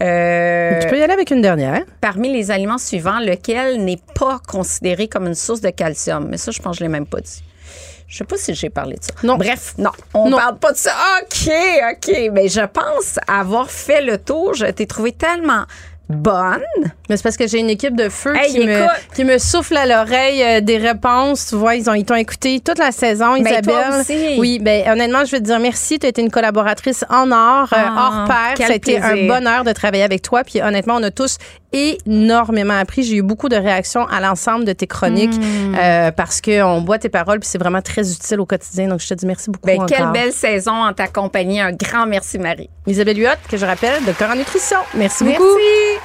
[0.00, 1.82] Euh, tu peux y aller avec une dernière.
[2.00, 6.28] Parmi les aliments suivants, lequel n'est pas considéré comme une source de calcium?
[6.30, 7.42] Mais ça, je pense que je l'ai même pas dit.
[8.06, 9.12] Je sais pas si j'ai parlé de ça.
[9.22, 9.36] Non.
[9.36, 10.36] Bref, non, on Non.
[10.38, 10.92] parle pas de ça.
[11.22, 11.48] OK,
[11.92, 12.30] OK.
[12.32, 14.54] Mais je pense avoir fait le tour.
[14.54, 15.64] Je t'ai trouvé tellement
[16.10, 16.60] bonne.
[17.08, 18.90] Mais c'est parce que j'ai une équipe de feu Hey, qui, me, écoute.
[19.14, 21.46] qui me souffle à l'oreille euh, des réponses.
[21.48, 23.62] Tu vois, ils ont ils t'ont écouté toute la saison, Ben, Isabelle.
[23.64, 24.36] toi aussi.
[24.38, 25.98] Oui, ben honnêtement, je veux te dire merci.
[25.98, 28.54] Tu as été une collaboratrice en or, euh, Ah, hors pair.
[28.56, 30.42] quel Ça a été un bonheur de travailler avec toi.
[30.44, 31.38] Puis honnêtement, on a tous
[31.72, 33.02] énormément appris.
[33.02, 35.74] J'ai eu beaucoup de réactions à l'ensemble de tes chroniques Hmm.
[35.78, 38.88] euh, parce qu'on boit tes paroles puis c'est vraiment très utile au quotidien.
[38.88, 39.88] Donc, je te dis merci beaucoup Ben, encore.
[39.88, 41.60] quelle belle saison en ta compagnie.
[41.60, 42.68] Un grand merci, Marie.
[42.86, 44.78] Isabelle Huot, que je rappelle, docteur en nutrition.
[44.94, 45.42] Merci, beaucoup.
[45.44, 46.00] Merci.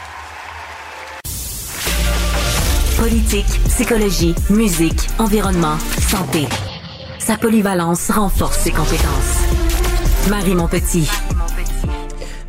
[2.98, 6.48] Politique, psychologie, musique, environnement, santé.
[7.20, 9.42] Sa polyvalence renforce ses compétences.
[10.30, 11.10] Marie Montpetit.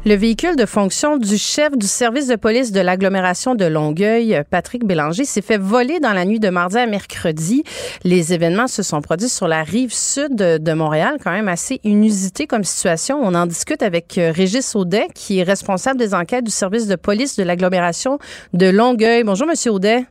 [0.09, 4.85] Le véhicule de fonction du chef du service de police de l'agglomération de Longueuil, Patrick
[4.85, 7.65] Bélanger, s'est fait voler dans la nuit de mardi à mercredi.
[8.05, 12.47] Les événements se sont produits sur la rive sud de Montréal, quand même assez inusité
[12.47, 13.19] comme situation.
[13.21, 16.95] On en discute avec euh, Régis Audet, qui est responsable des enquêtes du service de
[16.95, 18.21] police de l'agglomération
[18.53, 19.25] de Longueuil.
[19.25, 20.05] Bonjour, Monsieur Audet.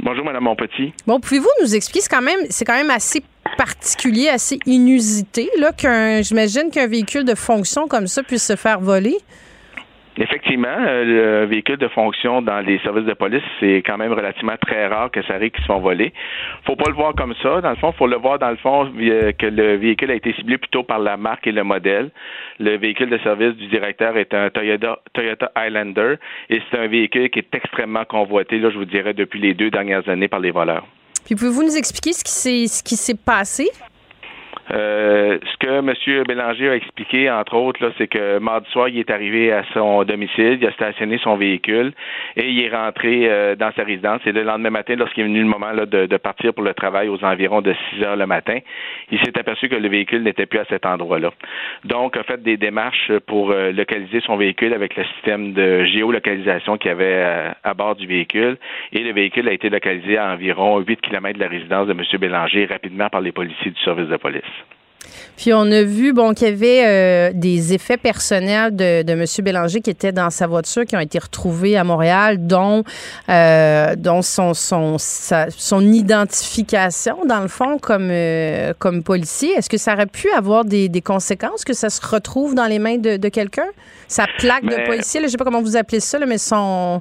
[0.00, 0.94] Bonjour, Madame Monpetit.
[1.06, 3.22] Bon, pouvez-vous nous expliquer, c'est quand même, c'est quand même assez
[3.56, 8.80] particulier, assez inusité, là, qu'un, j'imagine qu'un véhicule de fonction comme ça puisse se faire
[8.80, 9.16] voler?
[10.18, 11.04] Effectivement, euh,
[11.40, 15.10] le véhicule de fonction dans les services de police, c'est quand même relativement très rare
[15.10, 16.12] que ça arrive qu'ils se font voler.
[16.66, 17.62] Faut pas le voir comme ça.
[17.62, 20.34] Dans le fond, faut le voir dans le fond euh, que le véhicule a été
[20.34, 22.10] ciblé plutôt par la marque et le modèle.
[22.58, 26.16] Le véhicule de service du directeur est un Toyota, Toyota Highlander
[26.50, 29.70] et c'est un véhicule qui est extrêmement convoité, là, je vous dirais, depuis les deux
[29.70, 30.86] dernières années par les voleurs.
[31.24, 33.70] Puis pouvez-vous nous expliquer ce qui s'est, ce qui s'est passé?
[34.72, 36.24] Euh, ce que M.
[36.26, 40.04] Bélanger a expliqué, entre autres, là, c'est que mardi soir, il est arrivé à son
[40.04, 41.92] domicile, il a stationné son véhicule
[42.36, 44.20] et il est rentré euh, dans sa résidence.
[44.26, 46.72] Et le lendemain matin, lorsqu'il est venu le moment là, de, de partir pour le
[46.74, 48.58] travail aux environs de 6 heures le matin,
[49.10, 51.30] il s'est aperçu que le véhicule n'était plus à cet endroit-là.
[51.84, 56.78] Donc, a fait des démarches pour euh, localiser son véhicule avec le système de géolocalisation
[56.78, 58.56] qu'il y avait euh, à bord du véhicule.
[58.92, 62.00] Et le véhicule a été localisé à environ 8 km de la résidence de M.
[62.18, 64.61] Bélanger rapidement par les policiers du service de police.
[65.36, 69.24] Puis on a vu bon qu'il y avait euh, des effets personnels de, de M.
[69.42, 72.84] Bélanger qui étaient dans sa voiture qui ont été retrouvés à Montréal, dont,
[73.28, 79.50] euh, dont son, son, sa- son identification, dans le fond, comme, euh, comme policier.
[79.56, 82.78] Est-ce que ça aurait pu avoir des, des conséquences que ça se retrouve dans les
[82.78, 83.66] mains de, de quelqu'un?
[84.08, 87.00] Sa plaque de policier, là, je sais pas comment vous appelez ça, là, mais son...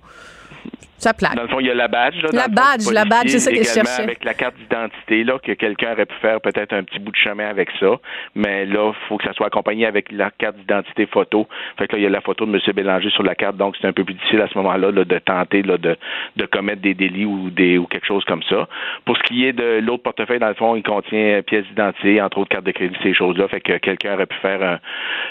[1.02, 1.36] Sa plaque.
[1.36, 2.22] Dans le fond, il y a la badge.
[2.22, 4.04] Là, La fond, badge, la badge, c'est ça que je cherchais.
[4.04, 7.16] avec la carte d'identité, là, que quelqu'un aurait pu faire peut-être un petit bout de
[7.18, 7.96] chemin avec ça.
[8.36, 11.48] Mais là, il faut que ça soit accompagné avec la carte d'identité photo.
[11.80, 12.60] Fait que là, il y a la photo de M.
[12.76, 15.18] Bélanger sur la carte, donc c'est un peu plus difficile à ce moment-là là, de
[15.20, 15.98] tenter là, de,
[16.36, 18.68] de commettre des délits ou des ou quelque chose comme ça.
[19.06, 22.38] Pour ce qui est de l'autre portefeuille, dans le fond, il contient pièces d'identité, entre
[22.40, 23.48] autres carte de crédit, ces choses-là.
[23.48, 24.80] Fait que quelqu'un aurait pu faire un-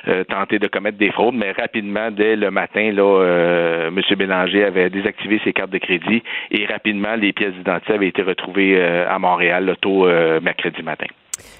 [0.08, 4.00] euh, tenter de commettre des fraudes, mais rapidement, dès le matin, là, euh, M.
[4.16, 8.76] Bélanger avait désactivé ses cartes de crédit et rapidement, les pièces d'identité avaient été retrouvées
[8.76, 11.06] euh, à Montréal, là, tôt euh, mercredi matin.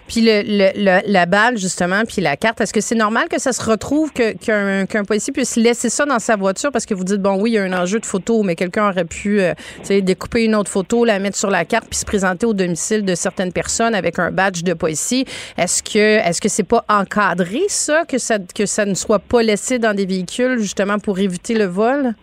[0.09, 3.39] Puis le, le- le- la balle, justement, puis la carte, est-ce que c'est normal que
[3.40, 6.70] ça se retrouve, que- qu'un qu'un policier puisse laisser ça dans sa voiture?
[6.72, 8.90] Parce que vous dites, bon, oui, il y a un enjeu de photo, mais quelqu'un
[8.90, 9.55] aurait pu euh,
[10.02, 13.14] découper une autre photo, la mettre sur la carte, puis se présenter au domicile de
[13.14, 15.24] certaines personnes avec un badge de policier.
[15.56, 15.98] Est-ce que
[16.28, 19.94] est-ce que c'est pas encadré, ça, que ça, que ça ne soit pas laissé dans
[19.94, 22.14] des véhicules, justement, pour éviter le vol?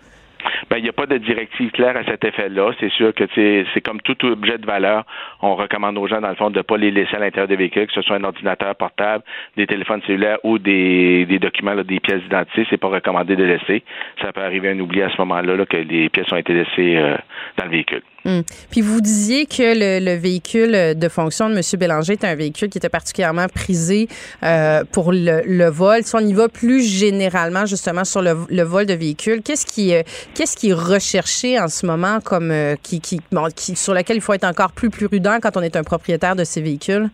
[0.69, 2.71] Ben, il n'y a pas de directive claire à cet effet-là.
[2.79, 5.05] C'est sûr que c'est comme tout objet de valeur.
[5.41, 7.55] On recommande aux gens, dans le fond, de ne pas les laisser à l'intérieur des
[7.55, 9.23] véhicules, que ce soit un ordinateur portable,
[9.55, 12.65] des téléphones cellulaires ou des, des documents, là, des pièces d'identité.
[12.69, 13.83] C'est pas recommandé de laisser.
[14.21, 16.97] Ça peut arriver un oubli à ce moment-là là, que les pièces ont été laissées
[16.97, 17.15] euh,
[17.57, 18.01] dans le véhicule.
[18.25, 18.43] Hum.
[18.69, 21.61] Puis vous disiez que le, le véhicule de fonction de M.
[21.79, 24.07] Bélanger était un véhicule qui était particulièrement prisé
[24.43, 26.03] euh, pour le, vol.
[26.03, 30.03] Si on y va plus généralement justement sur le, vol de véhicules, qu'est-ce qui, euh,
[30.33, 34.21] qu'est-ce qui est recherché en ce moment comme euh, qui, qui, bon, sur lequel il
[34.21, 37.09] faut être encore plus prudent quand on est un propriétaire de ces véhicules?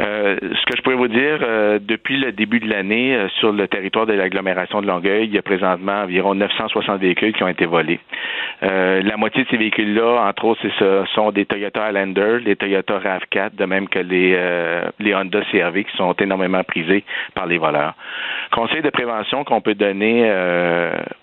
[0.00, 3.52] Euh, ce que je pourrais vous dire, euh, depuis le début de l'année, euh, sur
[3.52, 7.48] le territoire de l'agglomération de Longueuil, il y a présentement environ 960 véhicules qui ont
[7.48, 8.00] été volés.
[8.64, 12.98] Euh, la moitié de ces véhicules-là, entre autres, ce sont des Toyota Highlander, les Toyota
[12.98, 17.04] RAV4, de même que les, euh, les Honda CRV qui sont énormément prisés
[17.34, 17.94] par les voleurs.
[18.50, 20.30] Conseil de prévention qu'on peut donner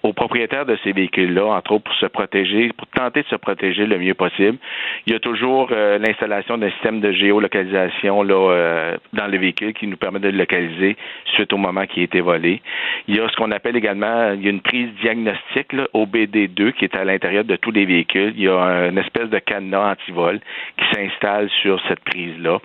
[0.03, 3.85] aux propriétaires de ces véhicules-là, entre autres pour se protéger, pour tenter de se protéger
[3.85, 4.57] le mieux possible,
[5.05, 9.87] il y a toujours l'installation d'un système de géolocalisation là, euh, dans le véhicule qui
[9.87, 10.95] nous permet de le localiser
[11.33, 12.61] suite au moment qui a été volé.
[13.07, 16.73] Il y a ce qu'on appelle également, il y a une prise diagnostique là, OBD2
[16.73, 18.33] qui est à l'intérieur de tous les véhicules.
[18.35, 20.39] Il y a une espèce de cadenas anti-vol
[20.77, 22.59] qui s'installe sur cette prise-là.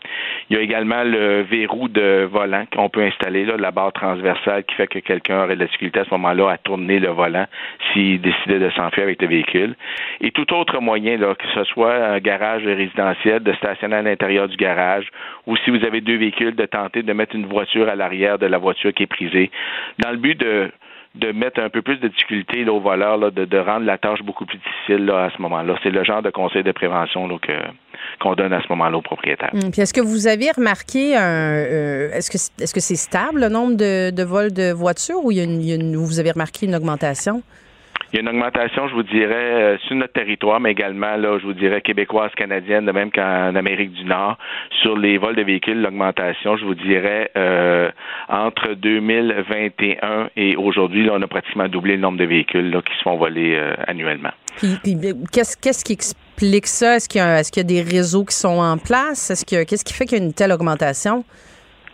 [0.50, 4.74] Il y a également le verrou de volant qu'on peut installer, la barre transversale qui
[4.74, 7.46] fait que quelqu'un aurait de la difficulté à ce moment-là à tourner le volant
[7.92, 9.76] s'il décidait de s'enfuir avec le véhicule.
[10.20, 14.56] Et tout autre moyen, que ce soit un garage résidentiel, de stationner à l'intérieur du
[14.56, 15.08] garage,
[15.46, 18.46] ou si vous avez deux véhicules, de tenter de mettre une voiture à l'arrière de
[18.46, 19.50] la voiture qui est prisée,
[19.98, 20.70] dans le but de
[21.16, 24.22] de mettre un peu plus de difficulté aux voleurs, là, de, de, rendre la tâche
[24.22, 25.74] beaucoup plus difficile là, à ce moment-là.
[25.82, 27.28] C'est le genre de conseil de prévention
[28.20, 29.50] qu'on donne à ce moment-là aux propriétaires.
[29.54, 33.76] Hum, puis est-ce que vous avez remarqué un, euh, est-ce que c'est stable le nombre
[33.76, 36.66] de, vols de voitures ou il y a il y a une, vous avez remarqué
[36.66, 37.42] une augmentation?
[38.12, 41.38] Il y a une augmentation, je vous dirais, euh, sur notre territoire, mais également, là,
[41.40, 44.38] je vous dirais, québécoise, canadienne, de même qu'en Amérique du Nord.
[44.80, 47.90] Sur les vols de véhicules, l'augmentation, je vous dirais, euh,
[48.28, 53.16] entre 2021 et aujourd'hui, on a pratiquement doublé le nombre de véhicules qui se font
[53.16, 54.30] voler euh, annuellement.
[55.32, 56.96] Qu'est-ce, qui explique ça?
[56.96, 59.30] Est-ce qu'il, y qu'il y a des réseaux qui sont en place?
[59.30, 61.24] Est-ce que, qu'est-ce qui fait qu'il y a une telle augmentation?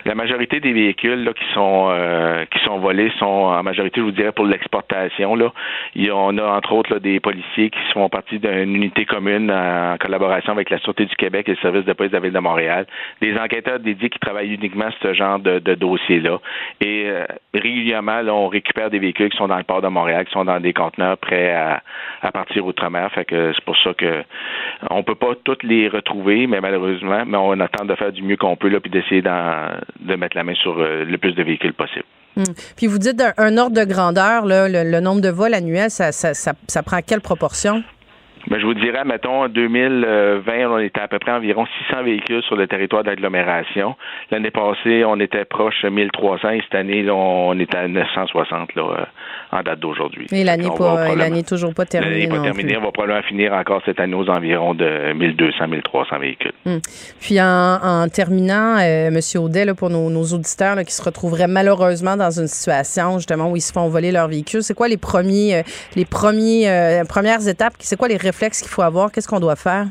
[0.05, 4.05] La majorité des véhicules là, qui sont euh, qui sont volés sont en majorité, je
[4.05, 5.35] vous dirais, pour l'exportation.
[5.35, 5.53] Là,
[6.13, 10.53] on a entre autres là, des policiers qui font partie d'une unité commune en collaboration
[10.53, 12.87] avec la Sûreté du Québec et le service de police de la ville de Montréal.
[13.21, 16.39] Des enquêteurs dédiés qui travaillent uniquement sur ce genre de, de dossier-là.
[16.81, 17.25] Et euh,
[17.55, 20.45] régulièrement, là, on récupère des véhicules qui sont dans le port de Montréal, qui sont
[20.45, 21.83] dans des conteneurs prêts à,
[22.23, 23.11] à partir outre-mer.
[23.13, 24.23] Fait que c'est pour ça que
[24.91, 28.37] on peut pas toutes les retrouver, mais malheureusement, mais on attend de faire du mieux
[28.37, 29.69] qu'on peut là, puis d'essayer d'en
[30.01, 32.05] de mettre la main sur euh, le plus de véhicules possible.
[32.37, 32.45] Hum.
[32.77, 36.83] Puis vous dites un, un, ordre de grandeur, le, nombre de vols annuels, ça, ça
[36.83, 37.83] prend quelle proportion?
[38.49, 42.43] Ben, je vous dirais, mettons, en 2020, on était à peu près environ 600 véhicules
[42.43, 43.95] sur le territoire d'agglomération.
[44.31, 48.75] L'année passée, on était proche de 1300 et cette année, là, on est à 960
[48.75, 49.05] là, euh,
[49.57, 50.27] en date d'aujourd'hui.
[50.33, 52.27] Et l'année pas, l'année toujours pas terminée.
[52.27, 52.77] L'année pas terminée.
[52.77, 56.53] On va probablement finir encore cette année aux environs de 1200, 1300 véhicules.
[56.67, 56.81] Hum.
[57.21, 59.19] Puis en, en terminant, euh, M.
[59.37, 63.57] Audet, là, pour nos, nos auditeurs qui se retrouveraient malheureusement dans une situation justement où
[63.57, 65.63] ils se font voler leur véhicule, c'est quoi les premiers, euh,
[65.97, 67.75] les premiers, euh, premières étapes?
[67.79, 69.13] C'est quoi les qu'il faut avoir?
[69.13, 69.87] Qu'est-ce qu'on doit faire?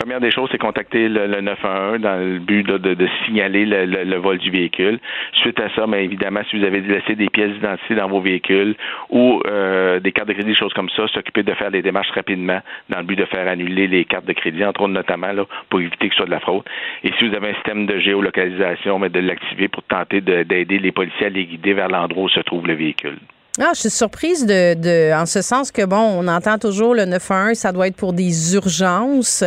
[0.00, 4.38] Première des choses, c'est contacter le, le 911 dans le but de, signaler le, vol
[4.38, 4.98] du véhicule.
[5.34, 8.76] Suite à ça, bien évidemment, si vous avez laissé des pièces d'identité dans vos véhicules
[9.10, 12.10] ou euh, des cartes de crédit, des choses comme ça, s'occuper de faire des démarches
[12.12, 15.32] rapidement dans le but de faire annuler les cartes de crédit, entre autres notamment
[15.68, 16.64] pour éviter que ce soit de la fraude.
[17.04, 20.92] Et si vous avez un système de géolocalisation, mais de l'activer pour tenter d'aider les
[20.92, 23.18] policiers à les guider vers l'endroit où se trouve le véhicule.
[23.58, 27.04] Ah, je suis surprise de, de, en ce sens que bon, on entend toujours le
[27.04, 29.42] 911, ça doit être pour des urgences.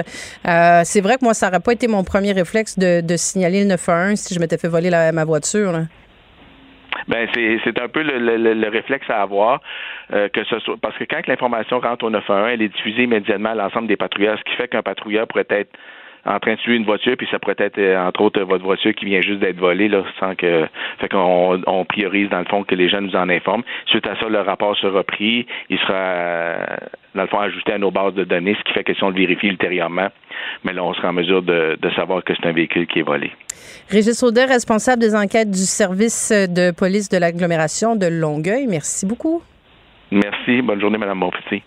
[0.46, 3.62] Euh, c'est vrai que moi, ça n'aurait pas été mon premier réflexe de, de signaler
[3.62, 5.72] le 911 si je m'étais fait voler ma voiture.
[5.72, 5.84] Là.
[7.08, 9.62] Ben c'est un peu le, le, le, réflexe à avoir
[10.14, 13.50] euh, que ce soit parce que quand l'information rentre au 911, elle est diffusée immédiatement
[13.50, 15.72] à l'ensemble des patrouilleurs, ce qui fait qu'un patrouilleur pourrait être
[16.26, 19.06] en train de tuer une voiture, puis ça pourrait être, entre autres, votre voiture qui
[19.06, 20.68] vient juste d'être volée, là, sans que.
[21.00, 23.64] Fait qu'on on priorise, dans le fond, que les gens nous en informent.
[23.88, 25.46] Suite à ça, le rapport sera pris.
[25.70, 26.56] Il sera,
[27.16, 29.10] dans le fond, ajouté à nos bases de données, ce qui fait que si on
[29.10, 30.08] le vérifie ultérieurement,
[30.64, 33.04] mais là, on sera en mesure de, de savoir que c'est un véhicule qui est
[33.04, 33.32] volé.
[33.90, 38.66] Régis Audet, responsable des enquêtes du service de police de l'agglomération de Longueuil.
[38.68, 39.42] Merci beaucoup.
[40.12, 40.62] Merci.
[40.62, 41.64] Bonne journée, Mme Monpetit.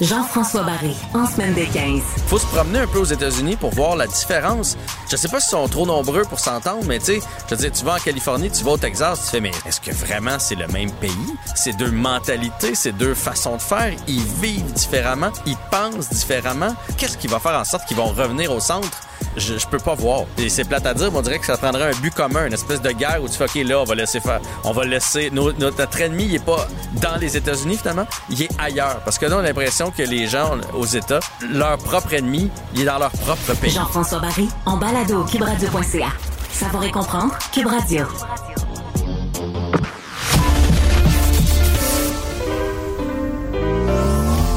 [0.00, 2.02] Jean-François Barré, en semaine des 15.
[2.26, 4.76] Faut se promener un peu aux États-Unis pour voir la différence.
[5.10, 7.72] Je sais pas s'ils sont trop nombreux pour s'entendre, mais tu sais, je veux dire,
[7.72, 10.54] tu vas en Californie, tu vas au Texas, tu fais, mais est-ce que vraiment c'est
[10.54, 11.10] le même pays?
[11.54, 13.94] C'est deux mentalités, c'est deux façons de faire.
[14.06, 16.74] Ils vivent différemment, ils pensent différemment.
[16.98, 19.00] Qu'est-ce qui va faire en sorte qu'ils vont revenir au centre?
[19.36, 20.22] Je, peux pas voir.
[20.38, 22.52] Et c'est plate à dire, mais on dirait que ça prendrait un but commun, une
[22.52, 24.40] espèce de guerre où tu fais, OK, là, on va laisser faire.
[24.64, 25.30] On va laisser.
[25.30, 26.66] Notre, notre ennemi, il est pas
[27.02, 29.00] dans les États-Unis, finalement, il est ailleurs.
[29.04, 31.20] Parce que là, on a l'impression que les gens aux États,
[31.50, 33.70] leur propre ennemi, il est dans leur propre pays.
[33.70, 36.08] Jean-François Barry, en balado, cubradio.ca.
[36.50, 37.68] Savoir et comprendre, Cube.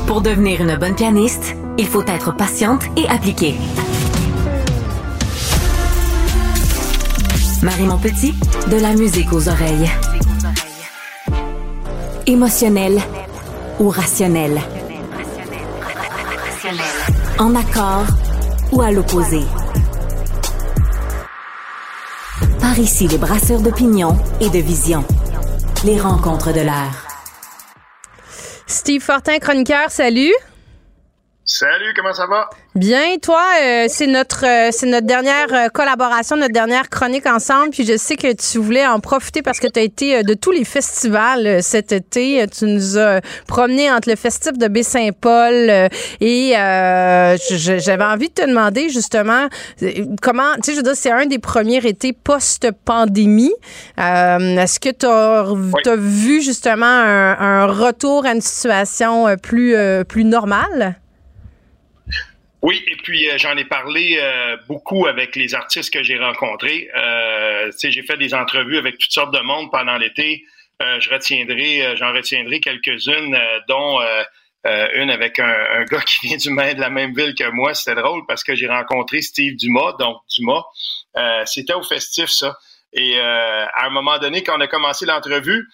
[0.07, 3.55] Pour devenir une bonne pianiste, il faut être patiente et appliquée.
[7.61, 8.33] Marie Montpetit,
[8.71, 9.89] de la musique aux oreilles.
[12.25, 13.01] Émotionnelle
[13.79, 14.61] ou rationnelle.
[17.37, 18.05] En accord
[18.71, 19.41] ou à l'opposé?
[22.61, 25.03] Par ici, les brasseurs d'opinion et de vision.
[25.83, 27.07] Les rencontres de l'air.
[28.67, 30.33] Steve Fortin, chroniqueur, salut.
[31.43, 32.49] Salut, comment ça va?
[32.79, 37.71] Bien, toi, euh, c'est notre euh, c'est notre dernière euh, collaboration, notre dernière chronique ensemble.
[37.71, 40.51] Puis je sais que tu voulais en profiter parce que tu as été de tous
[40.51, 42.45] les festivals cet été.
[42.47, 45.89] Tu nous as promené entre le festif de Baie-Saint-Paul
[46.21, 49.49] et j'avais envie de te demander justement
[50.21, 53.55] comment, tu sais, je veux dire, c'est un des premiers étés post-pandémie.
[53.97, 55.05] Est-ce que tu
[55.89, 59.75] as, vu justement un, un, retour à une situation plus,
[60.07, 60.95] plus normale?
[62.61, 66.89] Oui, et puis euh, j'en ai parlé euh, beaucoup avec les artistes que j'ai rencontrés.
[66.95, 70.43] Euh, j'ai fait des entrevues avec toutes sortes de monde pendant l'été.
[70.81, 73.37] Euh, je retiendrai, j'en retiendrai quelques-unes,
[73.67, 73.99] dont
[74.65, 77.73] une avec un, un, gars qui vient du même, de la même ville que moi.
[77.73, 80.63] C'était drôle parce que j'ai rencontré Steve Dumas, donc Dumas.
[81.45, 82.57] C'était au festif, ça.
[82.93, 85.67] Et à un moment donné, quand on a commencé l'entrevue,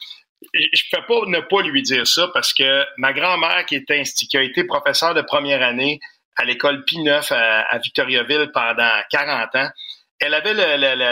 [0.53, 4.03] je ne peux pas ne pas lui dire ça parce que ma grand-mère qui, était,
[4.03, 5.99] qui a été professeure de première année,
[6.35, 9.69] à l'école P9 à, Victoriaville pendant 40 ans.
[10.19, 10.53] Elle avait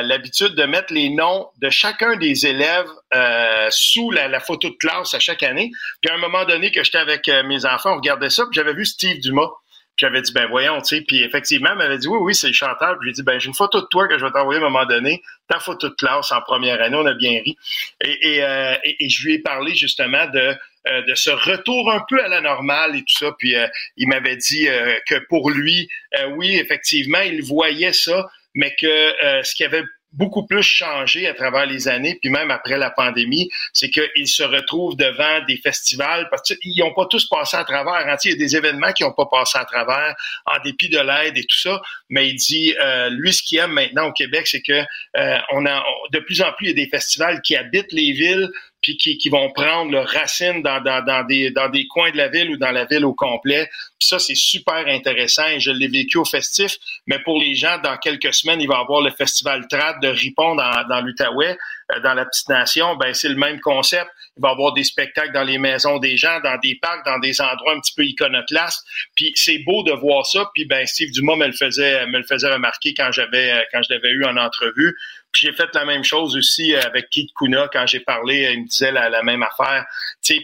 [0.03, 5.13] l'habitude de mettre les noms de chacun des élèves euh, sous la, photo de classe
[5.13, 5.71] à chaque année.
[6.01, 8.53] Puis à un moment donné que j'étais avec euh, mes enfants, on regardait ça, puis
[8.53, 9.49] j'avais vu Steve Dumas.
[9.95, 11.02] J'avais dit, ben voyons, tu sais.
[11.02, 12.98] Puis effectivement, elle m'avait dit, oui, oui, c'est chanteur.
[12.99, 14.70] Puis j'ai dit, ben j'ai une photo de toi que je vais t'envoyer à un
[14.70, 16.95] moment donné, ta photo de classe en première année.
[16.95, 17.57] On a bien ri.
[18.02, 20.56] Et, euh, et je lui ai parlé justement de
[20.86, 23.32] euh, de ce retour un peu à la normale et tout ça.
[23.38, 25.88] Puis euh, il m'avait dit euh, que pour lui,
[26.36, 29.14] oui, effectivement, il voyait ça, mais que
[29.44, 29.84] ce qui avait
[30.14, 34.44] beaucoup plus changé à travers les années, puis même après la pandémie, c'est qu'ils se
[34.44, 38.07] retrouvent devant des festivals, parce qu'ils n'ont pas tous passé à travers.
[38.07, 38.15] Hein.
[38.23, 40.15] Il y a des événements qui n'ont pas passé à travers,
[40.45, 41.81] en dépit de l'aide et tout ça.
[42.10, 45.84] Mais il dit, euh, lui, ce qu'il aime maintenant au Québec, c'est que euh, a
[46.11, 48.49] de plus en plus il y a des festivals qui habitent les villes,
[48.84, 52.18] puis qui, qui, vont prendre leurs racines dans, dans, dans, des, dans des coins de
[52.18, 53.68] la ville ou dans la ville au complet.
[53.97, 56.77] Puis ça, c'est super intéressant et je l'ai vécu au festif.
[57.07, 60.10] Mais pour les gens, dans quelques semaines, il va y avoir le festival Trad de
[60.10, 61.57] Ripon dans, dans l'Outaouais,
[61.93, 62.95] euh, dans la petite nation.
[62.97, 64.10] Ben, c'est le même concept.
[64.38, 67.19] Il va y avoir des spectacles dans les maisons des gens, dans des parcs, dans
[67.19, 68.85] des endroits un petit peu iconoclastes.
[69.15, 70.49] Puis c'est beau de voir ça.
[70.53, 73.93] Puis ben, Steve Dumas me le faisait, me le faisait remarquer quand j'avais, quand je
[73.93, 74.95] l'avais eu en entrevue
[75.34, 78.91] j'ai fait la même chose aussi avec Keith Kuna quand j'ai parlé, il me disait
[78.91, 79.85] la, même affaire.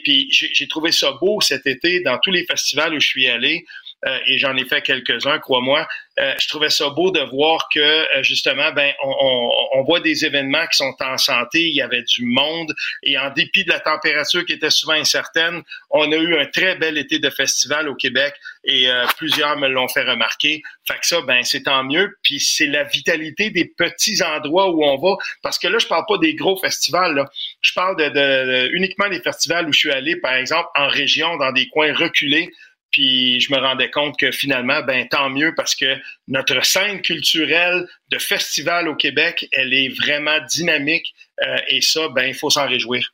[0.04, 3.66] Puis j'ai trouvé ça beau cet été dans tous les festivals où je suis allé.
[4.06, 5.86] Euh, et j'en ai fait quelques-uns, crois-moi.
[6.20, 10.00] Euh, je trouvais ça beau de voir que euh, justement, ben, on, on, on, voit
[10.00, 11.68] des événements qui sont en santé.
[11.68, 12.74] Il y avait du monde
[13.04, 16.76] et en dépit de la température qui était souvent incertaine, on a eu un très
[16.76, 20.62] bel été de festival au Québec et plusieurs me l'ont fait remarquer.
[20.86, 22.18] Fait que ça, ben, c'est tant mieux.
[22.24, 25.18] Puis c'est la vitalité des petits endroits où on va.
[25.42, 27.16] Parce que là, je parle pas des gros festivals.
[27.16, 27.26] Là.
[27.62, 31.38] Je parle de, de uniquement des festivals où je suis allé, par exemple, en région,
[31.38, 32.52] dans des coins reculés.
[32.92, 35.96] Puis je me rendais compte que finalement, ben tant mieux parce que
[36.28, 41.14] notre scène culturelle de festival au Québec, elle est vraiment dynamique
[41.46, 43.14] euh, et ça, ben il faut s'en réjouir.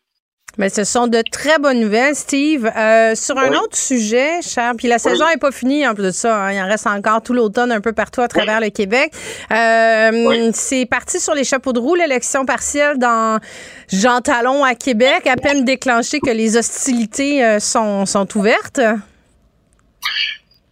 [0.57, 2.71] Mais ce sont de très bonnes nouvelles, Steve.
[2.77, 6.11] Euh, sur un autre sujet, Charles, puis la saison n'est pas finie en plus de
[6.11, 6.45] ça.
[6.45, 6.53] Hein.
[6.53, 9.11] il en reste encore tout l'automne un peu partout à travers le Québec.
[9.51, 13.41] Euh, c'est parti sur les chapeaux de roue, l'élection partielle dans
[13.91, 18.79] Jean Talon à Québec, à peine déclenché que les hostilités sont, sont ouvertes.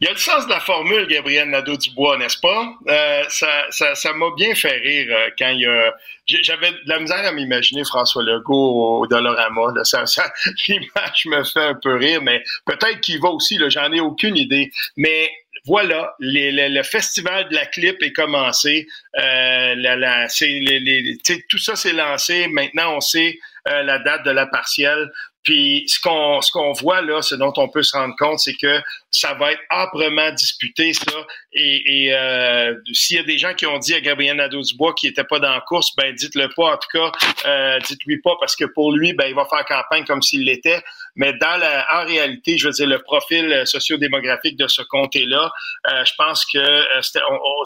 [0.03, 2.73] Il y a le sens de la formule, Gabriel Nadeau-Dubois, n'est-ce pas?
[2.89, 5.95] Euh, ça, ça, ça m'a bien fait rire euh, quand il y a...
[6.27, 9.71] J'avais de la misère à m'imaginer François Legault au, Dolorama.
[9.73, 9.85] Là.
[9.85, 10.30] Ça, ça,
[10.67, 14.73] L'image me fait un peu rire, mais peut-être qu'il va aussi, j'en ai aucune idée.
[14.97, 15.31] Mais
[15.65, 18.85] voilà, le festival de la clip est commencé.
[19.17, 21.17] Euh, la, la, les,
[21.47, 22.47] tout ça s'est lancé.
[22.49, 23.39] Maintenant, on sait
[23.69, 25.09] euh, la date de la partielle.
[25.43, 28.55] Puis ce qu'on ce qu'on voit là, ce dont on peut se rendre compte, c'est
[28.55, 31.11] que ça va être âprement disputé ça.
[31.51, 35.09] Et, et euh, s'il y a des gens qui ont dit à Gabriel Nadeau-Dubois qu'il
[35.09, 36.73] était pas dans la course, ben dites-le pas.
[36.73, 37.11] En tout cas,
[37.45, 40.81] euh, dites-lui pas parce que pour lui, ben il va faire campagne comme s'il l'était.
[41.15, 45.51] Mais dans la, en réalité, je veux dire le profil sociodémographique de ce comté-là,
[45.91, 47.01] euh, je pense que euh,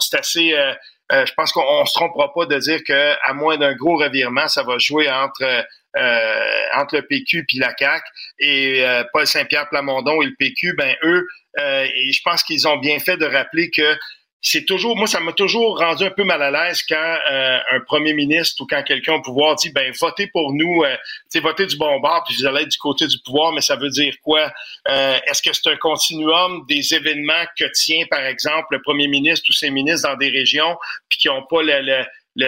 [0.00, 0.54] c'est assez
[1.10, 4.46] euh, je pense qu'on se trompera pas de dire que à moins d'un gros revirement,
[4.46, 5.62] ça va jouer entre euh,
[5.94, 8.02] entre le PQ puis la CAC
[8.38, 11.26] et euh, Paul Saint-Pierre Plamondon et le PQ, ben eux,
[11.60, 13.96] et je pense qu'ils ont bien fait de rappeler que
[14.40, 18.14] c'est toujours, moi, ça m'a toujours rendu un peu mal à l'aise quand un premier
[18.14, 21.98] ministre ou quand quelqu'un au pouvoir dit, ben, votez pour nous, euh, votez du bon
[21.98, 24.52] bord, puis vous allez être du côté du pouvoir, mais ça veut dire quoi?
[24.86, 29.52] Est-ce que c'est un continuum des événements que tient, par exemple, le premier ministre ou
[29.52, 30.78] ses ministres dans des régions,
[31.08, 32.04] puis qui n'ont pas le, le,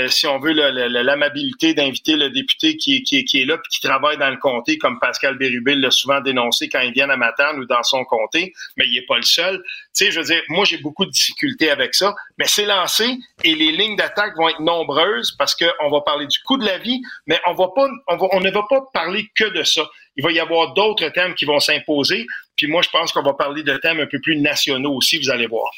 [0.08, 3.70] si on veut, le- le- l'amabilité d'inviter le député qui, qui, qui est là puis
[3.70, 7.16] qui travaille dans le comté, comme Pascal Bérubé l'a souvent dénoncé quand il vient à
[7.16, 9.62] Matane ou dans son comté, mais il est pas le seul.
[9.62, 13.16] Tu sais, je veux dire, moi, j'ai beaucoup de difficultés avec ça, mais c'est lancé
[13.44, 16.78] et les lignes d'attaque vont être nombreuses parce qu'on va parler du coût de la
[16.78, 19.88] vie, mais on va pas, on, va, on ne va pas parler que de ça.
[20.16, 22.26] Il va y avoir d'autres thèmes qui vont s'imposer.
[22.56, 25.30] Puis moi, je pense qu'on va parler de thèmes un peu plus nationaux aussi, vous
[25.30, 25.70] allez voir.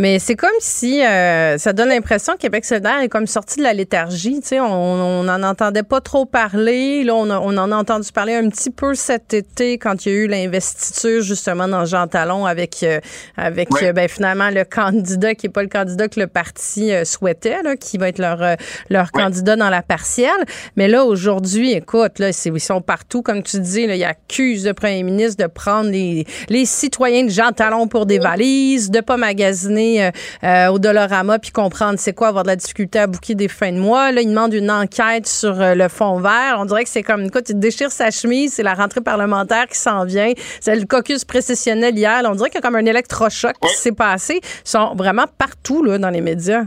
[0.00, 3.64] Mais c'est comme si euh, ça donne l'impression que Québec solidaire est comme sorti de
[3.64, 4.40] la léthargie.
[4.40, 7.02] Tu sais, on n'en entendait pas trop parler.
[7.02, 10.12] Là, on, a- on en a entendu parler un petit peu cet été quand il
[10.12, 13.00] y a eu l'investiture justement dans Jean Talon avec euh,
[13.36, 13.88] avec Ouais.
[13.88, 17.60] euh, ben, finalement le candidat qui est pas le candidat que le parti euh, souhaitait,
[17.64, 18.54] là, qui va être leur euh,
[18.90, 20.30] leur candidat dans la partielle.
[20.76, 23.88] Mais là aujourd'hui, écoute, là, ils sont partout, comme tu dis.
[23.88, 28.06] Là, ils accusent le premier ministre de prendre les les citoyens de Jean Talon pour
[28.06, 30.10] des valises, de pas magasiner euh,
[30.44, 33.72] euh, au Dolorama puis comprendre c'est quoi avoir de la difficulté à bouquer des fins
[33.72, 34.12] de mois.
[34.12, 36.56] Là, il demande une enquête sur euh, le fond vert.
[36.58, 39.78] On dirait que c'est comme, écoute, il déchire sa chemise, c'est la rentrée parlementaire qui
[39.78, 40.32] s'en vient.
[40.60, 42.22] C'est le caucus précessionnel hier.
[42.22, 44.40] Là, on dirait qu'il y a comme un électrochoc qui s'est passé.
[44.42, 46.64] Ils sont vraiment partout là, dans les médias.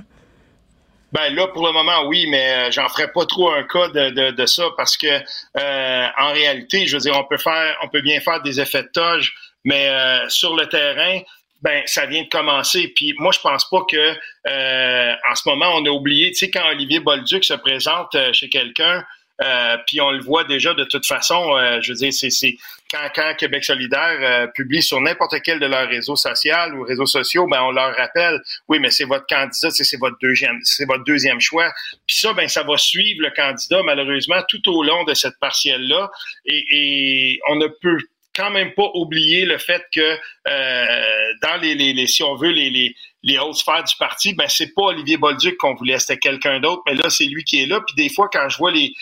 [1.12, 4.32] Ben là, pour le moment, oui, mais j'en ferai pas trop un cas de, de,
[4.32, 8.02] de ça parce que euh, en réalité, je veux dire, on peut faire, on peut
[8.02, 9.34] bien faire des effets de toge,
[9.66, 11.20] mais euh, sur le terrain,
[11.62, 12.92] ben ça vient de commencer.
[12.96, 14.16] Puis moi, je pense pas que
[14.48, 18.34] euh, en ce moment, on a oublié, tu sais, quand Olivier Bolduc se présente euh,
[18.34, 19.04] chez quelqu'un.
[19.44, 21.58] euh, puis on le voit déjà de toute façon.
[21.58, 22.58] euh, je veux dire, c'est
[22.92, 27.06] quand, quand Québec solidaire euh, publie sur n'importe quel de leurs réseaux sociaux ou réseaux
[27.08, 30.86] sociaux, ben on leur rappelle, oui, mais c'est votre candidat, c'est c'est votre deuxième, c'est
[30.86, 31.72] votre deuxième choix.
[32.06, 35.88] Puis ça, ben ça va suivre le candidat malheureusement tout au long de cette partielle
[35.88, 36.12] là,
[36.46, 37.98] et, et on ne peut
[38.42, 42.96] quand même pas oublier le fait que euh, dans les, si on veut les,
[43.40, 46.96] hautes sphères du parti, ben c'est pas Olivier Bolduc qu'on voulait, c'était quelqu'un d'autre, mais
[46.96, 47.82] là c'est lui qui est là.
[47.86, 48.94] Puis des fois quand je vois les,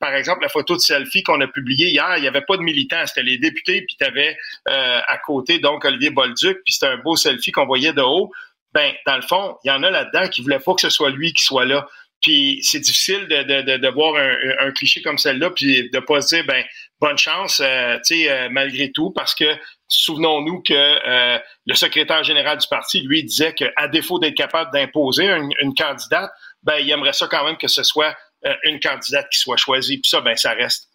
[0.00, 2.62] par exemple la photo de selfie qu'on a publiée hier, il y avait pas de
[2.62, 4.36] militants, c'était les députés, puis tu avais
[4.66, 8.32] à côté donc Olivier Bolduc, puis c'était un beau selfie qu'on voyait de haut.
[8.72, 11.10] Ben dans le fond, il y en a là-dedans qui voulaient pas que ce soit
[11.10, 11.86] lui qui soit là.
[12.22, 16.44] Puis c'est difficile de, voir un, un cliché comme celle-là, puis de pas se dire
[16.46, 16.64] ben
[17.00, 19.44] bonne chance, euh, tu sais, euh, malgré tout, parce que
[19.88, 25.26] souvenons-nous que euh, le secrétaire général du parti, lui, disait qu'à défaut d'être capable d'imposer
[25.26, 26.30] une, une candidate,
[26.62, 28.16] ben il aimerait ça quand même que ce soit
[28.46, 29.98] euh, une candidate qui soit choisie.
[29.98, 30.88] Puis ça, ben ça reste.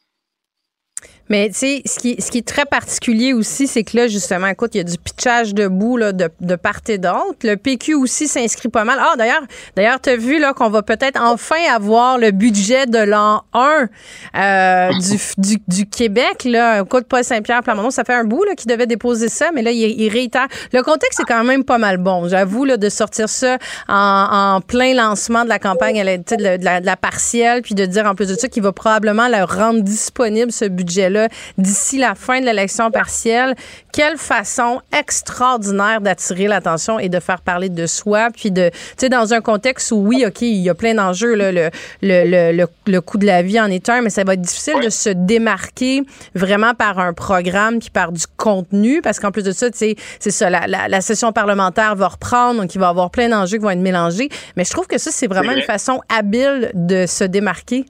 [1.30, 4.48] Mais tu sais, ce qui, ce qui est très particulier aussi, c'est que là, justement,
[4.48, 7.38] écoute, il y a du pitchage debout là, de, de part et d'autre.
[7.44, 8.98] Le PQ aussi s'inscrit pas mal.
[9.00, 9.44] Ah, d'ailleurs,
[9.76, 13.90] d'ailleurs, tu as vu là, qu'on va peut-être enfin avoir le budget de l'an 1
[14.36, 16.46] euh, du, du, du Québec.
[16.46, 16.82] Là.
[16.82, 19.72] Écoute, Paul Saint-Pierre Plamondon, ça fait un bout là, qu'il devait déposer ça, mais là,
[19.72, 20.48] il, il réitère.
[20.74, 23.58] Le contexte est quand même pas mal bon, j'avoue, là, de sortir ça
[23.88, 28.06] en, en plein lancement de la campagne de la, de la partielle, puis de dire
[28.06, 31.19] en plus de ça qu'il va probablement le rendre disponible, ce budget-là,
[31.58, 33.56] d'ici la fin de l'élection partielle.
[33.92, 39.10] Quelle façon extraordinaire d'attirer l'attention et de faire parler de soi, puis de, tu sais,
[39.10, 41.70] dans un contexte où, oui, OK, il y a plein d'enjeux, là, le,
[42.02, 44.42] le, le, le, le coût de la vie en est un, mais ça va être
[44.42, 46.04] difficile de se démarquer
[46.36, 49.96] vraiment par un programme puis par du contenu, parce qu'en plus de ça, tu sais,
[50.20, 53.30] c'est ça, la, la, la session parlementaire va reprendre, donc il va y avoir plein
[53.30, 56.72] d'enjeux qui vont être mélangés, mais je trouve que ça, c'est vraiment une façon habile
[56.74, 57.86] de se démarquer.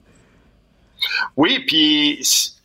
[1.37, 2.19] Oui, puis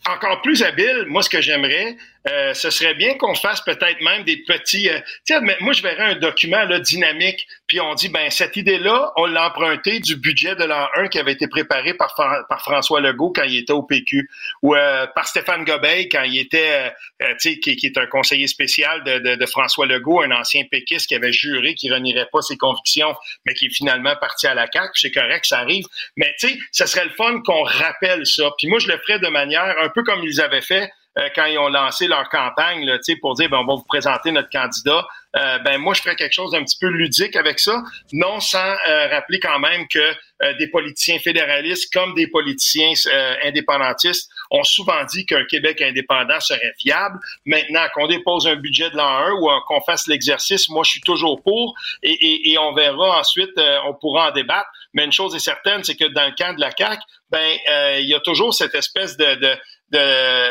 [0.08, 1.96] encore plus habile, moi, ce que j'aimerais,
[2.28, 4.88] euh, ce serait bien qu'on fasse peut-être même des petits...
[4.88, 8.56] euh, sais, mais moi, je verrais un document là, dynamique, puis on dit, ben cette
[8.56, 12.42] idée-là, on l'a emprunté du budget de l'an 1 qui avait été préparé par, Fran-
[12.48, 14.28] par François Legault quand il était au PQ,
[14.62, 16.92] ou euh, par Stéphane Gobeil quand il était,
[17.22, 21.32] euh, qui, qui est un conseiller spécial de, François Legault, un ancien péquiste qui avait
[21.32, 23.14] juré qu'il renierait pas ses convictions,
[23.44, 24.90] mais qui est finalement parti à la CAQ.
[24.94, 25.84] C'est correct, ça arrive.
[26.16, 28.50] Mais tu sais, ça serait le fun qu'on rappelle ça.
[28.58, 31.46] Puis moi, je le ferais de manière un peu comme ils avaient fait euh, quand
[31.46, 35.06] ils ont lancé leur campagne, là, pour dire ben, on va vous présenter notre candidat.
[35.36, 37.82] Euh, ben moi, je ferais quelque chose d'un petit peu ludique avec ça,
[38.12, 38.58] non sans
[38.88, 44.62] euh, rappeler quand même que euh, des politiciens fédéralistes comme des politiciens euh, indépendantistes ont
[44.62, 47.18] souvent dit qu'un Québec indépendant serait viable.
[47.46, 51.00] Maintenant, qu'on dépose un budget de l'an 1 ou qu'on fasse l'exercice, moi, je suis
[51.00, 54.68] toujours pour et, et, et on verra ensuite, euh, on pourra en débattre.
[54.92, 57.98] Mais une chose est certaine, c'est que dans le camp de la CAQ, ben, euh,
[58.00, 59.56] il y a toujours cette espèce de, de
[59.90, 60.48] de,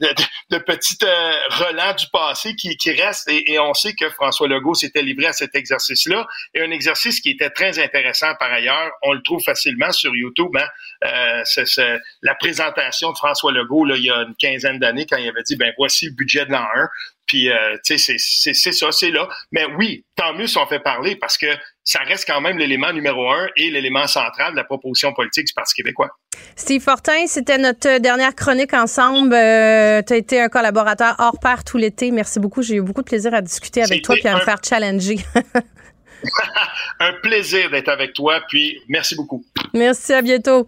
[0.00, 0.14] de,
[0.50, 4.46] de petits euh, relents du passé qui, qui restent et, et on sait que François
[4.46, 8.90] Legault s'était livré à cet exercice-là et un exercice qui était très intéressant par ailleurs.
[9.02, 10.54] On le trouve facilement sur YouTube.
[10.56, 10.66] Hein?
[11.04, 15.16] Euh, c'est, la présentation de François Legault là, il y a une quinzaine d'années quand
[15.16, 16.88] il avait dit ben voici le budget de l'an 1
[17.26, 19.28] Puis, euh, tu sais, c'est ça, c'est là.
[19.50, 21.46] Mais oui, tant mieux si on fait parler parce que
[21.84, 25.52] ça reste quand même l'élément numéro un et l'élément central de la proposition politique du
[25.52, 26.08] Parti québécois.
[26.56, 29.34] Steve Fortin, c'était notre dernière chronique ensemble.
[29.34, 32.10] Euh, tu as été un collaborateur hors pair tout l'été.
[32.10, 32.62] Merci beaucoup.
[32.62, 35.18] J'ai eu beaucoup de plaisir à discuter avec toi et à me faire challenger.
[37.00, 38.40] un plaisir d'être avec toi.
[38.48, 39.44] Puis, merci beaucoup.
[39.74, 40.66] Merci, à bientôt.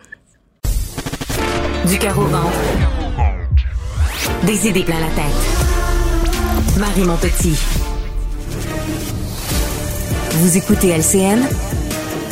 [1.86, 2.58] Du carreau ventre.
[4.42, 6.78] Des idées plein la tête.
[6.78, 7.85] Marie Montpetit.
[10.38, 11.40] Vous écoutez LCN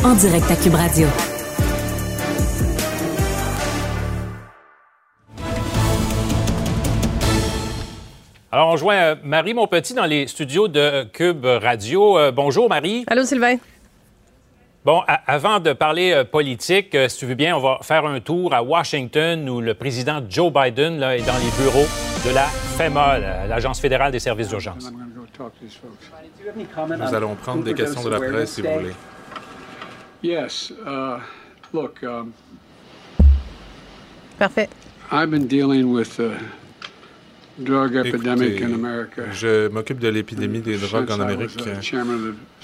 [0.05, 1.07] en direct à Cube Radio.
[8.53, 12.19] Alors, on joint euh, Marie Montpetit dans les studios de Cube Radio.
[12.19, 13.05] Euh, bonjour, Marie.
[13.07, 13.57] Allô, Sylvain.
[14.85, 18.53] Bon, avant de parler euh, politique, si tu veux bien, on va faire un tour
[18.53, 21.89] à Washington où le président Joe Biden là, est dans les bureaux
[22.27, 22.45] de la
[22.77, 24.93] FEMA, l'Agence fédérale des services d'urgence.
[26.99, 28.95] Nous allons prendre des questions de la presse si vous voulez.
[30.23, 30.73] Yes.
[30.87, 31.19] Uh,
[31.73, 32.03] look.
[32.03, 32.33] Um,
[34.39, 34.69] Parfait.
[35.13, 36.33] I've been dealing with uh,
[37.63, 39.31] drug epidemic in America.
[39.33, 41.57] Je m'occupe de l'épidémie des drogues en Amérique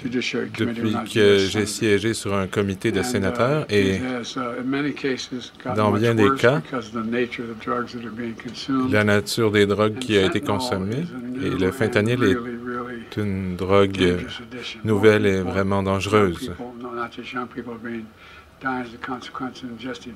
[0.04, 4.00] depuis que j'ai siégé sur un comité de sénateurs et
[5.76, 6.62] dans bien des cas,
[8.90, 11.04] la nature des drogues qui a été consommée
[11.42, 14.24] et le fentanyl est une drogue
[14.84, 16.52] nouvelle et vraiment dangereuse.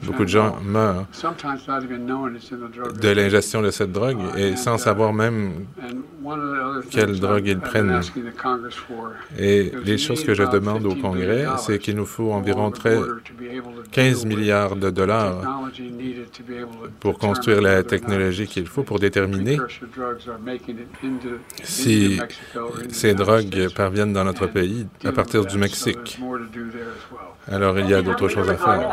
[0.02, 1.06] Beaucoup de gens meurent
[3.00, 5.66] de l'ingestion de cette drogue et sans savoir même
[6.90, 8.00] quelle drogue ils prennent.
[9.38, 12.72] Et les choses que je demande au Congrès, c'est qu'il nous faut environ
[13.90, 15.62] 15 milliards de dollars
[17.00, 19.58] pour construire la technologie qu'il faut pour déterminer
[21.62, 22.20] si
[22.90, 26.18] ces drogues parviennent dans notre pays à partir du Mexique.
[27.50, 28.88] Alors il y a d'autres choses à faire.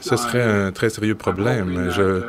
[0.00, 1.90] Ce serait un très sérieux problème.
[1.90, 2.22] Je,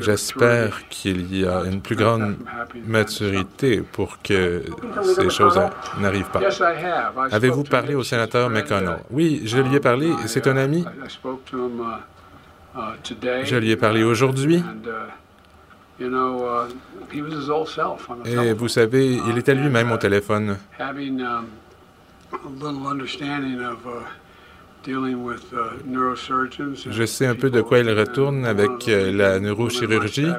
[0.00, 2.36] J'espère qu'il y a une plus grande
[2.86, 4.62] maturité pour que
[5.14, 5.60] ces choses
[5.98, 6.40] n'arrivent pas.
[7.30, 8.98] Avez-vous parlé au sénateur McConnell?
[9.10, 10.12] Oui, je lui ai parlé.
[10.26, 10.84] C'est un ami.
[13.44, 14.62] Je lui ai parlé aujourd'hui.
[18.24, 20.58] Et vous savez, il était lui-même au téléphone.
[26.90, 30.32] Je sais un peu de quoi il retourne avec la neurochirurgie.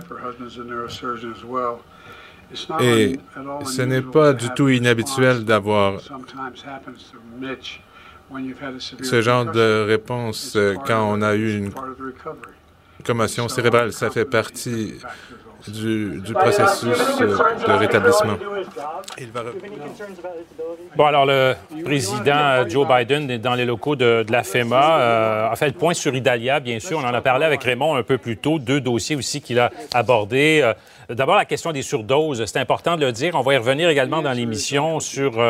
[2.79, 3.19] Et
[3.65, 5.99] ce n'est pas du tout inhabituel d'avoir
[9.01, 11.71] ce genre de réponse quand on a eu une
[13.05, 13.91] commotion cérébrale.
[13.91, 14.93] Ça fait partie
[15.67, 18.37] du, processus euh, de rétablissement.
[20.95, 24.99] Bon, alors le président euh, Joe Biden est dans les locaux de, la FEMA.
[24.99, 26.99] Euh, a fait le point sur Idalia, bien sûr.
[26.99, 28.59] On en a parlé avec Raymond un peu plus tôt.
[28.59, 30.71] Deux dossiers aussi qu'il a abordés.
[31.09, 32.45] D'abord, la question des surdoses.
[32.45, 33.35] C'est important de le dire.
[33.35, 35.41] On va y revenir également dans l'émission sur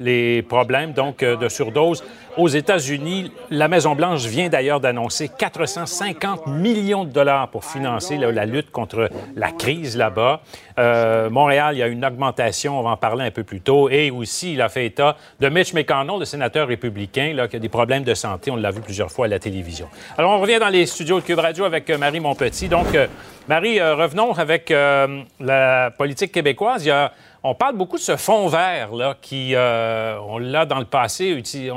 [0.00, 2.02] les problèmes donc de surdose.
[2.36, 8.70] Aux États-Unis, la Maison-Blanche vient d'ailleurs d'annoncer 450 millions de dollars pour financer la lutte
[8.70, 10.40] contre la crise là-bas.
[10.78, 13.90] Euh, Montréal, il y a une augmentation, on va en parler un peu plus tôt.
[13.90, 17.68] Et aussi, il a fait état de Mitch McConnell, le sénateur républicain, qui a des
[17.68, 18.52] problèmes de santé.
[18.52, 19.88] On l'a vu plusieurs fois à la télévision.
[20.16, 22.68] Alors, on revient dans les studios de Cube Radio avec euh, Marie Montpetit.
[22.68, 23.08] Donc, euh,
[23.48, 26.84] Marie, revenons avec la politique québécoise.
[26.84, 30.66] Il y a on parle beaucoup de ce fond vert là, qui, euh, on l'a
[30.66, 31.28] dans le passé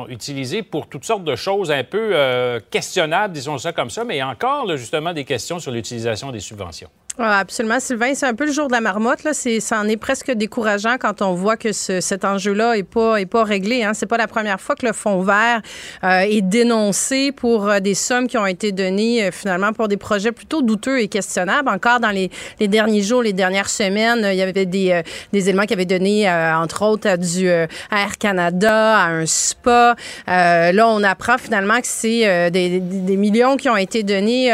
[0.10, 4.22] utilisé pour toutes sortes de choses un peu euh, questionnables, disons ça comme ça, mais
[4.22, 6.90] encore justement des questions sur l'utilisation des subventions.
[7.20, 8.16] Ah, absolument, Sylvain.
[8.16, 9.24] C'est un peu le jour de la marmotte.
[9.24, 9.34] Là.
[9.34, 13.28] C'est, ça en est presque décourageant quand on voit que cet enjeu-là est pas, est
[13.28, 13.84] pas réglé.
[13.84, 13.94] Hein.
[13.94, 15.62] C'est pas la première fois que le fonds vert
[16.04, 19.98] euh, est dénoncé pour euh, des sommes qui ont été données euh, finalement pour des
[19.98, 21.70] projets plutôt douteux et questionnables.
[21.70, 25.66] Encore dans les, les derniers jours, les dernières semaines, il y avait des, des éléments
[25.66, 29.96] qui avaient donné, entre autres, à du Air Canada, à un spa.
[30.26, 34.52] là, on apprend finalement que c'est des, des, millions qui ont été donnés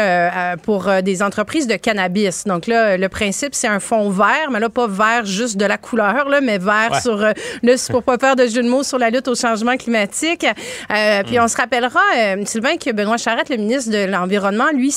[0.62, 2.44] pour des entreprises de cannabis.
[2.50, 5.78] Donc là, le principe, c'est un fond vert, mais là, pas vert juste de la
[5.78, 7.00] couleur, là, mais vert Ouais.
[7.00, 7.32] sur euh,
[7.62, 10.44] le, pour pas faire de jeu de mots sur la lutte au changement climatique.
[10.90, 14.92] Euh, puis on se rappellera, euh, Sylvain, que Benoît Charette, le ministre de l'Environnement, lui,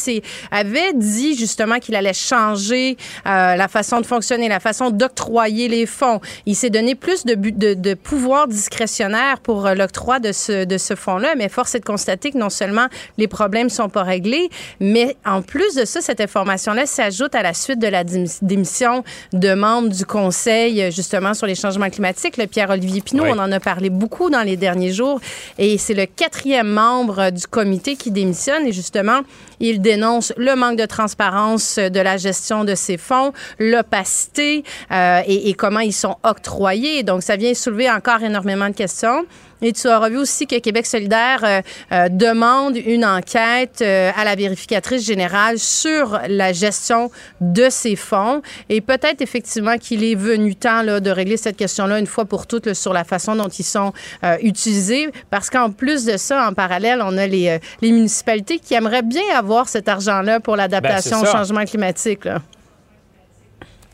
[0.50, 2.98] avait dit justement qu'il allait changer
[3.28, 6.20] euh, la façon de fonctionner, la façon d'octroyer les fonds.
[6.48, 10.78] Il s'est donné plus de, bu- de, de pouvoir discrétionnaire pour l'octroi de ce, de
[10.80, 12.88] ce fonds-là, mais force est de constater que non seulement
[13.20, 14.50] les problèmes sont pas réglés,
[14.80, 18.04] mais en plus de ça, cette information-là s'ajoute à la suite de la
[18.42, 19.04] démission
[19.34, 22.38] de membres du Conseil, euh, justement, sur les changements climatiques.
[22.38, 23.30] Le Pierre-Olivier Pinault, Oui.
[23.36, 25.22] on en a parlé beaucoup dans les derniers jours,
[25.60, 29.22] et c'est le quatrième membre euh, du comité qui démissionne, et justement,
[29.60, 35.22] il dénonce le manque de transparence euh, de la gestion de ces fonds, l'opacité euh,
[35.28, 37.04] et, et comment ils sont octroyés.
[37.04, 39.26] Donc, ça vient soulever encore énormément de questions.
[39.64, 41.62] Et tu auras vu aussi que Québec solidaire euh,
[41.94, 47.10] euh, demande une enquête euh, à la vérificatrice générale sur la gestion
[47.40, 48.42] de ces fonds.
[48.68, 52.46] Et peut-être effectivement qu'il est venu temps là, de régler cette question-là une fois pour
[52.46, 53.94] toutes là, sur la façon dont ils sont
[54.42, 55.10] utilisés.
[55.30, 59.24] Parce qu'en plus de ça, en parallèle, on a les, les municipalités qui aimeraient bien
[59.36, 62.26] avoir cet argent-là pour l'adaptation Ben, au changement climatique.
[62.26, 62.42] Là.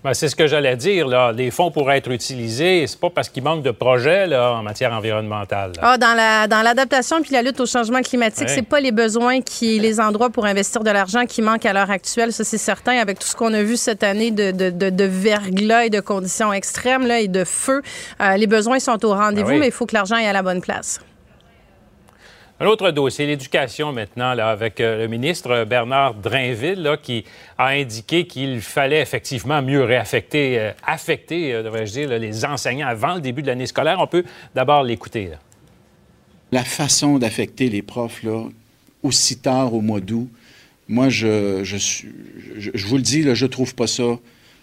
[0.03, 1.07] Ben, c'est ce que j'allais dire.
[1.07, 1.33] Là.
[1.33, 2.85] Les fonds pourraient être utilisés.
[2.87, 5.71] C'est pas parce qu'il manque de projets là, en matière environnementale.
[5.75, 5.81] là.
[5.83, 8.55] Ah, dans la dans l'adaptation puis la lutte au changement climatique, Ouais.
[8.55, 11.91] c'est pas les besoins qui les endroits pour investir de l'argent qui manquent à l'heure
[11.91, 14.89] actuelle, ça c'est certain avec tout ce qu'on a vu cette année de de, de,
[14.89, 17.81] de verglas et de conditions extrêmes là et de feu,
[18.21, 19.59] euh, les besoins sont au rendez-vous Ben oui.
[19.59, 20.99] mais il faut que l'argent aille à la bonne place.
[22.61, 27.23] Un autre dossier, l'éducation maintenant, avec euh, le ministre Bernard Drainville, qui
[27.57, 33.15] a indiqué qu'il fallait effectivement mieux réaffecter, euh, affecter, euh, devrais-je dire, les enseignants avant
[33.15, 33.97] le début de l'année scolaire.
[34.01, 35.29] On peut d'abord l'écouter.
[36.51, 38.43] La façon d'affecter les profs, là,
[39.03, 40.27] aussi tard au mois d'août,
[40.89, 44.17] moi, je, je, je, vous le dis, je trouve pas ça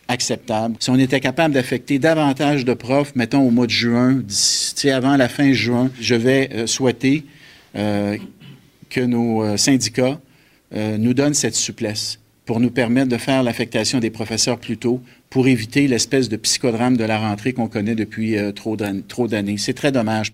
[0.09, 0.75] acceptable.
[0.81, 5.17] Si on était capable d'affecter davantage de profs, mettons au mois de juin, d'ici- avant
[5.17, 7.25] la fin juin, je vais souhaiter
[8.91, 10.19] que nos euh, syndicats
[10.75, 15.01] euh, nous donnent cette souplesse pour nous permettre de faire l'affectation des professeurs plus tôt,
[15.31, 19.59] pour éviter l'espèce de psychodrame de la rentrée qu'on connaît depuis euh, trop d'années.
[19.59, 20.33] C'est très dommage.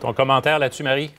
[0.00, 1.10] Ton commentaire là-dessus, Marie?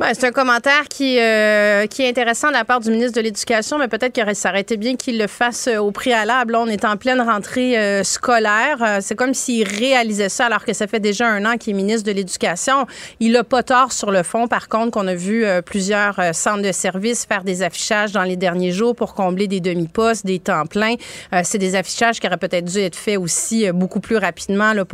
[0.00, 3.78] C'est un commentaire qui, euh, qui est intéressant de la part du ministre de l'Éducation,
[3.78, 6.54] mais peut-être que ça aurait été bien qu'il le fasse euh, au préalable.
[6.56, 8.98] On est en pleine rentrée euh, scolaire.
[9.00, 12.06] C'est comme s'il réalisait ça alors que ça fait déjà un an qu'il est ministre
[12.06, 12.86] de l'Éducation.
[13.18, 16.72] Il n'a pas tort sur le fond, par contre, qu'on a vu plusieurs centres de
[16.72, 20.94] services faire des affichages dans les derniers jours pour combler des demi-postes, des temps pleins.
[21.42, 24.84] C'est des affichages qui auraient peut-être dû être faits aussi beaucoup plus rapidement là,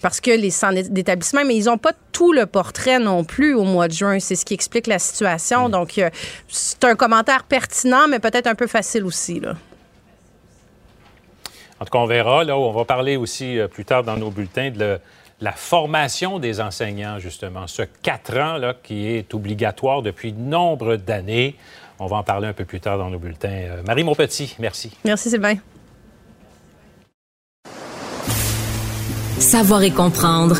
[0.00, 3.64] parce que les centres d'établissement, mais ils n'ont pas tout le portrait non plus au
[3.64, 4.18] mois de juin.
[4.20, 5.68] C'est ce qui explique la situation.
[5.68, 6.10] Donc, euh,
[6.48, 9.40] c'est un commentaire pertinent, mais peut-être un peu facile aussi.
[9.40, 9.54] Là.
[11.80, 12.44] En tout cas, on verra.
[12.44, 15.00] Là, on va parler aussi euh, plus tard dans nos bulletins de le-
[15.40, 17.66] la formation des enseignants, justement.
[17.66, 21.56] Ce quatre ans là, qui est obligatoire depuis nombre d'années.
[21.98, 23.48] On va en parler un peu plus tard dans nos bulletins.
[23.50, 24.92] Euh, Marie Monpetit, merci.
[25.04, 25.56] Merci, Sylvain.
[29.38, 30.56] Savoir et comprendre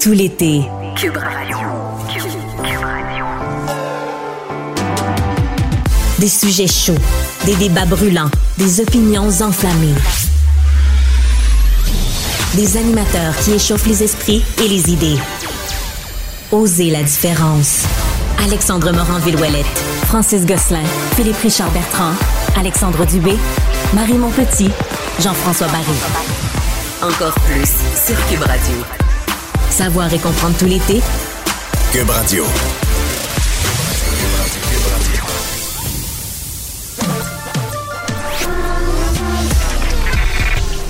[0.00, 0.60] tout l'été.
[0.96, 1.56] Cube Radio.
[2.12, 2.97] Cube Radio.
[6.18, 6.98] Des sujets chauds,
[7.44, 9.94] des débats brûlants, des opinions enflammées.
[12.54, 15.16] Des animateurs qui échauffent les esprits et les idées.
[16.50, 17.82] Osez la différence.
[18.44, 19.66] Alexandre Morin-Villouellette,
[20.06, 20.82] Francis Gosselin,
[21.14, 22.12] Philippe Richard Bertrand,
[22.58, 23.36] Alexandre Dubé,
[23.94, 24.70] Marie Montpetit,
[25.20, 25.84] Jean-François Barry.
[27.00, 28.76] Encore plus sur Cube Radio.
[29.70, 31.00] Savoir et comprendre tout l'été.
[31.92, 32.44] Cube Radio.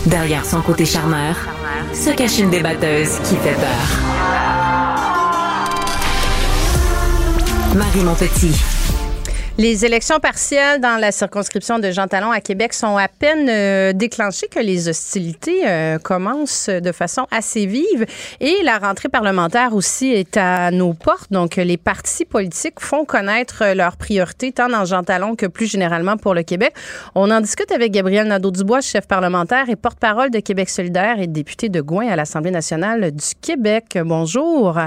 [0.08, 1.36] Derrière son côté charmeur,
[1.92, 4.00] se cache une débatteuse qui fait peur.
[7.74, 8.77] Marie Montpetit.
[9.60, 13.92] Les élections partielles dans la circonscription de Jean Talon à Québec sont à peine euh,
[13.92, 18.06] déclenchées que les hostilités euh, commencent de façon assez vive
[18.38, 21.32] et la rentrée parlementaire aussi est à nos portes.
[21.32, 26.16] Donc, les partis politiques font connaître leurs priorités tant dans Jean Talon que plus généralement
[26.16, 26.72] pour le Québec.
[27.16, 31.68] On en discute avec Gabriel Nadeau-Dubois, chef parlementaire et porte-parole de Québec solidaire et député
[31.68, 33.98] de Gouin à l'Assemblée nationale du Québec.
[34.04, 34.78] Bonjour.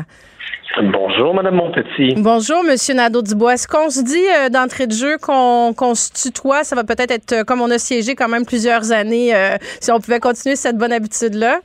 [0.84, 2.16] Bonjour, Madame Montpetit.
[2.18, 3.56] Bonjour, Monsieur Nadeau-Dubois.
[3.56, 6.64] Est-ce qu'on se dit euh, d'entrée de jeu qu'on se tutoie?
[6.64, 9.92] Ça va peut-être être, euh, comme on a siégé quand même plusieurs années, euh, si
[9.92, 11.60] on pouvait continuer cette bonne habitude-là.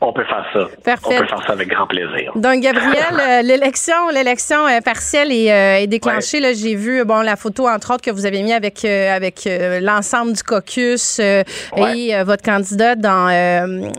[0.00, 0.60] On peut faire ça.
[0.84, 1.16] Parfait.
[1.16, 2.32] On peut faire ça avec grand plaisir.
[2.36, 6.38] Donc, Gabriel, euh, l'élection, l'élection euh, partielle est, euh, est déclenchée.
[6.38, 9.48] Là, j'ai vu bon la photo entre autres que vous avez mis avec avec
[9.80, 13.28] l'ensemble du caucus et votre candidat dans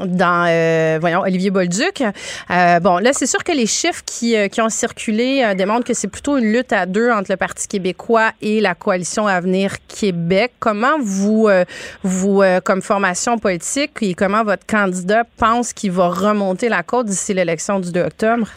[0.05, 2.01] dans voyons Olivier Bolduc.
[2.01, 6.07] Euh, bon, là, c'est sûr que les chiffres qui, qui ont circulé démontrent que c'est
[6.07, 10.53] plutôt une lutte à deux entre le Parti québécois et la coalition Avenir Québec.
[10.59, 11.49] Comment vous
[12.03, 17.33] vous comme formation politique et comment votre candidat pense qu'il va remonter la côte d'ici
[17.33, 18.47] l'élection du 2 octobre?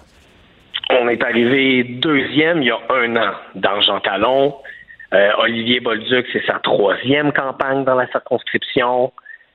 [0.91, 4.55] On est arrivé deuxième il y a un an dans Jean Talon.
[5.15, 9.13] Euh, Olivier Bolduc, c'est sa troisième campagne dans la circonscription.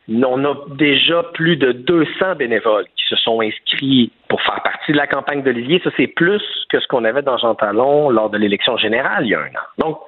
[0.09, 4.97] On a déjà plus de 200 bénévoles qui se sont inscrits pour faire partie de
[4.97, 5.81] la campagne d'Olivier.
[5.83, 9.29] Ça, c'est plus que ce qu'on avait dans Jean Talon lors de l'élection générale il
[9.29, 9.67] y a un an.
[9.77, 9.99] Donc,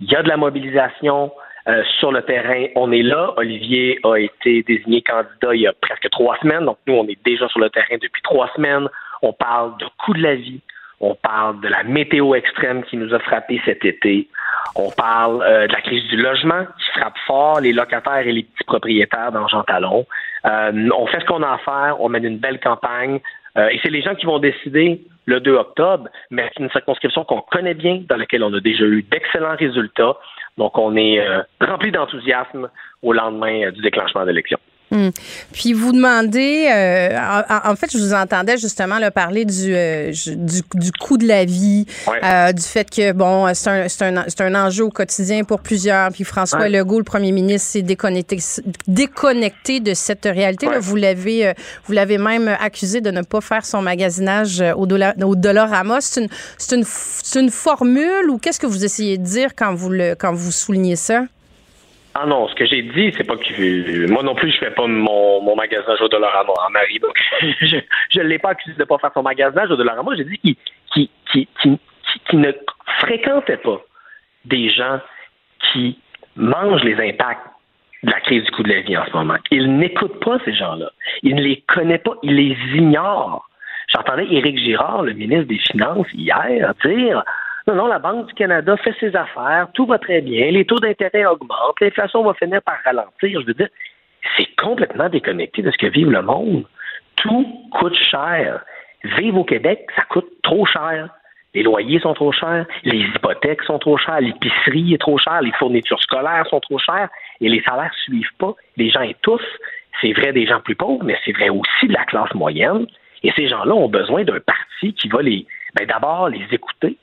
[0.00, 1.32] il y a de la mobilisation
[1.68, 2.66] euh, sur le terrain.
[2.76, 3.34] On est là.
[3.36, 6.64] Olivier a été désigné candidat il y a presque trois semaines.
[6.64, 8.88] Donc, nous, on est déjà sur le terrain depuis trois semaines.
[9.20, 10.60] On parle de coût de la vie.
[11.00, 14.28] On parle de la météo extrême qui nous a frappé cet été.
[14.76, 18.44] On parle euh, de la crise du logement qui frappe fort les locataires et les
[18.44, 20.06] petits propriétaires dans Jean Talon.
[20.46, 22.00] Euh, on fait ce qu'on a à faire.
[22.00, 23.20] On mène une belle campagne.
[23.72, 27.42] Et c'est les gens qui vont décider le 2 octobre, mais c'est une circonscription qu'on
[27.42, 30.16] connaît bien, dans laquelle on a déjà eu d'excellents résultats.
[30.58, 32.68] Donc, on est euh, rempli d'enthousiasme
[33.02, 34.58] au lendemain euh, du déclenchement de l'élection.
[34.90, 35.10] Hum.
[35.52, 40.12] Puis vous demandez, euh, en, en, fait, je vous entendais justement là, parler du, euh,
[40.12, 42.20] du, du, coût de la vie, ouais.
[42.24, 43.68] euh, du fait que, bon, c'est
[44.02, 46.10] un, un, un, enjeu au quotidien pour plusieurs.
[46.10, 46.70] Puis François ouais.
[46.70, 48.38] Legault, le premier ministre, s'est déconnecté,
[48.86, 50.66] déconnecté de cette réalité.
[50.66, 50.74] Ouais.
[50.74, 51.52] Là, vous l'avez
[51.84, 56.00] vous l'avez même accusé de ne pas faire son magasinage au, dollar, au Dollarama.
[56.00, 56.28] C'est une,
[56.72, 56.84] une,
[57.42, 60.96] une formule ou qu'est-ce que vous essayez de dire quand vous, le, quand vous soulignez
[60.96, 61.24] ça?
[62.14, 64.86] Ah non, ce que j'ai dit, c'est pas que moi non plus, je fais pas
[64.86, 67.00] mon, magasinage au Dollarama en Marie.
[68.10, 70.16] Je ne l'ai pas accusé de pas faire son magasinage au Dollarama.
[70.16, 70.56] J'ai dit qu'il
[70.92, 71.78] qui, qui, qui,
[72.28, 72.52] qui, ne
[73.00, 73.80] fréquentait pas
[74.46, 75.00] des gens
[75.70, 75.98] qui
[76.36, 77.46] mangent les impacts
[78.02, 79.36] de la crise du coût de la vie en ce moment.
[79.50, 80.90] Il n'écoute pas ces gens-là.
[81.22, 82.14] Il ne les connaît pas.
[82.22, 83.48] Il les ignore.
[83.88, 87.22] J'entendais Éric Girard, le ministre des Finances, hier, dire
[87.68, 90.78] non, non, la Banque du Canada fait ses affaires, tout va très bien, les taux
[90.78, 93.42] d'intérêt augmentent, l'inflation va finir par ralentir.
[93.42, 93.68] Je veux dire,
[94.38, 96.64] c'est complètement déconnecté de ce que vive le monde.
[97.16, 98.64] Tout coûte cher.
[99.18, 101.10] Vivre au Québec, ça coûte trop cher.
[101.52, 105.52] Les loyers sont trop chers, les hypothèques sont trop chères, l'épicerie est trop chère, les
[105.52, 107.10] fournitures scolaires sont trop chères
[107.42, 108.54] et les salaires ne suivent pas.
[108.78, 109.42] Les gens étouffent.
[110.00, 112.86] C'est vrai des gens plus pauvres, mais c'est vrai aussi de la classe moyenne.
[113.22, 116.96] Et ces gens-là ont besoin d'un parti qui va les, ben d'abord les écouter,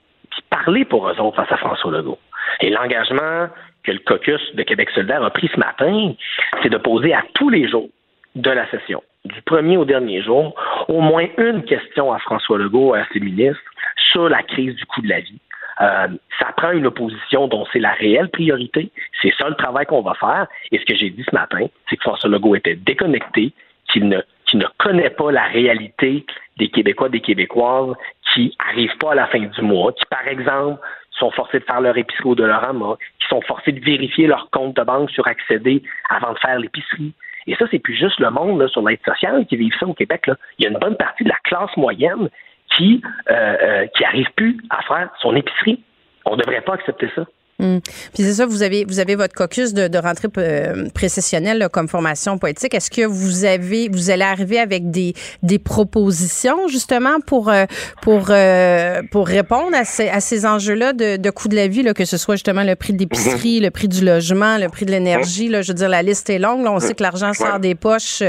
[0.49, 2.19] parler pour eux autres face à François Legault.
[2.61, 3.47] Et l'engagement
[3.83, 6.13] que le caucus de Québec solidaire a pris ce matin,
[6.61, 7.89] c'est de poser à tous les jours
[8.35, 10.55] de la session, du premier au dernier jour,
[10.87, 13.61] au moins une question à François Legault et à ses ministres
[14.11, 15.39] sur la crise du coût de la vie.
[15.81, 16.07] Euh,
[16.39, 18.91] ça prend une opposition dont c'est la réelle priorité.
[19.21, 20.47] C'est ça le travail qu'on va faire.
[20.71, 23.51] Et ce que j'ai dit ce matin, c'est que François Legault était déconnecté,
[23.91, 26.25] qu'il ne, qu'il ne connaît pas la réalité
[26.57, 27.95] des Québécois, des Québécoises
[28.33, 30.79] qui n'arrivent pas à la fin du mois, qui, par exemple,
[31.11, 34.75] sont forcés de faire leur épicerie au Dollarama, qui sont forcés de vérifier leur compte
[34.75, 37.13] de banque sur accéder avant de faire l'épicerie.
[37.47, 40.29] Et ça, c'est plus juste le monde sur l'aide sociale qui vit ça au Québec.
[40.57, 42.29] Il y a une bonne partie de la classe moyenne
[42.75, 45.81] qui euh, euh, qui arrive plus à faire son épicerie.
[46.25, 47.25] On ne devrait pas accepter ça.
[47.57, 47.79] Hum.
[48.13, 51.69] Puis c'est ça, vous avez vous avez votre caucus de, de rentrée euh, précessionnelle là,
[51.69, 52.73] comme formation politique.
[52.73, 57.63] Est-ce que vous avez vous allez arriver avec des, des propositions justement pour euh,
[58.01, 61.81] pour euh, pour répondre à ces, à ces enjeux-là de, de coût de la vie,
[61.81, 64.85] là, que ce soit justement le prix de l'épicerie, le prix du logement, le prix
[64.85, 65.47] de l'énergie.
[65.47, 66.61] Là, je veux dire, la liste est longue.
[66.61, 68.19] Là, on sait que l'argent sort des poches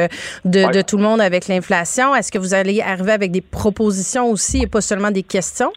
[0.44, 2.14] de, de tout le monde avec l'inflation.
[2.14, 5.72] Est-ce que vous allez arriver avec des propositions aussi et pas seulement des questions?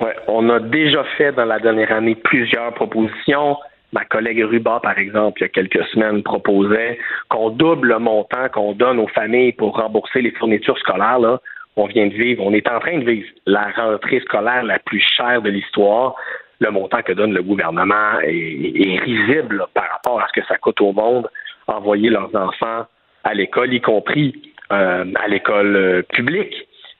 [0.00, 3.56] Ouais, on a déjà fait dans la dernière année plusieurs propositions.
[3.92, 6.98] Ma collègue Ruba, par exemple, il y a quelques semaines, proposait
[7.28, 11.38] qu'on double le montant qu'on donne aux familles pour rembourser les fournitures scolaires.
[11.76, 15.00] On vient de vivre, on est en train de vivre la rentrée scolaire la plus
[15.00, 16.14] chère de l'histoire.
[16.60, 20.80] Le montant que donne le gouvernement est, risible par rapport à ce que ça coûte
[20.80, 21.28] au monde
[21.66, 22.86] envoyer leurs enfants
[23.24, 24.34] à l'école, y compris
[24.72, 26.54] euh, à l'école euh, publique.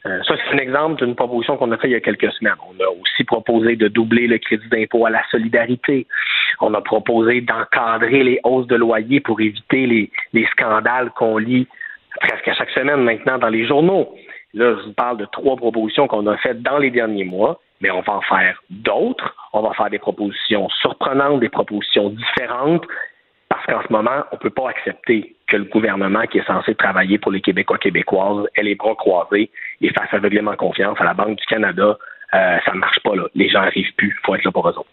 [0.06, 2.54] Euh, ça, c'est un exemple d'une proposition qu'on a fait il y a quelques semaines.
[2.66, 6.06] On a aussi proposé de doubler le crédit d'impôt à la solidarité.
[6.60, 11.68] On a proposé d'encadrer les hausses de loyer pour éviter les, les scandales qu'on lit
[12.20, 14.14] presque à chaque semaine maintenant dans les journaux.
[14.54, 17.90] Là, je vous parle de trois propositions qu'on a faites dans les derniers mois, mais
[17.90, 19.36] on va en faire d'autres.
[19.52, 22.84] On va faire des propositions surprenantes, des propositions différentes.
[23.48, 26.74] Parce qu'en ce moment, on ne peut pas accepter que le gouvernement qui est censé
[26.74, 29.50] travailler pour les Québécois québécoises ait les bras croisés
[29.80, 31.98] et fasse aveuglément confiance à la Banque du Canada.
[32.32, 33.24] Euh, ça ne marche pas, là.
[33.34, 34.16] Les gens n'arrivent plus.
[34.16, 34.86] Il faut être là pour eux autres.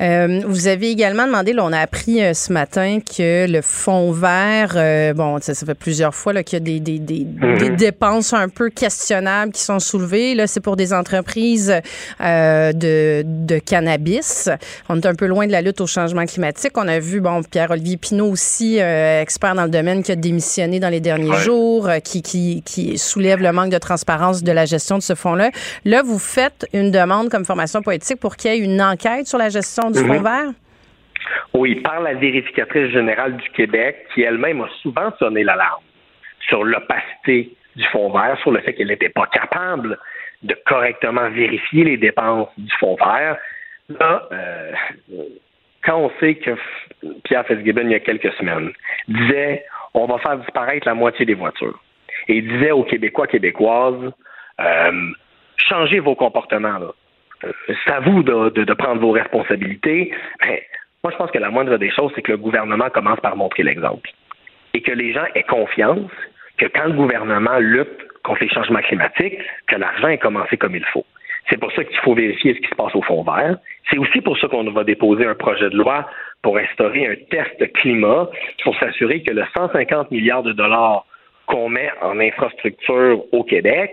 [0.00, 4.10] Euh, vous avez également demandé, là, on a appris euh, ce matin que le fonds
[4.10, 7.58] vert, euh, bon, ça, ça fait plusieurs fois qu'il y a des, des, des, Mhm.
[7.58, 10.34] des dépenses un peu questionnables qui sont soulevées.
[10.34, 11.72] Là, c'est pour des entreprises
[12.20, 14.48] euh, de, de cannabis.
[14.88, 16.72] On est un peu loin de la lutte au changement climatique.
[16.76, 20.80] On a vu, bon, Pierre-Olivier Pinault aussi, euh, expert dans le domaine, qui a démissionné
[20.80, 21.40] dans les derniers Ouais.
[21.40, 25.14] jours, euh, qui, qui, qui soulève le manque de transparence de la gestion de ce
[25.14, 25.50] fonds-là.
[25.84, 29.38] Là, vous faites une demande comme formation politique pour qu'il y ait une enquête sur
[29.38, 30.06] la gestion du Mhm.
[30.08, 30.50] fonds vert?
[31.54, 35.82] Oui, par la vérificatrice générale du Québec, qui elle-même a souvent sonné l'alarme
[36.48, 39.98] sur l'opacité du fonds vert, sur le fait qu'elle n'était pas capable
[40.42, 43.38] de correctement vérifier les dépenses du fonds vert.
[43.88, 44.72] Là, euh,
[45.84, 46.50] quand on sait que
[47.24, 48.70] Pierre Fitzgibbon, il y a quelques semaines,
[49.08, 51.78] disait on va faire disparaître la moitié des voitures.
[52.28, 54.12] Et il disait aux Québécois, Québécoises,
[54.60, 55.10] euh,
[55.56, 56.78] changez vos comportements.
[56.78, 56.92] Là.
[57.40, 60.12] C'est à vous de, prendre vos responsabilités.
[60.40, 60.58] Ben,
[61.02, 63.62] moi, je pense que la moindre des choses, c'est que le gouvernement commence par montrer
[63.62, 64.10] l'exemple.
[64.72, 66.10] Et que les gens aient confiance
[66.58, 70.84] que quand le gouvernement lutte contre les changements climatiques, que l'argent est commencé comme il
[70.86, 71.04] faut.
[71.50, 73.58] C'est pour ça qu'il faut vérifier ce qui se passe au fond vert.
[73.90, 76.08] C'est aussi pour ça qu'on va déposer un projet de loi
[76.42, 78.28] pour instaurer un test climat
[78.62, 81.04] pour s'assurer que le 150 milliards de dollars
[81.46, 83.92] qu'on met en infrastructure au Québec,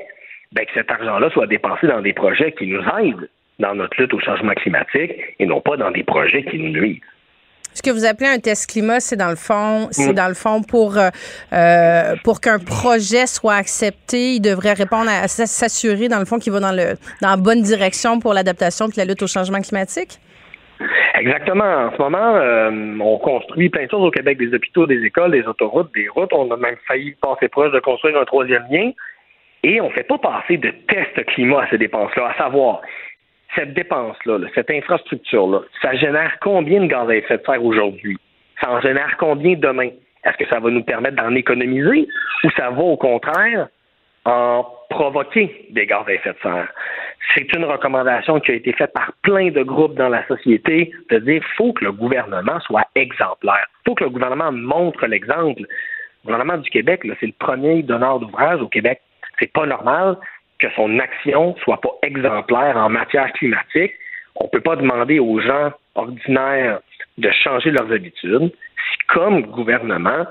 [0.52, 3.30] ben, que cet argent-là soit dépensé dans des projets qui nous aident
[3.60, 7.02] dans notre lutte au changement climatique et non pas dans des projets qui nous nuisent.
[7.74, 10.16] Ce que vous appelez un test climat, c'est dans le fond, c'est Mm.
[10.16, 11.10] dans le fond pour euh,
[11.54, 16.38] euh, pour qu'un projet soit accepté, il devrait répondre à, à s'assurer dans le fond
[16.38, 19.62] qu'il va dans le dans la bonne direction pour l'adaptation et la lutte au changement
[19.62, 20.20] climatique?
[21.16, 21.64] Exactement.
[21.64, 25.32] En ce moment, euh, on construit plein de choses au Québec, des hôpitaux, des écoles,
[25.32, 26.34] des autoroutes, des routes.
[26.34, 28.92] On a même failli passer proche de construire un troisième lien.
[29.64, 32.82] Et on ne fait pas passer de test climat à ces dépenses-là, à savoir,
[33.56, 38.18] cette dépense-là, là, cette infrastructure-là, ça génère combien de gaz à effet de serre aujourd'hui?
[38.62, 39.90] Ça en génère combien demain?
[40.24, 42.08] Est-ce que ça va nous permettre d'en économiser
[42.44, 43.68] ou ça va au contraire
[44.26, 46.72] en provoquer des gaz à effet de serre?
[47.36, 51.20] C'est une recommandation qui a été faite par plein de groupes dans la société de
[51.20, 53.68] dire faut que le gouvernement soit exemplaire.
[53.86, 55.62] faut que le gouvernement montre l'exemple.
[55.62, 59.02] Le gouvernement du Québec, c'est le premier donneur d'ouvrage au Québec.
[59.42, 60.18] C'est pas normal
[60.60, 63.94] que son action soit pas exemplaire en matière climatique.
[64.36, 66.80] On peut pas demander aux gens ordinaires
[67.18, 70.26] de changer leurs habitudes si, comme gouvernement,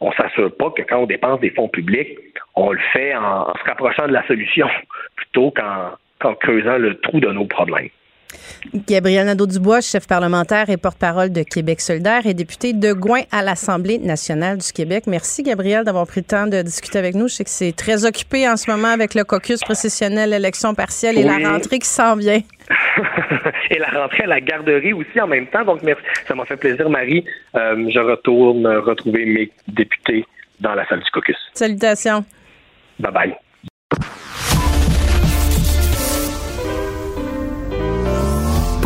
[0.00, 2.18] on s'assure pas que quand on dépense des fonds publics,
[2.56, 4.68] on le fait en, se rapprochant de la solution
[5.16, 7.88] plutôt qu'en creusant le trou de nos problèmes.
[8.86, 13.98] Gabriel Nadeau-Dubois, chef parlementaire et porte-parole de Québec solidaire et député de Gouin à l'Assemblée
[13.98, 15.04] nationale du Québec.
[15.06, 17.28] Merci, Gabriel, d'avoir pris le temps de discuter avec nous.
[17.28, 21.18] Je sais que c'est très occupé en ce moment avec le caucus précessionnel, l'élection partielle
[21.18, 21.42] et Oui.
[21.42, 22.40] la rentrée qui s'en vient.
[23.70, 25.64] et la rentrée à la garderie aussi en même temps.
[25.64, 26.02] Donc, merci.
[26.26, 27.24] Ça m'a fait plaisir, Marie.
[27.54, 30.24] Euh, je retourne retrouver mes députés
[30.60, 31.36] dans la salle du caucus.
[31.54, 32.24] Salutations.
[32.98, 33.36] Bye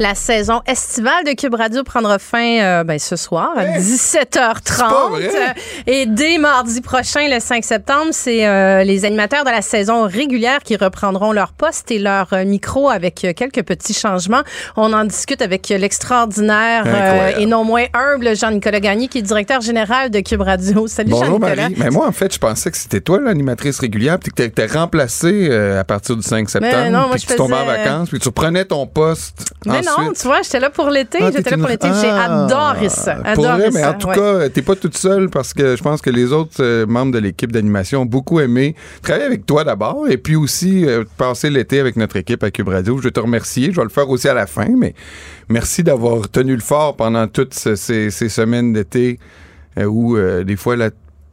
[0.00, 4.88] La saison estivale de Cube Radio prendra fin euh, ben, ce soir à 17h30.
[4.88, 5.54] vrai?
[5.86, 10.58] Et dès mardi prochain, le 5 septembre, c'est euh, les animateurs de la saison régulière
[10.64, 14.42] qui reprendront leur poste et leur euh, micro avec quelques petits changements.
[14.76, 20.10] On en discute avec l'extraordinaire et non moins humble Jean-Nicolas Gagné, qui est directeur général
[20.10, 20.88] de Cube Radio.
[20.88, 21.68] Salut Bonjour Jean-Nicolas.
[21.68, 21.74] Marie.
[21.78, 25.46] Mais moi, en fait, je pensais que c'était toi l'animatrice régulière, puis que t'étais remplacée
[25.50, 28.18] euh, à partir du 5 septembre, non, moi, puis que tu tombais en vacances, puis
[28.18, 29.83] tu reprenais ton poste Mais.
[29.84, 31.18] Non, tu vois, j'étais là pour l'été.
[31.20, 31.88] Ah, J'étais là pour une- l'été.
[32.00, 33.14] J'ai Ah, adoré ça.
[33.16, 34.14] Pour Adoré vrai, mais en tout ouais.
[34.14, 37.18] cas, t'es pas toute seule parce que je pense que les autres euh, membres de
[37.18, 41.80] l'équipe d'animation ont beaucoup aimé travailler avec toi d'abord et puis aussi euh, passer l'été
[41.80, 42.98] avec notre équipe à Cube Radio.
[42.98, 43.70] Je veux te remercier.
[43.72, 44.94] Je vais le faire aussi à la fin, mais
[45.48, 49.18] merci d'avoir tenu le fort pendant toutes ce- ces, ces semaines d'été
[49.78, 50.90] euh, où euh, des fois la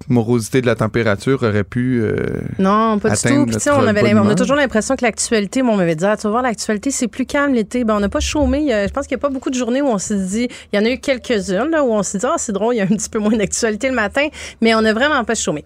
[0.09, 2.15] morosité de la température aurait pu euh,
[2.59, 3.45] Non, pas du tout.
[3.45, 6.23] Puis, on, avait, on a toujours l'impression que l'actualité, bon, on m'avait dit, ah, tu
[6.23, 7.83] vas voir, l'actualité, c'est plus calme l'été.
[7.83, 8.67] Ben, on n'a pas chômé.
[8.69, 10.81] Je pense qu'il n'y a pas beaucoup de journées où on s'est dit, il y
[10.81, 12.85] en a eu quelques-unes, là, où on s'est dit, ah, c'est drôle, il y a
[12.85, 14.27] un petit peu moins d'actualité le matin,
[14.61, 15.65] mais on n'a vraiment pas chômé.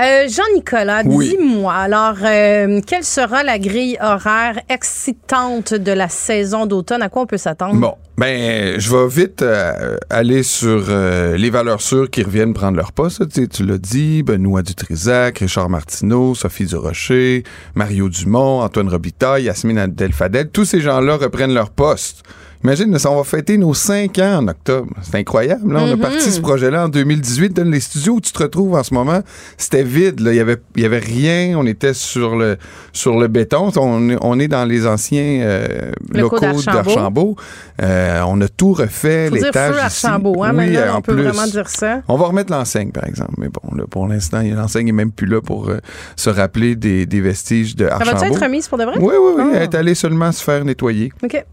[0.00, 1.36] Euh, Jean-Nicolas, Oui.
[1.38, 7.02] dis-moi, alors, euh, quelle sera la grille horaire excitante de la saison d'automne?
[7.02, 7.74] À quoi on peut s'attendre?
[7.80, 12.76] Bon, Ben, je vais vite euh, aller sur euh, les valeurs sûres qui reviennent prendre
[12.76, 13.28] leur poste.
[13.28, 17.42] Tu, sais, tu l'as dit, Benoît Dutrisac, Richard Martineau, Sophie Durocher,
[17.74, 20.50] Mario Dumont, Antoine Robitaille, Yasmine Abdel-Fadel.
[20.50, 22.22] Tous ces gens-là reprennent leur poste.
[22.64, 24.88] Imagine, on va fêter nos cinq ans en octobre.
[25.02, 25.70] C'est incroyable.
[25.74, 25.80] Là.
[25.82, 26.00] On a Mhm.
[26.00, 27.52] parti ce projet-là en 2018.
[27.52, 29.20] Dans les studios où tu te retrouves en ce moment,
[29.58, 30.20] c'était vide.
[30.20, 30.32] Là.
[30.32, 31.58] Il y avait, il y avait rien.
[31.58, 32.56] On était sur le,
[32.94, 33.70] sur le béton.
[33.76, 37.36] On, est- on est dans les anciens euh, Locaux locaux d'Archambault.
[37.82, 39.28] Euh, on a tout refait.
[39.28, 39.76] Faut l'étage.
[39.76, 41.22] Archambault, hein, Oui, maintenant, on peut plus.
[41.24, 42.00] vraiment dire ça.
[42.08, 43.34] On va remettre l'enseigne, par exemple.
[43.36, 45.80] Mais bon, là, pour l'instant, l'enseigne est même plus là pour euh,
[46.16, 48.34] se rappeler des, des vestiges de Ça va-tu Archambault.
[48.36, 48.94] être remise pour de vrai?
[48.98, 49.42] Oui, oui, oui.
[49.44, 49.50] Ah.
[49.56, 51.12] Elle est allée seulement se faire nettoyer.
[51.22, 51.44] OK.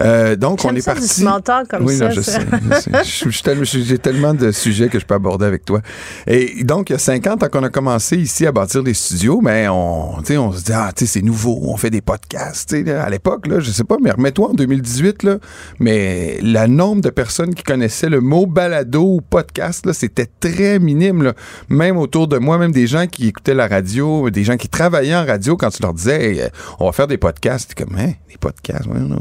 [0.00, 1.20] Euh, donc, on est ça, parti.
[1.20, 1.26] du
[1.68, 2.40] comme oui, ça, non, je ça.
[2.40, 2.90] sais.
[3.04, 5.80] Je je tellement- J'ai tellement de sujets que je peux aborder avec toi.
[6.26, 9.40] Et donc, il y a 50 ans qu'on a commencé ici à bâtir des studios,
[9.42, 12.00] mais on, tu sais, on se dit, ah, tu sais, c'est nouveau, on fait des
[12.00, 12.68] podcasts.
[12.70, 15.36] Tu sais, là, à l'époque, là, je sais pas, mais remets-toi en 2018, là,
[15.80, 20.78] mais le nombre de personnes qui connaissaient le mot balado ou podcast, là, c'était très
[20.78, 21.22] minime.
[21.22, 21.34] Là.
[21.68, 25.16] Même autour de moi, même des gens qui écoutaient la radio, des gens qui travaillaient
[25.16, 26.48] en radio, quand tu leur disais, Hey, euh,
[26.80, 29.18] on va faire des podcasts, comme, hein, des podcasts, ouais, non.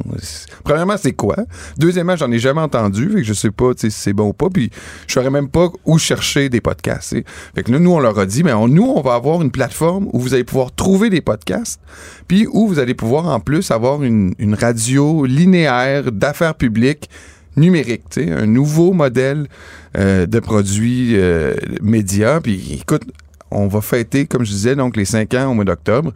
[0.66, 1.36] Premièrement, c'est quoi?
[1.78, 4.50] Deuxièmement, j'en ai jamais entendu, fait que je sais pas si c'est bon ou pas,
[4.50, 4.72] puis
[5.08, 7.16] je saurais même pas où chercher des podcasts.
[7.54, 10.08] Fait que là, nous, on leur a dit, mais nous, on va avoir une plateforme
[10.12, 11.80] où vous allez pouvoir trouver des podcasts,
[12.28, 17.10] puis où vous allez pouvoir en plus avoir une, radio linéaire d'affaires publiques
[17.58, 19.48] numérique, un nouveau modèle
[19.98, 22.42] euh, de produits euh, médias.
[22.42, 23.04] Puis écoute,
[23.52, 26.12] on va fêter, comme je disais, donc les cinq ans au mois d'octobre.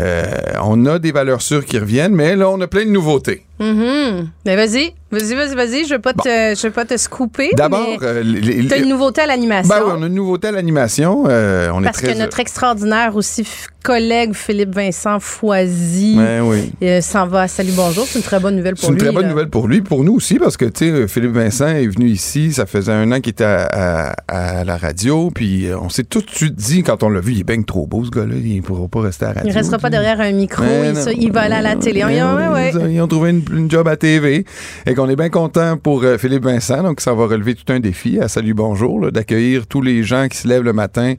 [0.00, 0.24] Euh,
[0.62, 3.44] on a des valeurs sûres qui reviennent, mais là, on a plein de nouveautés.
[3.60, 4.30] Mhm.
[4.44, 5.84] Mais vas-y, vas-y, vas-y, vas-y.
[5.84, 7.50] Je je veux pas te scooper.
[7.56, 9.68] D'abord, euh, les- t'as une nouveauté à l'animation.
[9.74, 11.24] Ben oui, on a une nouveauté à l'animation.
[11.28, 13.46] euh, on parce est très que notre extraordinaire aussi
[13.82, 16.72] collègue Philippe Vincent Foisy Ouais, oui.
[16.82, 18.06] euh, s'en va Salut Bonjour.
[18.06, 19.02] C'est une très bonne nouvelle C'est pour une lui.
[19.04, 19.28] très bonne là.
[19.30, 22.52] nouvelle pour lui, pour nous aussi, parce que, tu sais, Philippe Vincent est venu ici,
[22.54, 26.04] ça faisait un an qu'il était à, à- à la radio, puis euh, on s'est
[26.04, 28.34] tout de suite dit, quand on l'a vu, il est bien trop beau, ce gars-là,
[28.42, 29.50] il ne pourra pas rester à la radio.
[29.50, 30.62] Il restera pas derrière un micro.
[30.64, 31.04] Mais il, non.
[31.20, 32.02] il va aller à la télé.
[32.04, 32.72] Ouais, ouais.
[32.90, 34.44] Ils, ont, trouvé une, une job à TV
[34.86, 36.82] et qu'on est bien content pour euh, Philippe Vincent.
[36.82, 40.38] Donc, ça va relever tout un défi à Salut Bonjour, d'accueillir tous les gens qui
[40.38, 41.12] se lèvent le matin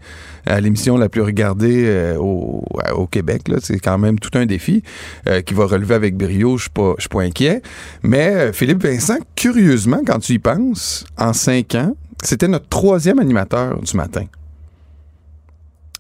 [0.48, 3.44] à l'émission la plus regardée euh, au, Québec.
[3.62, 4.82] C'est quand même tout un défi
[5.30, 6.58] euh, qui va relever avec brio.
[6.58, 7.62] Je je suis pas inquiet.
[8.02, 13.80] Mais Philippe Vincent, curieusement, quand tu y penses, en cinq ans, c'était notre troisième animateur
[13.80, 14.26] du matin.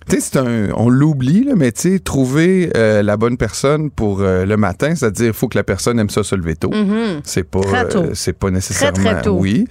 [0.07, 4.21] Tu sais, c'est un, on l'oublie, mais tu sais, trouver euh, la bonne personne pour
[4.21, 6.69] euh, le matin, c'est-à-dire, il faut que la personne aime ça se lever tôt.
[6.71, 7.21] Mhm.
[7.23, 7.59] C'est pas,
[7.95, 8.93] euh, c'est pas nécessairement.
[9.03, 9.37] très tôt.
[9.39, 9.65] Oui.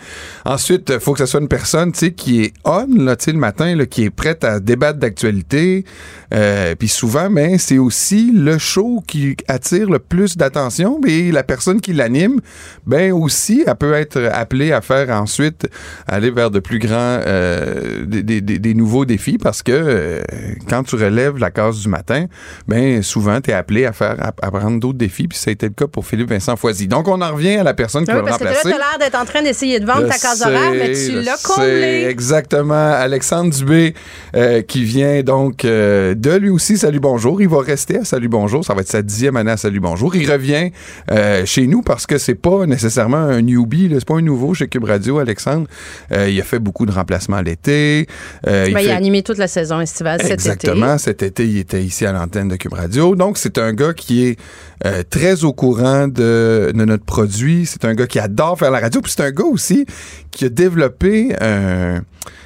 [0.44, 3.26] Ensuite, il faut que ce soit une personne, tu sais, qui est on, là, tu
[3.26, 5.84] sais, le matin, là, qui est prête à débattre d'actualité.
[6.32, 11.00] Euh, Puis souvent, mais c'est aussi le show qui attire le plus d'attention.
[11.04, 12.40] Mais la personne qui l'anime,
[12.86, 15.68] ben aussi, elle peut être appelée à faire ensuite
[16.08, 20.22] aller vers de plus grands, euh, des, des- des- des nouveaux défis parce que euh,
[20.68, 22.26] quand tu relèves la case du matin,
[22.68, 25.28] ben souvent tu es appelé à faire à, à prendre d'autres défis.
[25.28, 26.88] Puis ça a été le cas pour Philippe Vincent Foisy.
[26.88, 28.68] Donc on en revient à la personne qui Oui, va le parce que là, remplacer.
[28.68, 30.92] tu as l'air d'être en train d'essayer de vendre Je ta case sais, horaire, mais
[30.92, 32.06] tu l'as sais, comblé.
[32.08, 32.74] Exactement.
[32.92, 33.94] Alexandre Dubé,
[34.34, 37.40] euh, qui vient donc euh, de lui aussi Salut Bonjour.
[37.42, 38.64] Il va rester à Salut Bonjour.
[38.64, 40.14] Ça va être sa dixième année à Salut Bonjour.
[40.16, 40.70] Il revient
[41.10, 43.90] euh, chez nous parce que c'est pas nécessairement un newbie.
[43.92, 45.66] C'est pas un nouveau chez Cube Radio, Alexandre.
[46.10, 48.06] Il a fait beaucoup de remplacements l'été.
[48.44, 50.98] Ben, il, fait- a animé toute la saison estivale Exactement.
[50.98, 53.14] Cet été, il était ici à l'antenne de Cube Radio.
[53.14, 54.38] Donc, c'est un gars qui est
[54.84, 57.66] euh, très au courant de, de notre produit.
[57.66, 59.00] C'est un gars qui adore faire la radio.
[59.00, 59.86] Puis c'est un gars aussi
[60.30, 62.02] qui a développé un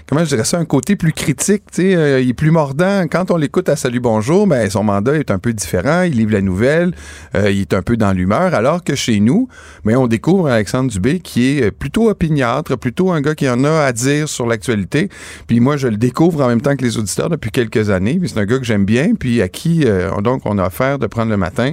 [0.09, 3.07] comment je dirais ça, un côté plus critique, tu sais, euh, il est plus mordant.
[3.09, 6.33] Quand on l'écoute à Salut Bonjour, ben son mandat est un peu différent, il livre
[6.33, 6.95] la nouvelle,
[7.35, 9.49] euh, il est un peu dans l'humeur, alors que chez nous,
[9.85, 13.83] ben on découvre Alexandre Dubé qui est plutôt opiniâtre, plutôt un gars qui en a
[13.83, 15.11] à dire sur l'actualité.
[15.47, 18.39] Puis moi, je le découvre en même temps que les auditeurs depuis quelques années, c'est
[18.39, 21.31] un gars que j'aime bien, puis à qui euh, donc on a offert de prendre
[21.31, 21.73] le matin,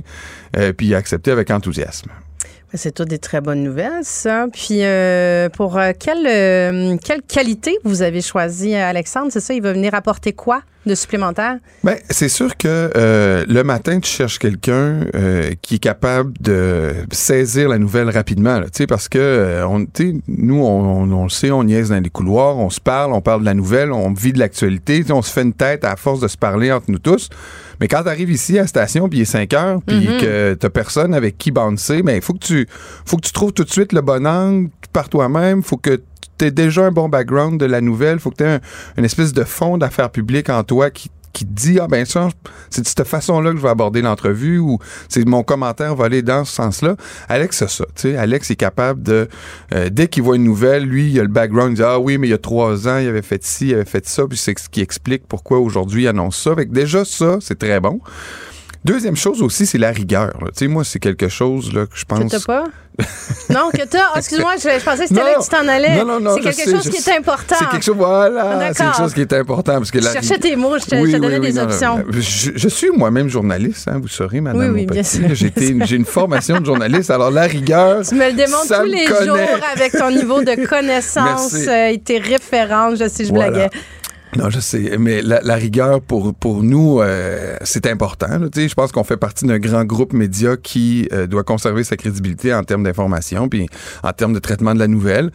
[0.57, 2.12] euh, puis il a accepté avec enthousiasme.
[2.76, 4.48] C'est toutes des très bonnes nouvelles, ça.
[4.52, 9.28] Puis, euh, pour euh, quelle, euh, quelle qualité vous avez choisi, Alexandre?
[9.32, 11.58] C'est ça, il va venir apporter quoi de supplémentaire?
[11.84, 15.00] Ben, c'est sûr que le matin, tu cherches quelqu'un
[15.64, 19.64] qui est capable de saisir la nouvelle rapidement, parce que
[20.28, 23.46] nous, on, le sait, on niaise dans les couloirs, on se parle, on parle de
[23.46, 26.38] la nouvelle, on vit de l'actualité, on se fait une tête à force de se
[26.38, 27.30] parler entre nous tous.
[27.80, 30.18] Mais quand tu arrives ici à la station, puis il est 5 heures, puis Mhm.
[30.22, 32.68] que t'as personne avec qui bouncer, ben, il faut que tu
[33.06, 36.02] faut que tu trouves tout de suite le bon angle par toi-même, faut que
[36.38, 38.60] tu aies déjà un bon background de la nouvelle, faut que tu aies un,
[38.98, 42.30] une espèce de fond d'affaires publiques en toi qui qui te dit ah ben ça
[42.70, 44.80] c'est de cette façon-là que je vais aborder l'entrevue ou
[45.10, 46.95] c'est mon commentaire va aller dans ce sens-là.
[47.28, 49.28] Alex c'est ça, tu sais, Alex est capable de
[49.74, 52.18] euh, dès qu'il voit une nouvelle, lui il a le background, il dit ah oui
[52.18, 54.38] mais il y a trois ans il avait fait ci, il avait fait ça, puis
[54.38, 56.56] c'est ce qui explique pourquoi aujourd'hui il annonce ça.
[56.56, 57.99] Fait que déjà ça c'est très bon.
[58.86, 60.32] Deuxième chose aussi, c'est la rigueur.
[60.48, 62.32] Tu sais, moi, c'est quelque chose là, que je pense.
[62.32, 62.64] Que t'as pas?
[63.49, 63.99] non, que t'as?
[64.14, 65.26] Ah, excuse-moi, je, je pensais que c'était Non.
[65.26, 65.98] là que tu t'en allais.
[65.98, 67.12] Non, non, non, c'est quelque sais, chose qui sais.
[67.12, 67.56] est important.
[67.60, 68.74] C'est quelque chose, voilà, D'accord.
[68.78, 69.74] c'est quelque chose qui est important.
[69.80, 71.52] Parce que Je la cherchais tes mots, je te- Oui, je te oui, donnais oui,
[71.52, 71.98] des non, options.
[71.98, 72.03] non.
[72.12, 75.28] Je, je suis moi-même journaliste, hein, vous saurez, Madame Oui, oui, bien sûr.
[75.34, 78.03] J'ai été- J'ai une formation de journaliste, alors la rigueur.
[78.07, 79.26] Tu me le démontres tous les connaît.
[79.26, 82.99] jours avec ton niveau de connaissance euh, et tes références.
[82.99, 83.49] Je sais, je Voilà.
[83.52, 83.70] blaguais.
[84.36, 88.38] Non, je sais, mais la, la rigueur pour pour nous, euh, c'est important.
[88.38, 88.48] là.
[88.53, 92.53] Je pense qu'on fait partie d'un grand groupe média qui euh, doit conserver sa crédibilité
[92.53, 93.68] en termes d'information, puis
[94.03, 95.32] en termes de traitement de la nouvelle.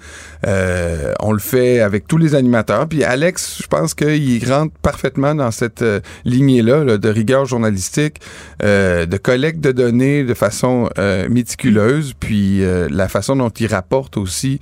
[0.46, 2.88] Euh, on le fait avec tous les animateurs.
[2.88, 8.20] Puis Alex, je pense qu'il rentre parfaitement dans cette euh, lignée-là là, de rigueur journalistique,
[8.62, 12.60] euh, de collecte de données de façon euh, méticuleuse, puis
[12.90, 14.60] la façon dont il rapporte aussi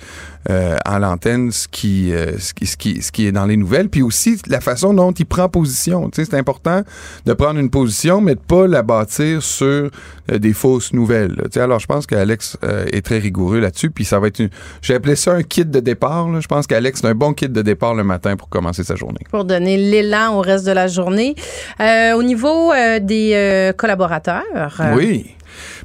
[0.48, 4.02] à l'antenne ce qui, ce, qui, ce, qui, ce qui est dans les nouvelles, puis
[4.02, 6.08] aussi la façon dont il prend position.
[6.10, 6.82] Tu sais, c'est important
[7.24, 11.34] de prendre une position, mais de pas la bâtir sur euh, des fausses nouvelles.
[11.36, 11.44] là.
[11.44, 14.38] Tu sais, alors, je pense qu'Alex euh, est très rigoureux là-dessus, puis ça va être
[14.40, 14.50] une...
[14.82, 16.28] J'ai appelé ça un kit de départ.
[16.28, 16.40] là.
[16.40, 19.20] Je pense qu'Alex, c'est un bon kit de départ le matin pour commencer sa journée.
[19.30, 21.34] Pour donner l'élan au reste de la journée.
[21.80, 24.44] Euh, au niveau euh, des collaborateurs.
[24.94, 25.34] Oui.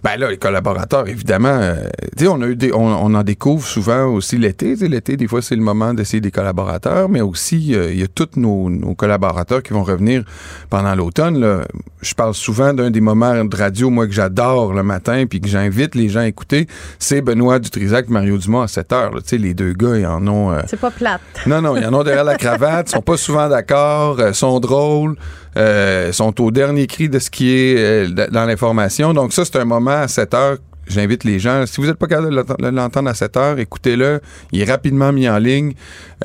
[0.04, 1.76] Ben là, les collaborateurs, évidemment, euh,
[2.18, 4.76] tu sais, on a eu des, on, on en découvre souvent aussi l'été.
[4.76, 8.08] L'été, des fois, c'est le moment d'essayer des collaborateurs, mais aussi, euh, il y a
[8.08, 10.26] tous nos, nos collaborateurs qui vont revenir
[10.70, 11.40] pendant l'automne.
[11.40, 11.62] là.
[12.02, 15.48] Je parle souvent d'un des moments de radio, moi, que j'adore le matin, puis que
[15.48, 16.68] j'invite les gens à écouter,
[17.00, 19.14] c'est Benoît Dutrisac, Mario Dumont à 7 heures.
[19.16, 19.22] là.
[19.22, 20.52] Tu sais, les deux gars, ils en ont...
[20.52, 21.22] euh, C'est pas plate.
[21.46, 25.16] non, non, ils en ont derrière la cravate, sont pas souvent d'accord, euh, sont drôles,
[25.58, 29.14] euh, sont au dernier cri de ce qui est euh, dans l'information.
[29.14, 30.58] Donc ça, c'est un moment à 7 heures.
[30.86, 31.66] J'invite les gens.
[31.66, 34.20] Si vous n'êtes pas capable de l'ent- de l'entendre à 7 heures, écoutez-le.
[34.52, 35.74] Il est rapidement mis en ligne,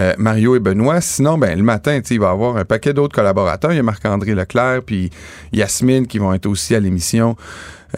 [0.00, 1.00] euh, Mario et Benoît.
[1.00, 3.72] Sinon, ben le matin, il va y avoir un paquet d'autres collaborateurs.
[3.72, 5.10] Il y a Marc-André Leclerc, puis
[5.52, 7.36] Yasmine qui vont être aussi à l'émission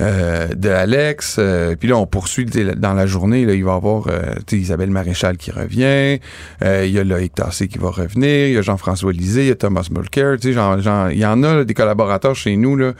[0.00, 1.36] euh, de Alex.
[1.38, 3.44] Euh, puis là, on poursuit dans la journée.
[3.44, 6.20] Là, il va y avoir euh, Isabelle Maréchal qui revient.
[6.62, 8.46] Euh, il y a Loïc Tassé qui va revenir.
[8.48, 9.42] Il y a Jean-François Lisée.
[9.42, 10.36] Il y a Thomas Mulcair.
[10.44, 12.76] Il y en a des collaborateurs chez nous.
[12.76, 12.92] Là.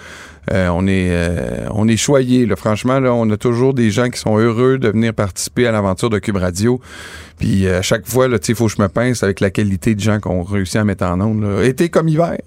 [0.52, 1.14] Euh, on est
[1.70, 2.46] on est choyés.
[2.46, 2.56] Là.
[2.56, 6.10] Franchement, là, on a toujours des gens qui sont heureux de venir participer à l'aventure
[6.10, 6.80] de Cube Radio.
[7.38, 10.18] Puis à chaque fois, il faut que je me pince avec la qualité de gens
[10.18, 11.62] qu'on réussit à mettre en ondes.
[11.62, 12.38] Été comme hiver.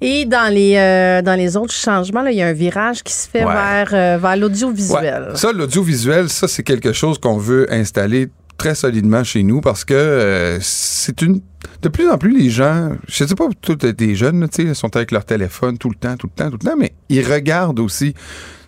[0.00, 3.12] Et dans les, euh, dans les autres changements, là, il y a un virage qui
[3.12, 3.52] se fait Ouais.
[3.52, 5.28] vers, euh, vers l'audiovisuel.
[5.30, 5.36] Ouais.
[5.36, 9.94] Ça, l'audiovisuel, ça, c'est quelque chose qu'on veut installer très solidement chez nous parce que
[9.94, 11.40] euh, c'est une.
[11.82, 14.94] De plus en plus, les gens, je sais pas, tous des jeunes, tu sais, sont
[14.96, 17.80] avec leur téléphone tout le temps, tout le temps, tout le temps, mais ils regardent
[17.80, 18.14] aussi.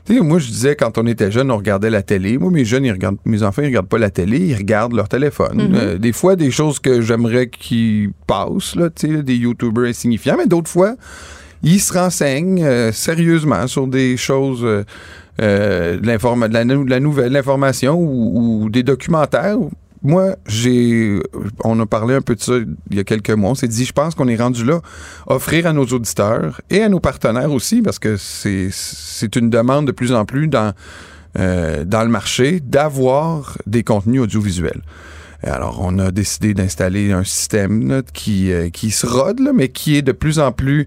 [0.06, 2.38] Tu sais, moi, je disais, quand on était jeune, on regardait la télé.
[2.38, 5.08] Moi, mes jeunes, ils regardent, mes enfants, ils regardent pas la télé, ils regardent leur
[5.08, 5.68] téléphone.
[5.68, 5.74] Mhm.
[5.74, 10.36] Euh, des fois, des choses que j'aimerais qu'ils passent, là, tu sais, des YouTubers insignifiants,
[10.38, 10.94] mais d'autres fois,
[11.62, 14.84] ils se renseignent euh, sérieusement sur des choses, euh,
[15.38, 19.58] de, la, nou- de la nouvelle, l'information ou, ou des documentaires.
[20.02, 21.20] Moi, j'ai,
[21.62, 22.54] on a parlé un peu de ça
[22.90, 23.50] il y a quelques mois.
[23.50, 24.80] On s'est dit, je pense qu'on est rendu là,
[25.26, 29.86] offrir à nos auditeurs et à nos partenaires aussi, parce que c'est, c'est une demande
[29.86, 30.72] de plus en plus dans,
[31.38, 34.80] euh, dans le marché d'avoir des contenus audiovisuels.
[35.42, 39.96] Alors, on a décidé d'installer un système là, qui, euh, qui se rôde, mais qui
[39.96, 40.86] est de plus en plus,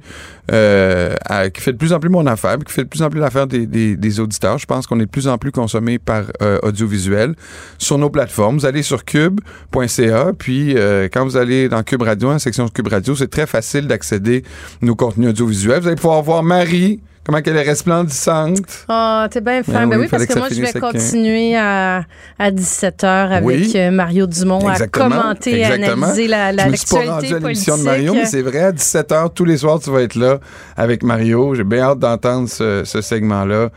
[0.52, 1.16] euh,
[1.54, 3.48] qui fait de plus en plus mon affaire, qui fait de plus en plus l'affaire
[3.48, 4.60] des, des, des auditeurs.
[4.60, 7.34] Je pense qu'on est de plus en plus consommé par euh, audiovisuel
[7.80, 8.58] sur nos plateformes.
[8.58, 12.90] Vous allez sur cube.ca, puis euh, quand vous allez dans Cube Radio, en section Cube
[12.90, 14.44] Radio, c'est très facile d'accéder
[14.82, 15.82] à nos contenus audiovisuels.
[15.82, 18.60] Vous allez pouvoir voir Marie, comment elle est resplendissante.
[18.90, 19.72] Ah, t'es bien fin.
[19.74, 22.04] Ben Ben oui, oui, parce que moi, je vais continuer à,
[22.40, 23.72] à 17h avec Oui.
[23.76, 27.34] euh, Mario Dumont Exactement, à commenter et analyser la, la, Je me suis pas rendu
[27.36, 30.16] à l'émission de Mario, mais c'est vrai, à 17h, tous les soirs, tu vas être
[30.16, 30.40] là
[30.78, 31.56] avec Mario.
[31.56, 33.70] J'ai bien hâte d'entendre ce, ce segment-là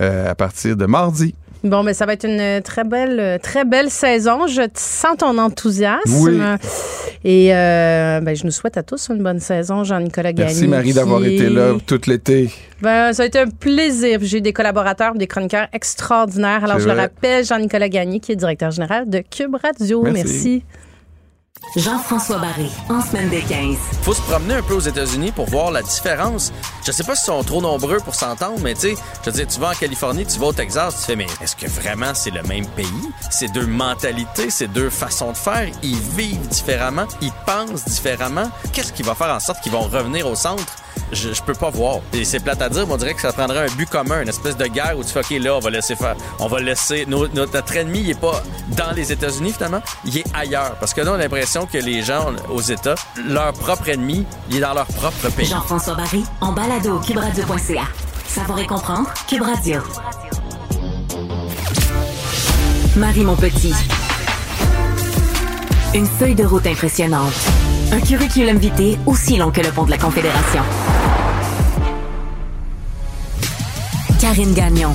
[0.00, 1.34] euh, à partir de mardi.
[1.64, 4.46] Bon, mais ça va être une très belle, très belle saison.
[4.46, 6.00] Je sens ton enthousiasme.
[6.20, 6.40] Oui.
[7.24, 10.52] Et euh, ben, je nous souhaite à tous une bonne saison, Jean-Nicolas Gagné.
[10.52, 12.50] Merci Marie d'avoir été là tout l'été.
[12.80, 14.18] Ben, ça a été un plaisir.
[14.22, 16.64] J'ai eu des collaborateurs, des chroniqueurs extraordinaires.
[16.64, 20.02] Alors, je le rappelle, Jean-Nicolas Gagné, qui est directeur général de Cube Radio.
[20.02, 20.22] Merci.
[20.22, 20.64] Merci.
[21.76, 23.76] Jean-François Barré, en semaine des 15.
[24.02, 26.52] Faut se promener un peu aux États-Unis pour voir la différence.
[26.84, 28.94] Je sais pas s'ils sont trop nombreux pour s'entendre, mais tu sais,
[29.24, 31.56] je veux dire, tu vas en Californie, tu vas au Texas, tu fais, mais est-ce
[31.56, 32.86] que vraiment c'est le même pays?
[33.30, 35.68] C'est deux mentalités, c'est deux façons de faire.
[35.82, 38.50] Ils vivent différemment, ils pensent différemment.
[38.72, 40.64] Qu'est-ce qui va faire en sorte qu'ils vont revenir au centre?
[41.12, 41.98] Je, peux pas voir.
[42.12, 44.28] Et c'est plate à dire, mais on dirait que ça prendrait un but commun, une
[44.28, 46.16] espèce de guerre où tu fais, OK, là, on va laisser faire.
[46.38, 47.06] On va laisser.
[47.06, 48.42] notre ennemi, il est pas
[48.76, 50.76] dans les États-Unis, finalement, il est ailleurs.
[50.80, 52.94] Parce que là, on a l'impression que les gens aux États,
[53.28, 55.46] leur propre ennemi, il est dans leur propre pays.
[55.46, 57.84] Jean-François Barry, en balado cubradio.ca.
[58.26, 59.42] Savoir et comprendre, Cube.
[62.96, 63.74] Marie Montpetit.
[65.94, 67.61] Une feuille de route impressionnante.
[67.92, 70.62] Un curriculum vitae aussi long que le pont de la Confédération.
[74.18, 74.92] Karine Gagnon.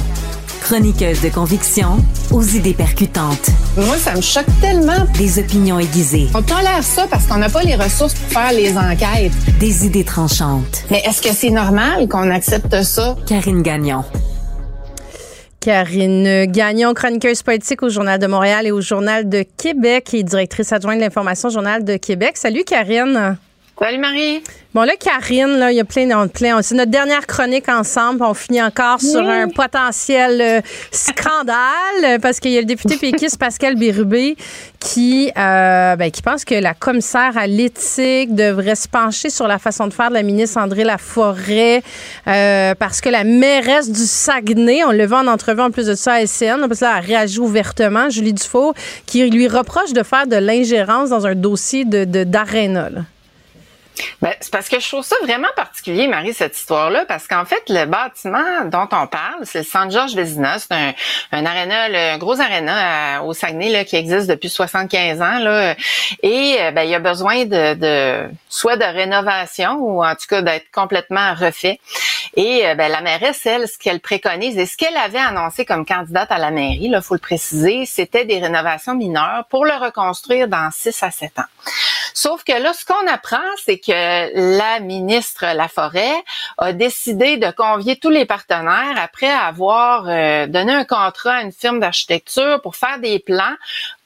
[0.62, 3.52] Chroniqueuse de conviction aux idées percutantes.
[3.78, 5.06] Moi, ça me choque tellement.
[5.18, 6.28] Des opinions aiguisées.
[6.34, 9.32] On tolère ça parce qu'on n'a pas les ressources pour faire les enquêtes.
[9.60, 10.84] Des idées tranchantes.
[10.90, 13.16] Mais est-ce que c'est normal qu'on accepte ça?
[13.28, 14.04] Karine Gagnon.
[15.60, 20.72] Karine Gagnon, chroniqueuse politique au Journal de Montréal et au Journal de Québec et directrice
[20.72, 22.38] adjointe de l'information Journal de Québec.
[22.38, 23.38] Salut Karine.
[23.80, 24.42] Salut Marie.
[24.74, 28.24] Bon là, Karine, là, il y a plein, on, plein c'est notre dernière chronique ensemble.
[28.24, 32.98] On finit encore sur un potentiel euh, scandale euh, parce qu'il y a le député
[32.98, 34.36] péquiste Pascal Bérubé
[34.80, 39.60] qui, euh, ben, qui pense que la commissaire à l'éthique devrait se pencher sur la
[39.60, 41.84] façon de faire de la ministre André Laforêt
[42.28, 45.94] euh, parce que la mairesse du Saguenay, on le voit en entrevue en plus de
[45.94, 48.74] ça à SN, parce que là, elle réagit ouvertement, Julie Dufault,
[49.06, 53.02] qui lui reproche de faire de l'ingérence dans un dossier de, de, d'Arena, là.
[54.22, 57.64] Ben, c'est parce que je trouve ça vraiment particulier, Marie, cette histoire-là, parce qu'en fait,
[57.70, 60.60] le bâtiment dont on parle, c'est le Centre Georges Vézina.
[60.60, 60.94] C'est un,
[61.32, 65.40] un aréna, un gros aréna à- au Saguenay là, qui existe depuis 75 ans.
[65.40, 65.76] Là,
[66.24, 70.28] et euh, ben, il y a besoin de, de soit de rénovation ou en tout
[70.30, 71.80] cas d'être complètement refait.
[72.36, 75.86] Et euh, ben, la mairesse, elle, ce qu'elle préconise et ce qu'elle avait annoncé comme
[75.86, 80.48] candidate à la mairie, il faut le préciser, c'était des rénovations mineures pour le reconstruire
[80.48, 81.44] dans 6 à 7 ans.
[82.14, 86.24] Sauf que là, ce qu'on apprend, c'est que la ministre Laforêt
[86.58, 91.52] a décidé de convier tous les partenaires après avoir euh, donné un contrat à une
[91.52, 93.56] firme d'architecture pour faire des plans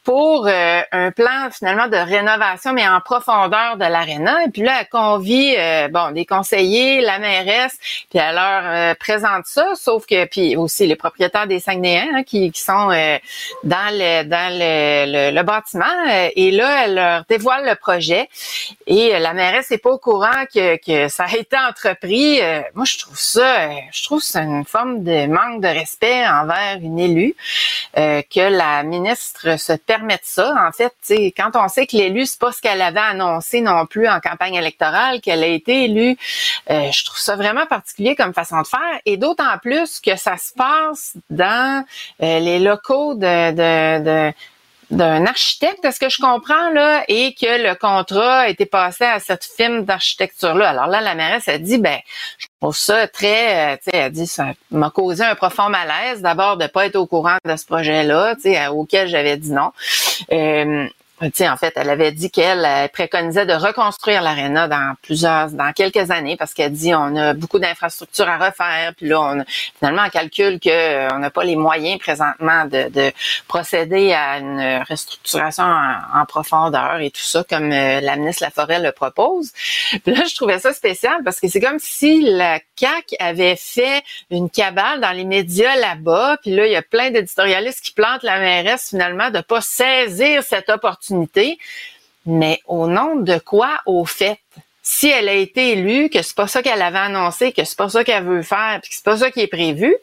[0.04, 4.44] pour euh, un plan finalement de rénovation, mais en profondeur de l'aréna.
[4.46, 7.78] Et puis là, elle convie euh, bon des conseillers, la mairesse,
[8.10, 9.68] puis elle leur euh, présente ça.
[9.76, 13.18] Sauf que puis aussi les propriétaires des Saguenayens hein, qui, qui sont euh,
[13.64, 15.86] dans le dans le, le- bâtiment.
[16.10, 18.28] Euh, Et là, elle leur dévoile le projet.
[18.88, 22.40] Et euh, la mairesse n'est pas au courant que, que ça a été entrepris.
[22.74, 27.00] Moi, je trouve ça, je trouve c'est une forme de manque de respect envers une
[27.00, 27.36] élue
[27.96, 30.54] que la ministre se permette ça.
[30.66, 30.94] En fait,
[31.36, 34.56] quand on sait que l'élu, c'est pas ce qu'elle avait annoncé non plus en campagne
[34.56, 36.16] électorale, qu'elle a été élue,
[36.70, 39.02] euh, je trouve ça vraiment particulier comme façon de faire.
[39.06, 41.84] Et d'autant plus que ça se passe dans
[42.24, 44.34] euh, les locaux de, de, de
[44.92, 49.20] d'un architecte, est-ce que je comprends, là, et que le contrat a été passé à
[49.20, 50.70] cette firme d'architecture-là.
[50.70, 52.00] Alors là, la mairesse a dit, ben,
[52.38, 56.22] je trouve ça très, euh, tu sais, elle dit, ça m'a causé un profond malaise,
[56.22, 59.72] d'abord, de pas être au courant de ce projet-là, tu sais, auquel j'avais dit non.
[60.32, 60.88] Euh,
[61.34, 66.12] sais, en fait, elle avait dit qu'elle préconisait de reconstruire l'aréna dans plusieurs, dans quelques
[66.12, 69.44] années, parce qu'elle dit on a beaucoup d'infrastructures à refaire, puis là, on,
[69.80, 73.12] finalement, on calcule que euh, n'a pas les moyens présentement de, de
[73.48, 78.80] procéder à une restructuration en, en profondeur et tout ça, comme euh, la ministre Laforêt
[78.80, 79.52] le propose.
[80.04, 84.04] Puis là, je trouvais ça spécial parce que c'est comme si la CAC avait fait
[84.30, 88.24] une cabale dans les médias là-bas, puis là, il y a plein d'éditorialistes qui plantent
[88.24, 91.11] la mairesse finalement de pas saisir cette opportunité,
[92.26, 94.40] mais au nom de quoi, au fait?
[94.84, 97.90] Si elle a été élue, que c'est pas ça qu'elle avait annoncé, que c'est pas
[97.90, 99.96] ça qu'elle veut faire, puis que c'est pas ça qui est prévu,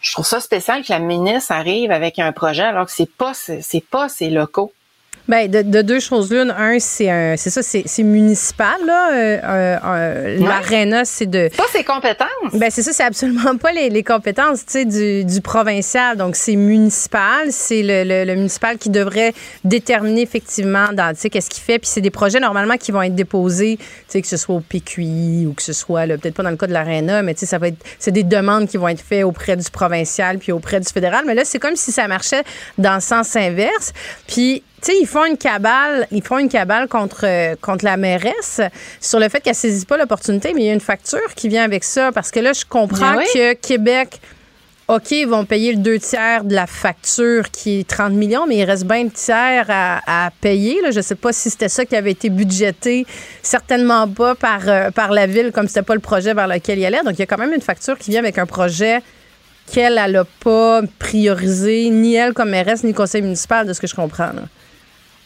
[0.00, 3.32] je trouve ça spécial que la ministre arrive avec un projet alors que c'est pas
[3.34, 4.72] c'est pas ses locaux.
[5.26, 6.50] Ben, de, de deux choses l'une.
[6.56, 9.12] Un, c'est un, c'est ça, c'est, municipal, là.
[9.12, 10.46] Euh, euh, euh, Ouais.
[10.46, 11.48] L'aréna, c'est de.
[11.56, 12.28] Pas ses compétences.
[12.54, 16.16] Ben, c'est ça, c'est absolument pas les, les compétences, tu sais, du, du provincial.
[16.16, 17.48] Donc, c'est municipal.
[17.50, 19.32] C'est le, le, le municipal qui devrait
[19.64, 21.78] déterminer effectivement dans, tu sais, qu'est-ce qu'il fait.
[21.78, 24.60] Puis, c'est des projets, normalement, qui vont être déposés, tu sais, que ce soit au
[24.60, 27.46] PQI ou que ce soit, peut-être pas dans le cas de l'aréna, mais tu sais,
[27.46, 30.80] ça va être, c'est des demandes qui vont être faites auprès du provincial puis auprès
[30.80, 31.24] du fédéral.
[31.26, 32.42] Mais là, c'est comme si ça marchait
[32.76, 33.92] dans le sens inverse.
[34.26, 37.96] Puis, tu sais, ils font une cabale, ils font une cabale contre, euh, contre la
[37.96, 38.60] mairesse
[39.00, 41.64] sur le fait qu'elle saisit pas l'opportunité, mais il y a une facture qui vient
[41.64, 43.24] avec ça parce que là, je comprends Ben oui.
[43.34, 44.20] que Québec
[44.88, 48.56] OK, ils vont payer le deux tiers de la facture qui est 30 millions, mais
[48.56, 50.80] il reste bien le tiers à, à payer.
[50.80, 50.92] Là.
[50.92, 53.06] Je ne sais pas si c'était ça qui avait été budgété,
[53.42, 56.86] certainement pas par, euh, par la ville, comme c'était pas le projet vers lequel il
[56.86, 57.02] allait.
[57.04, 59.02] Donc, il y a quand même une facture qui vient avec un projet
[59.70, 63.86] qu'elle, elle n'a pas priorisé, ni elle comme mairesse, ni conseil municipal, de ce que
[63.86, 64.32] je comprends.
[64.32, 64.44] Là.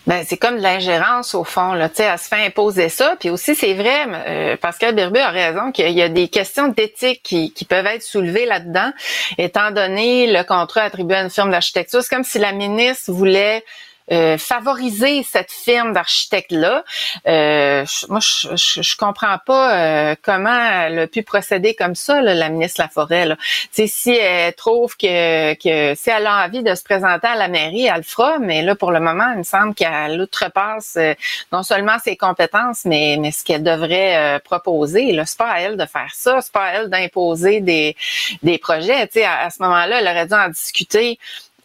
[0.07, 1.89] Ben, c'est comme de l'ingérence au fond, là.
[1.97, 3.15] Elle se fait imposer ça.
[3.21, 7.21] Puis aussi, c'est vrai, euh, Pascal Birbu a raison qu'il y a des questions d'éthique
[7.23, 8.93] qui, qui peuvent être soulevées là-dedans,
[9.39, 12.03] étant donné le contrat attribué à une firme d'architecture.
[12.03, 13.65] C'est comme si la ministre voulait
[14.11, 16.85] euh, favoriser cette firme d'architectes-là.
[17.27, 22.35] Euh, moi, je, je, comprends pas euh, comment elle a pu procéder comme ça, là,
[22.35, 23.27] la ministre Laforêt.
[23.27, 23.37] Là.
[23.71, 27.87] si elle trouve que, que si elle a envie de se présenter à la mairie,
[27.87, 31.15] elle le fera, mais là, pour le moment, il me semble qu'elle outrepasse euh,
[31.53, 35.13] non seulement ses compétences, mais, mais ce qu'elle devrait euh, proposer.
[35.13, 37.97] Là, c'est pas à elle de faire ça, c'est pas à elle d'imposer des,
[38.43, 39.07] des projets.
[39.09, 41.19] Tu à, à ce moment-là, elle aurait dû en discuter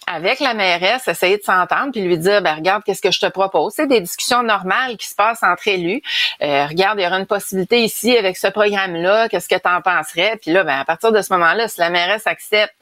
[0.09, 3.25] avec la mairesse, essayer de s'entendre, puis lui dire, ben regarde, qu'est-ce que je te
[3.25, 3.73] propose?
[3.75, 6.01] C'est des discussions normales qui se passent entre élus.
[6.41, 9.81] Euh, regarde, il y aura une possibilité ici avec ce programme-là, qu'est-ce que tu en
[9.81, 10.37] penserais?
[10.41, 12.73] Puis là, ben, à partir de ce moment-là, si la mairesse accepte,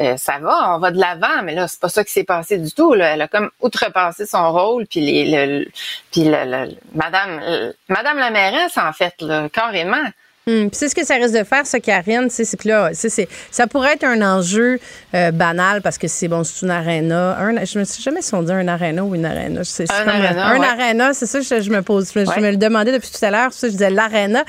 [0.00, 2.58] euh, ça va, on va de l'avant, mais là, c'est pas ça qui s'est passé
[2.58, 2.94] du tout.
[2.94, 3.14] Là.
[3.14, 5.66] Elle a comme outrepassé son rôle, puis les, le,
[6.10, 10.04] puis le, le, Madame, Madame la mairesse, en fait, là, carrément.
[10.48, 13.68] Hum, c'est ce que ça risque de faire, ça, Karine, c'est que là, c'est, ça
[13.68, 14.80] pourrait être un enjeu
[15.14, 17.38] euh, banal parce que c'est bon, c'est une aréna.
[17.38, 19.60] Un, je me suis jamais si on dit un aréna ou une.
[19.62, 20.66] C'est, un aréna, un ouais.
[20.66, 22.10] aréna, c'est ça que je, je, me pose.
[22.12, 22.40] Je, ouais.
[22.40, 24.42] me le demandais depuis tout à l'heure, ça, je disais l'aréna.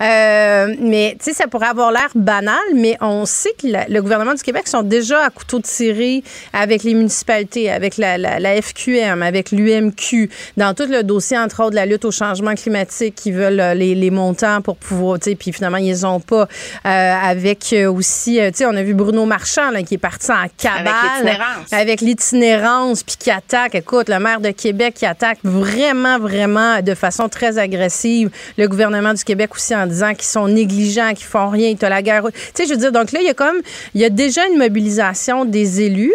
[0.00, 4.02] Euh, mais tu sais, ça pourrait avoir l'air banal, mais on sait que la, le
[4.02, 6.24] gouvernement du Québec sont déjà à couteau tiré
[6.54, 11.60] avec les municipalités, avec la, la, la FQM, avec l'UMQ, dans tout le dossier, entre
[11.60, 15.30] autres, de la lutte au changement climatique, qui veulent les, les montants pour pouvoir, tu
[15.30, 16.48] sais, puis finalement, ils les ont pas.
[16.86, 20.46] Euh, avec aussi, tu sais, on a vu Bruno Marchand, là, qui est parti en
[20.56, 21.38] cabale.
[21.72, 23.02] Avec l'itinérance.
[23.02, 27.58] puis qui attaque, écoute, le maire de Québec qui attaque vraiment, vraiment de façon très
[27.58, 31.76] agressive le gouvernement du Québec aussi en disant qu'ils sont négligents, qu'ils font rien, ils
[31.76, 32.24] te la guerre.
[32.32, 33.56] Tu sais, je veux dire, donc là, il y a comme,
[33.94, 36.14] il y a déjà une mobilisation des élus.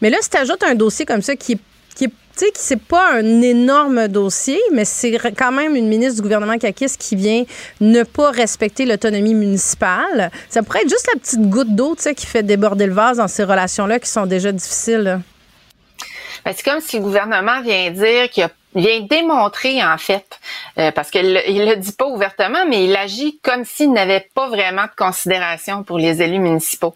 [0.00, 1.60] Mais là, si tu ajoutes un dossier comme ça qui est
[2.44, 7.00] sais, c'est pas un énorme dossier, mais c'est quand même une ministre du gouvernement caquiste
[7.00, 7.44] qui vient
[7.80, 10.30] ne pas respecter l'autonomie municipale.
[10.48, 13.18] Ça pourrait être juste la petite goutte d'eau, tu sais, qui fait déborder le vase
[13.18, 15.20] dans ces relations-là qui sont déjà difficiles.
[16.44, 20.38] Ben, c'est comme si le gouvernement vient dire qu'il y a vient démontrer en fait,
[20.78, 24.48] euh, parce qu'il ne le dit pas ouvertement, mais il agit comme s'il n'avait pas
[24.48, 26.94] vraiment de considération pour les élus municipaux,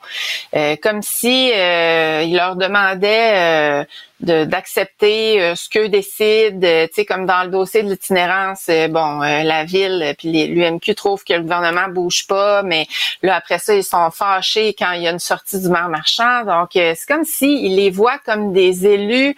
[0.54, 3.86] euh, comme si euh, il leur demandait
[4.20, 10.14] d'accepter ce qu'eux décident, tu sais comme dans le dossier de l'itinérance, bon la ville
[10.18, 12.86] puis l'UMQ trouve que le gouvernement bouge pas, mais
[13.22, 16.44] là après ça ils sont fâchés quand il y a une sortie du maire marchand,
[16.44, 19.34] donc c'est comme si il les voit comme des élus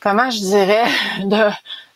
[0.00, 0.84] comment je dirais,
[1.24, 1.50] de,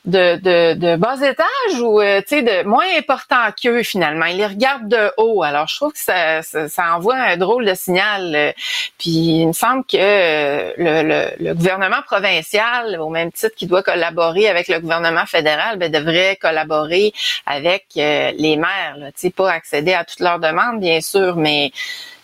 [0.05, 4.27] de, de, de bas étage ou euh, tu sais de moins important qu'eux finalement.
[4.27, 5.43] Ils les regardent de haut.
[5.43, 8.35] Alors je trouve que ça, ça, ça envoie un drôle de signal.
[8.35, 8.53] Euh,
[8.99, 13.69] puis il me semble que euh, le, le, le, gouvernement provincial, au même titre qu'il
[13.69, 17.12] doit collaborer avec le gouvernement fédéral, ben, devrait collaborer
[17.47, 18.97] avec les maires.
[18.99, 21.70] Tu sais, pas accéder à toutes leurs demandes bien sûr, mais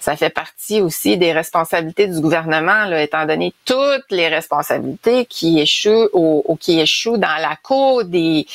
[0.08, 5.60] ça fait partie aussi des responsabilités du gouvernement, là, étant donné toutes les responsabilités qui
[5.60, 8.46] échouent ou, ou qui échouent dans la cour des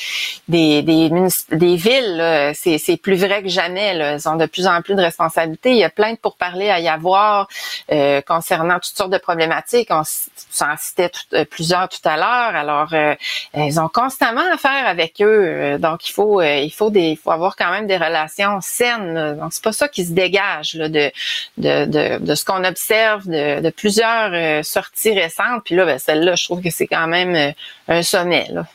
[0.48, 1.12] des des,
[1.52, 2.52] des villes.
[2.54, 3.94] C'est plus vrai que jamais.
[3.94, 4.16] Là.
[4.16, 5.70] Ils ont de plus en plus de responsabilités.
[5.70, 7.46] Il y a plein de pourparlers à y avoir
[7.92, 9.90] euh, concernant toutes sortes de problématiques.
[9.90, 12.56] On s'en citait tout, euh, plusieurs tout à l'heure.
[12.56, 13.14] Alors, euh,
[13.54, 15.78] ils ont constamment affaire avec eux.
[15.78, 19.14] Donc, il faut il faut des faut avoir quand même des relations saines.
[19.14, 19.34] Là.
[19.34, 21.12] Donc, c'est pas ça qui se dégage là, de
[21.58, 25.62] de, de, de ce qu'on observe de, de plusieurs euh, sorties récentes.
[25.64, 27.52] Puis là, ben, celle-là, je trouve que c'est quand même euh,
[27.88, 28.46] un sommet.
[28.50, 28.66] Là.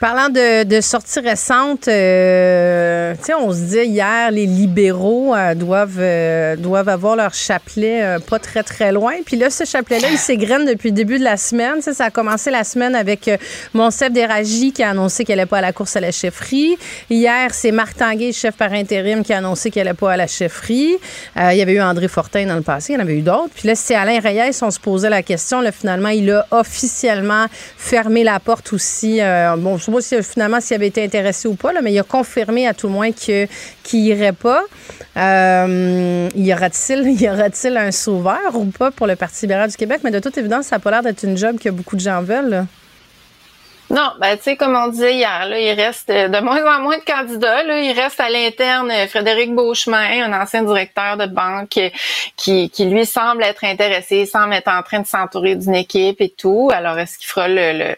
[0.00, 6.56] Parlant de, de sorties récentes, euh, on se dit hier, les libéraux euh, doivent, euh,
[6.56, 9.12] doivent avoir leur chapelet euh, pas très, très loin.
[9.26, 11.82] Puis là, ce chapelet-là, il s'égrène depuis le début de la semaine.
[11.82, 13.36] ça a commencé la semaine avec euh,
[13.74, 16.78] Monsef Déragi qui a annoncé qu'elle n'allait pas à la course à la chefferie.
[17.10, 20.26] Hier, c'est Marc Tanguay, chef par intérim, qui a annoncé qu'elle n'allait pas à la
[20.26, 20.96] chefferie.
[21.36, 23.22] Euh, il y avait eu André Fortin dans le passé, il y en avait eu
[23.22, 23.52] d'autres.
[23.54, 25.60] Puis là, c'est Alain Reyes, on se posait la question.
[25.60, 27.44] Là, finalement, il a officiellement
[27.76, 29.20] fermé la porte aussi.
[29.58, 32.74] bon, si, finalement s'il avait été intéressé ou pas, là, mais il a confirmé à
[32.74, 33.48] tout le moins qu'il
[33.92, 34.62] irait pas.
[35.16, 40.02] Euh, y aura-t-il y aura-t-il un sauveur ou pas pour le Parti libéral du Québec?
[40.04, 42.22] Mais de toute évidence, ça n'a pas l'air d'être une job que beaucoup de gens
[42.22, 42.50] veulent.
[42.50, 42.66] Là.
[43.90, 46.98] Non, ben tu sais, comme on disait hier, là, il reste de moins en moins
[46.98, 47.64] de candidats.
[47.64, 51.80] Là, il reste à l'interne Frédéric Beauchemin, un ancien directeur de banque,
[52.36, 56.70] qui, lui semble être intéressé, semble être en train de s'entourer d'une équipe et tout.
[56.72, 57.96] Alors, est-ce qu'il fera le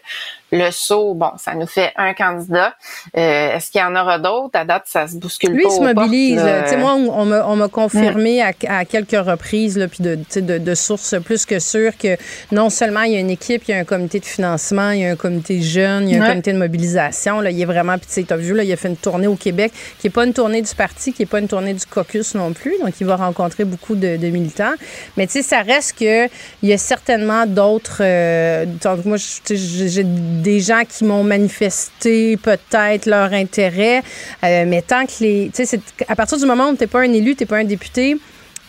[0.53, 2.75] le saut, bon, ça nous fait un candidat.
[3.17, 4.57] Euh, est-ce qu'il y en aura d'autres?
[4.57, 5.69] À date, ça se bouscule Lui, pas.
[5.69, 6.41] il se mobilise.
[6.41, 10.19] Tu sais, moi, on m'a, on m'a confirmé à, à, quelques reprises, là, puis de,
[10.35, 12.17] de, de, sources plus que sûres, que
[12.51, 14.99] non seulement il y a une équipe, il y a un comité de financement, il
[14.99, 17.41] y a un comité jeune, il y a un comité de mobilisation.
[17.41, 19.27] Là, il est vraiment, puis tu sais, as vu, là, il a fait une tournée
[19.27, 21.85] au Québec, qui n'est pas une tournée du parti, qui n'est pas une tournée du
[21.85, 22.75] caucus non plus.
[22.79, 24.73] Donc, il va rencontrer beaucoup de, de militants.
[25.17, 26.27] Mais tu sais, ça reste que
[26.61, 28.01] il y a certainement d'autres.
[28.01, 28.65] Euh,
[29.05, 29.17] moi,
[29.49, 30.03] j'ai
[30.43, 34.03] des gens qui m'ont manifesté peut-être leur intérêt,
[34.43, 36.99] euh, mais tant que les, tu sais, à partir du moment où tu n'es pas
[36.99, 38.17] un élu, tu n'es pas un député,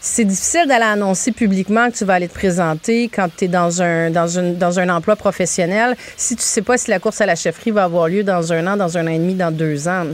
[0.01, 3.83] c'est difficile d'aller annoncer publiquement que tu vas aller te présenter quand tu es dans
[3.83, 7.27] un, dans, une, dans un emploi professionnel si tu sais pas si la course à
[7.27, 9.89] la chefferie va avoir lieu dans un an, dans un an et demi, dans deux
[9.89, 10.05] ans.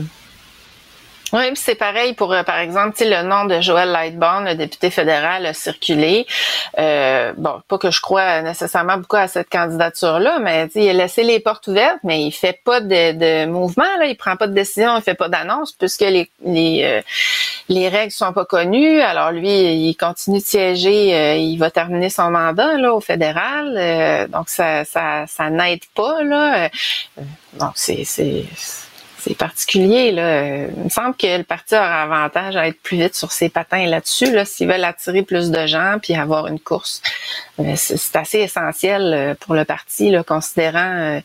[1.33, 5.45] Oui, c'est pareil pour, euh, par exemple, le nom de Joël Lightbourne, le député fédéral,
[5.45, 6.27] a circulé.
[6.77, 11.23] Euh, bon, pas que je crois nécessairement beaucoup à cette candidature-là, mais il a laissé
[11.23, 14.53] les portes ouvertes, mais il fait pas de, de mouvement, là, il prend pas de
[14.53, 17.01] décision, il fait pas d'annonce, puisque les les, euh,
[17.69, 18.99] les règles sont pas connues.
[18.99, 24.27] Alors lui, il continue de siéger, euh, il va terminer son mandat là au fédéral,
[24.29, 26.69] donc ça ça, ça n'aide pas là.
[27.53, 28.45] bon, c'est c'est
[29.21, 30.11] c'est particulier.
[30.11, 30.65] Là.
[30.67, 33.85] Il me semble que le parti aura avantage à être plus vite sur ses patins
[33.85, 37.01] là-dessus, là, s'ils veulent attirer plus de gens puis avoir une course.
[37.59, 41.19] Euh, c'est assez essentiel euh, pour le parti, là, considérant euh,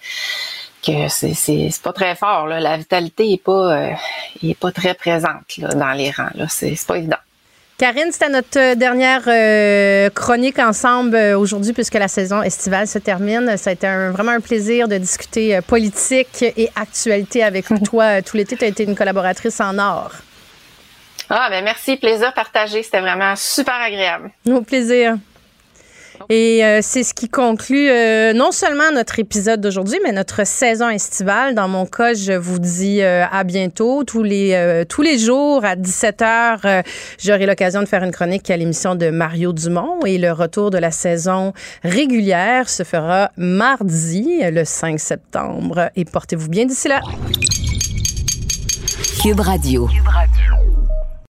[0.87, 2.47] que c'est, pas très fort.
[2.47, 2.61] Là.
[2.61, 3.91] La vitalité est pas,
[4.43, 6.31] est pas très présente dans les rangs.
[6.49, 7.17] C'est pas évident.
[7.79, 12.99] Karine, c'était notre euh, dernière euh, chronique ensemble euh, aujourd'hui puisque la saison estivale se
[12.99, 13.59] termine.
[13.59, 18.57] Ça a été vraiment un plaisir de discuter politique et actualité avec toi tout l'été.
[18.57, 20.11] Tu as été une collaboratrice en or.
[21.29, 21.99] Ah, ben merci.
[21.99, 22.83] Plaisir partagé.
[22.83, 24.31] C'était vraiment super agréable.
[24.49, 25.17] Au plaisir.
[26.29, 30.89] Et euh, c'est ce qui conclut euh, non seulement notre épisode d'aujourd'hui, mais notre saison
[30.89, 31.55] estivale.
[31.55, 34.05] Dans mon cas, je vous dis euh, à bientôt.
[34.05, 36.85] Tous les, tous les jours à 17h,
[37.19, 40.01] j'aurai l'occasion de faire une chronique à l'émission de Mario Dumont.
[40.05, 41.53] Et le retour de la saison
[41.83, 45.91] régulière se fera mardi, le 5 septembre.
[45.97, 47.01] Et portez-vous bien d'ici là.
[49.23, 49.87] Cube Radio.
[49.87, 50.26] Cube Radio.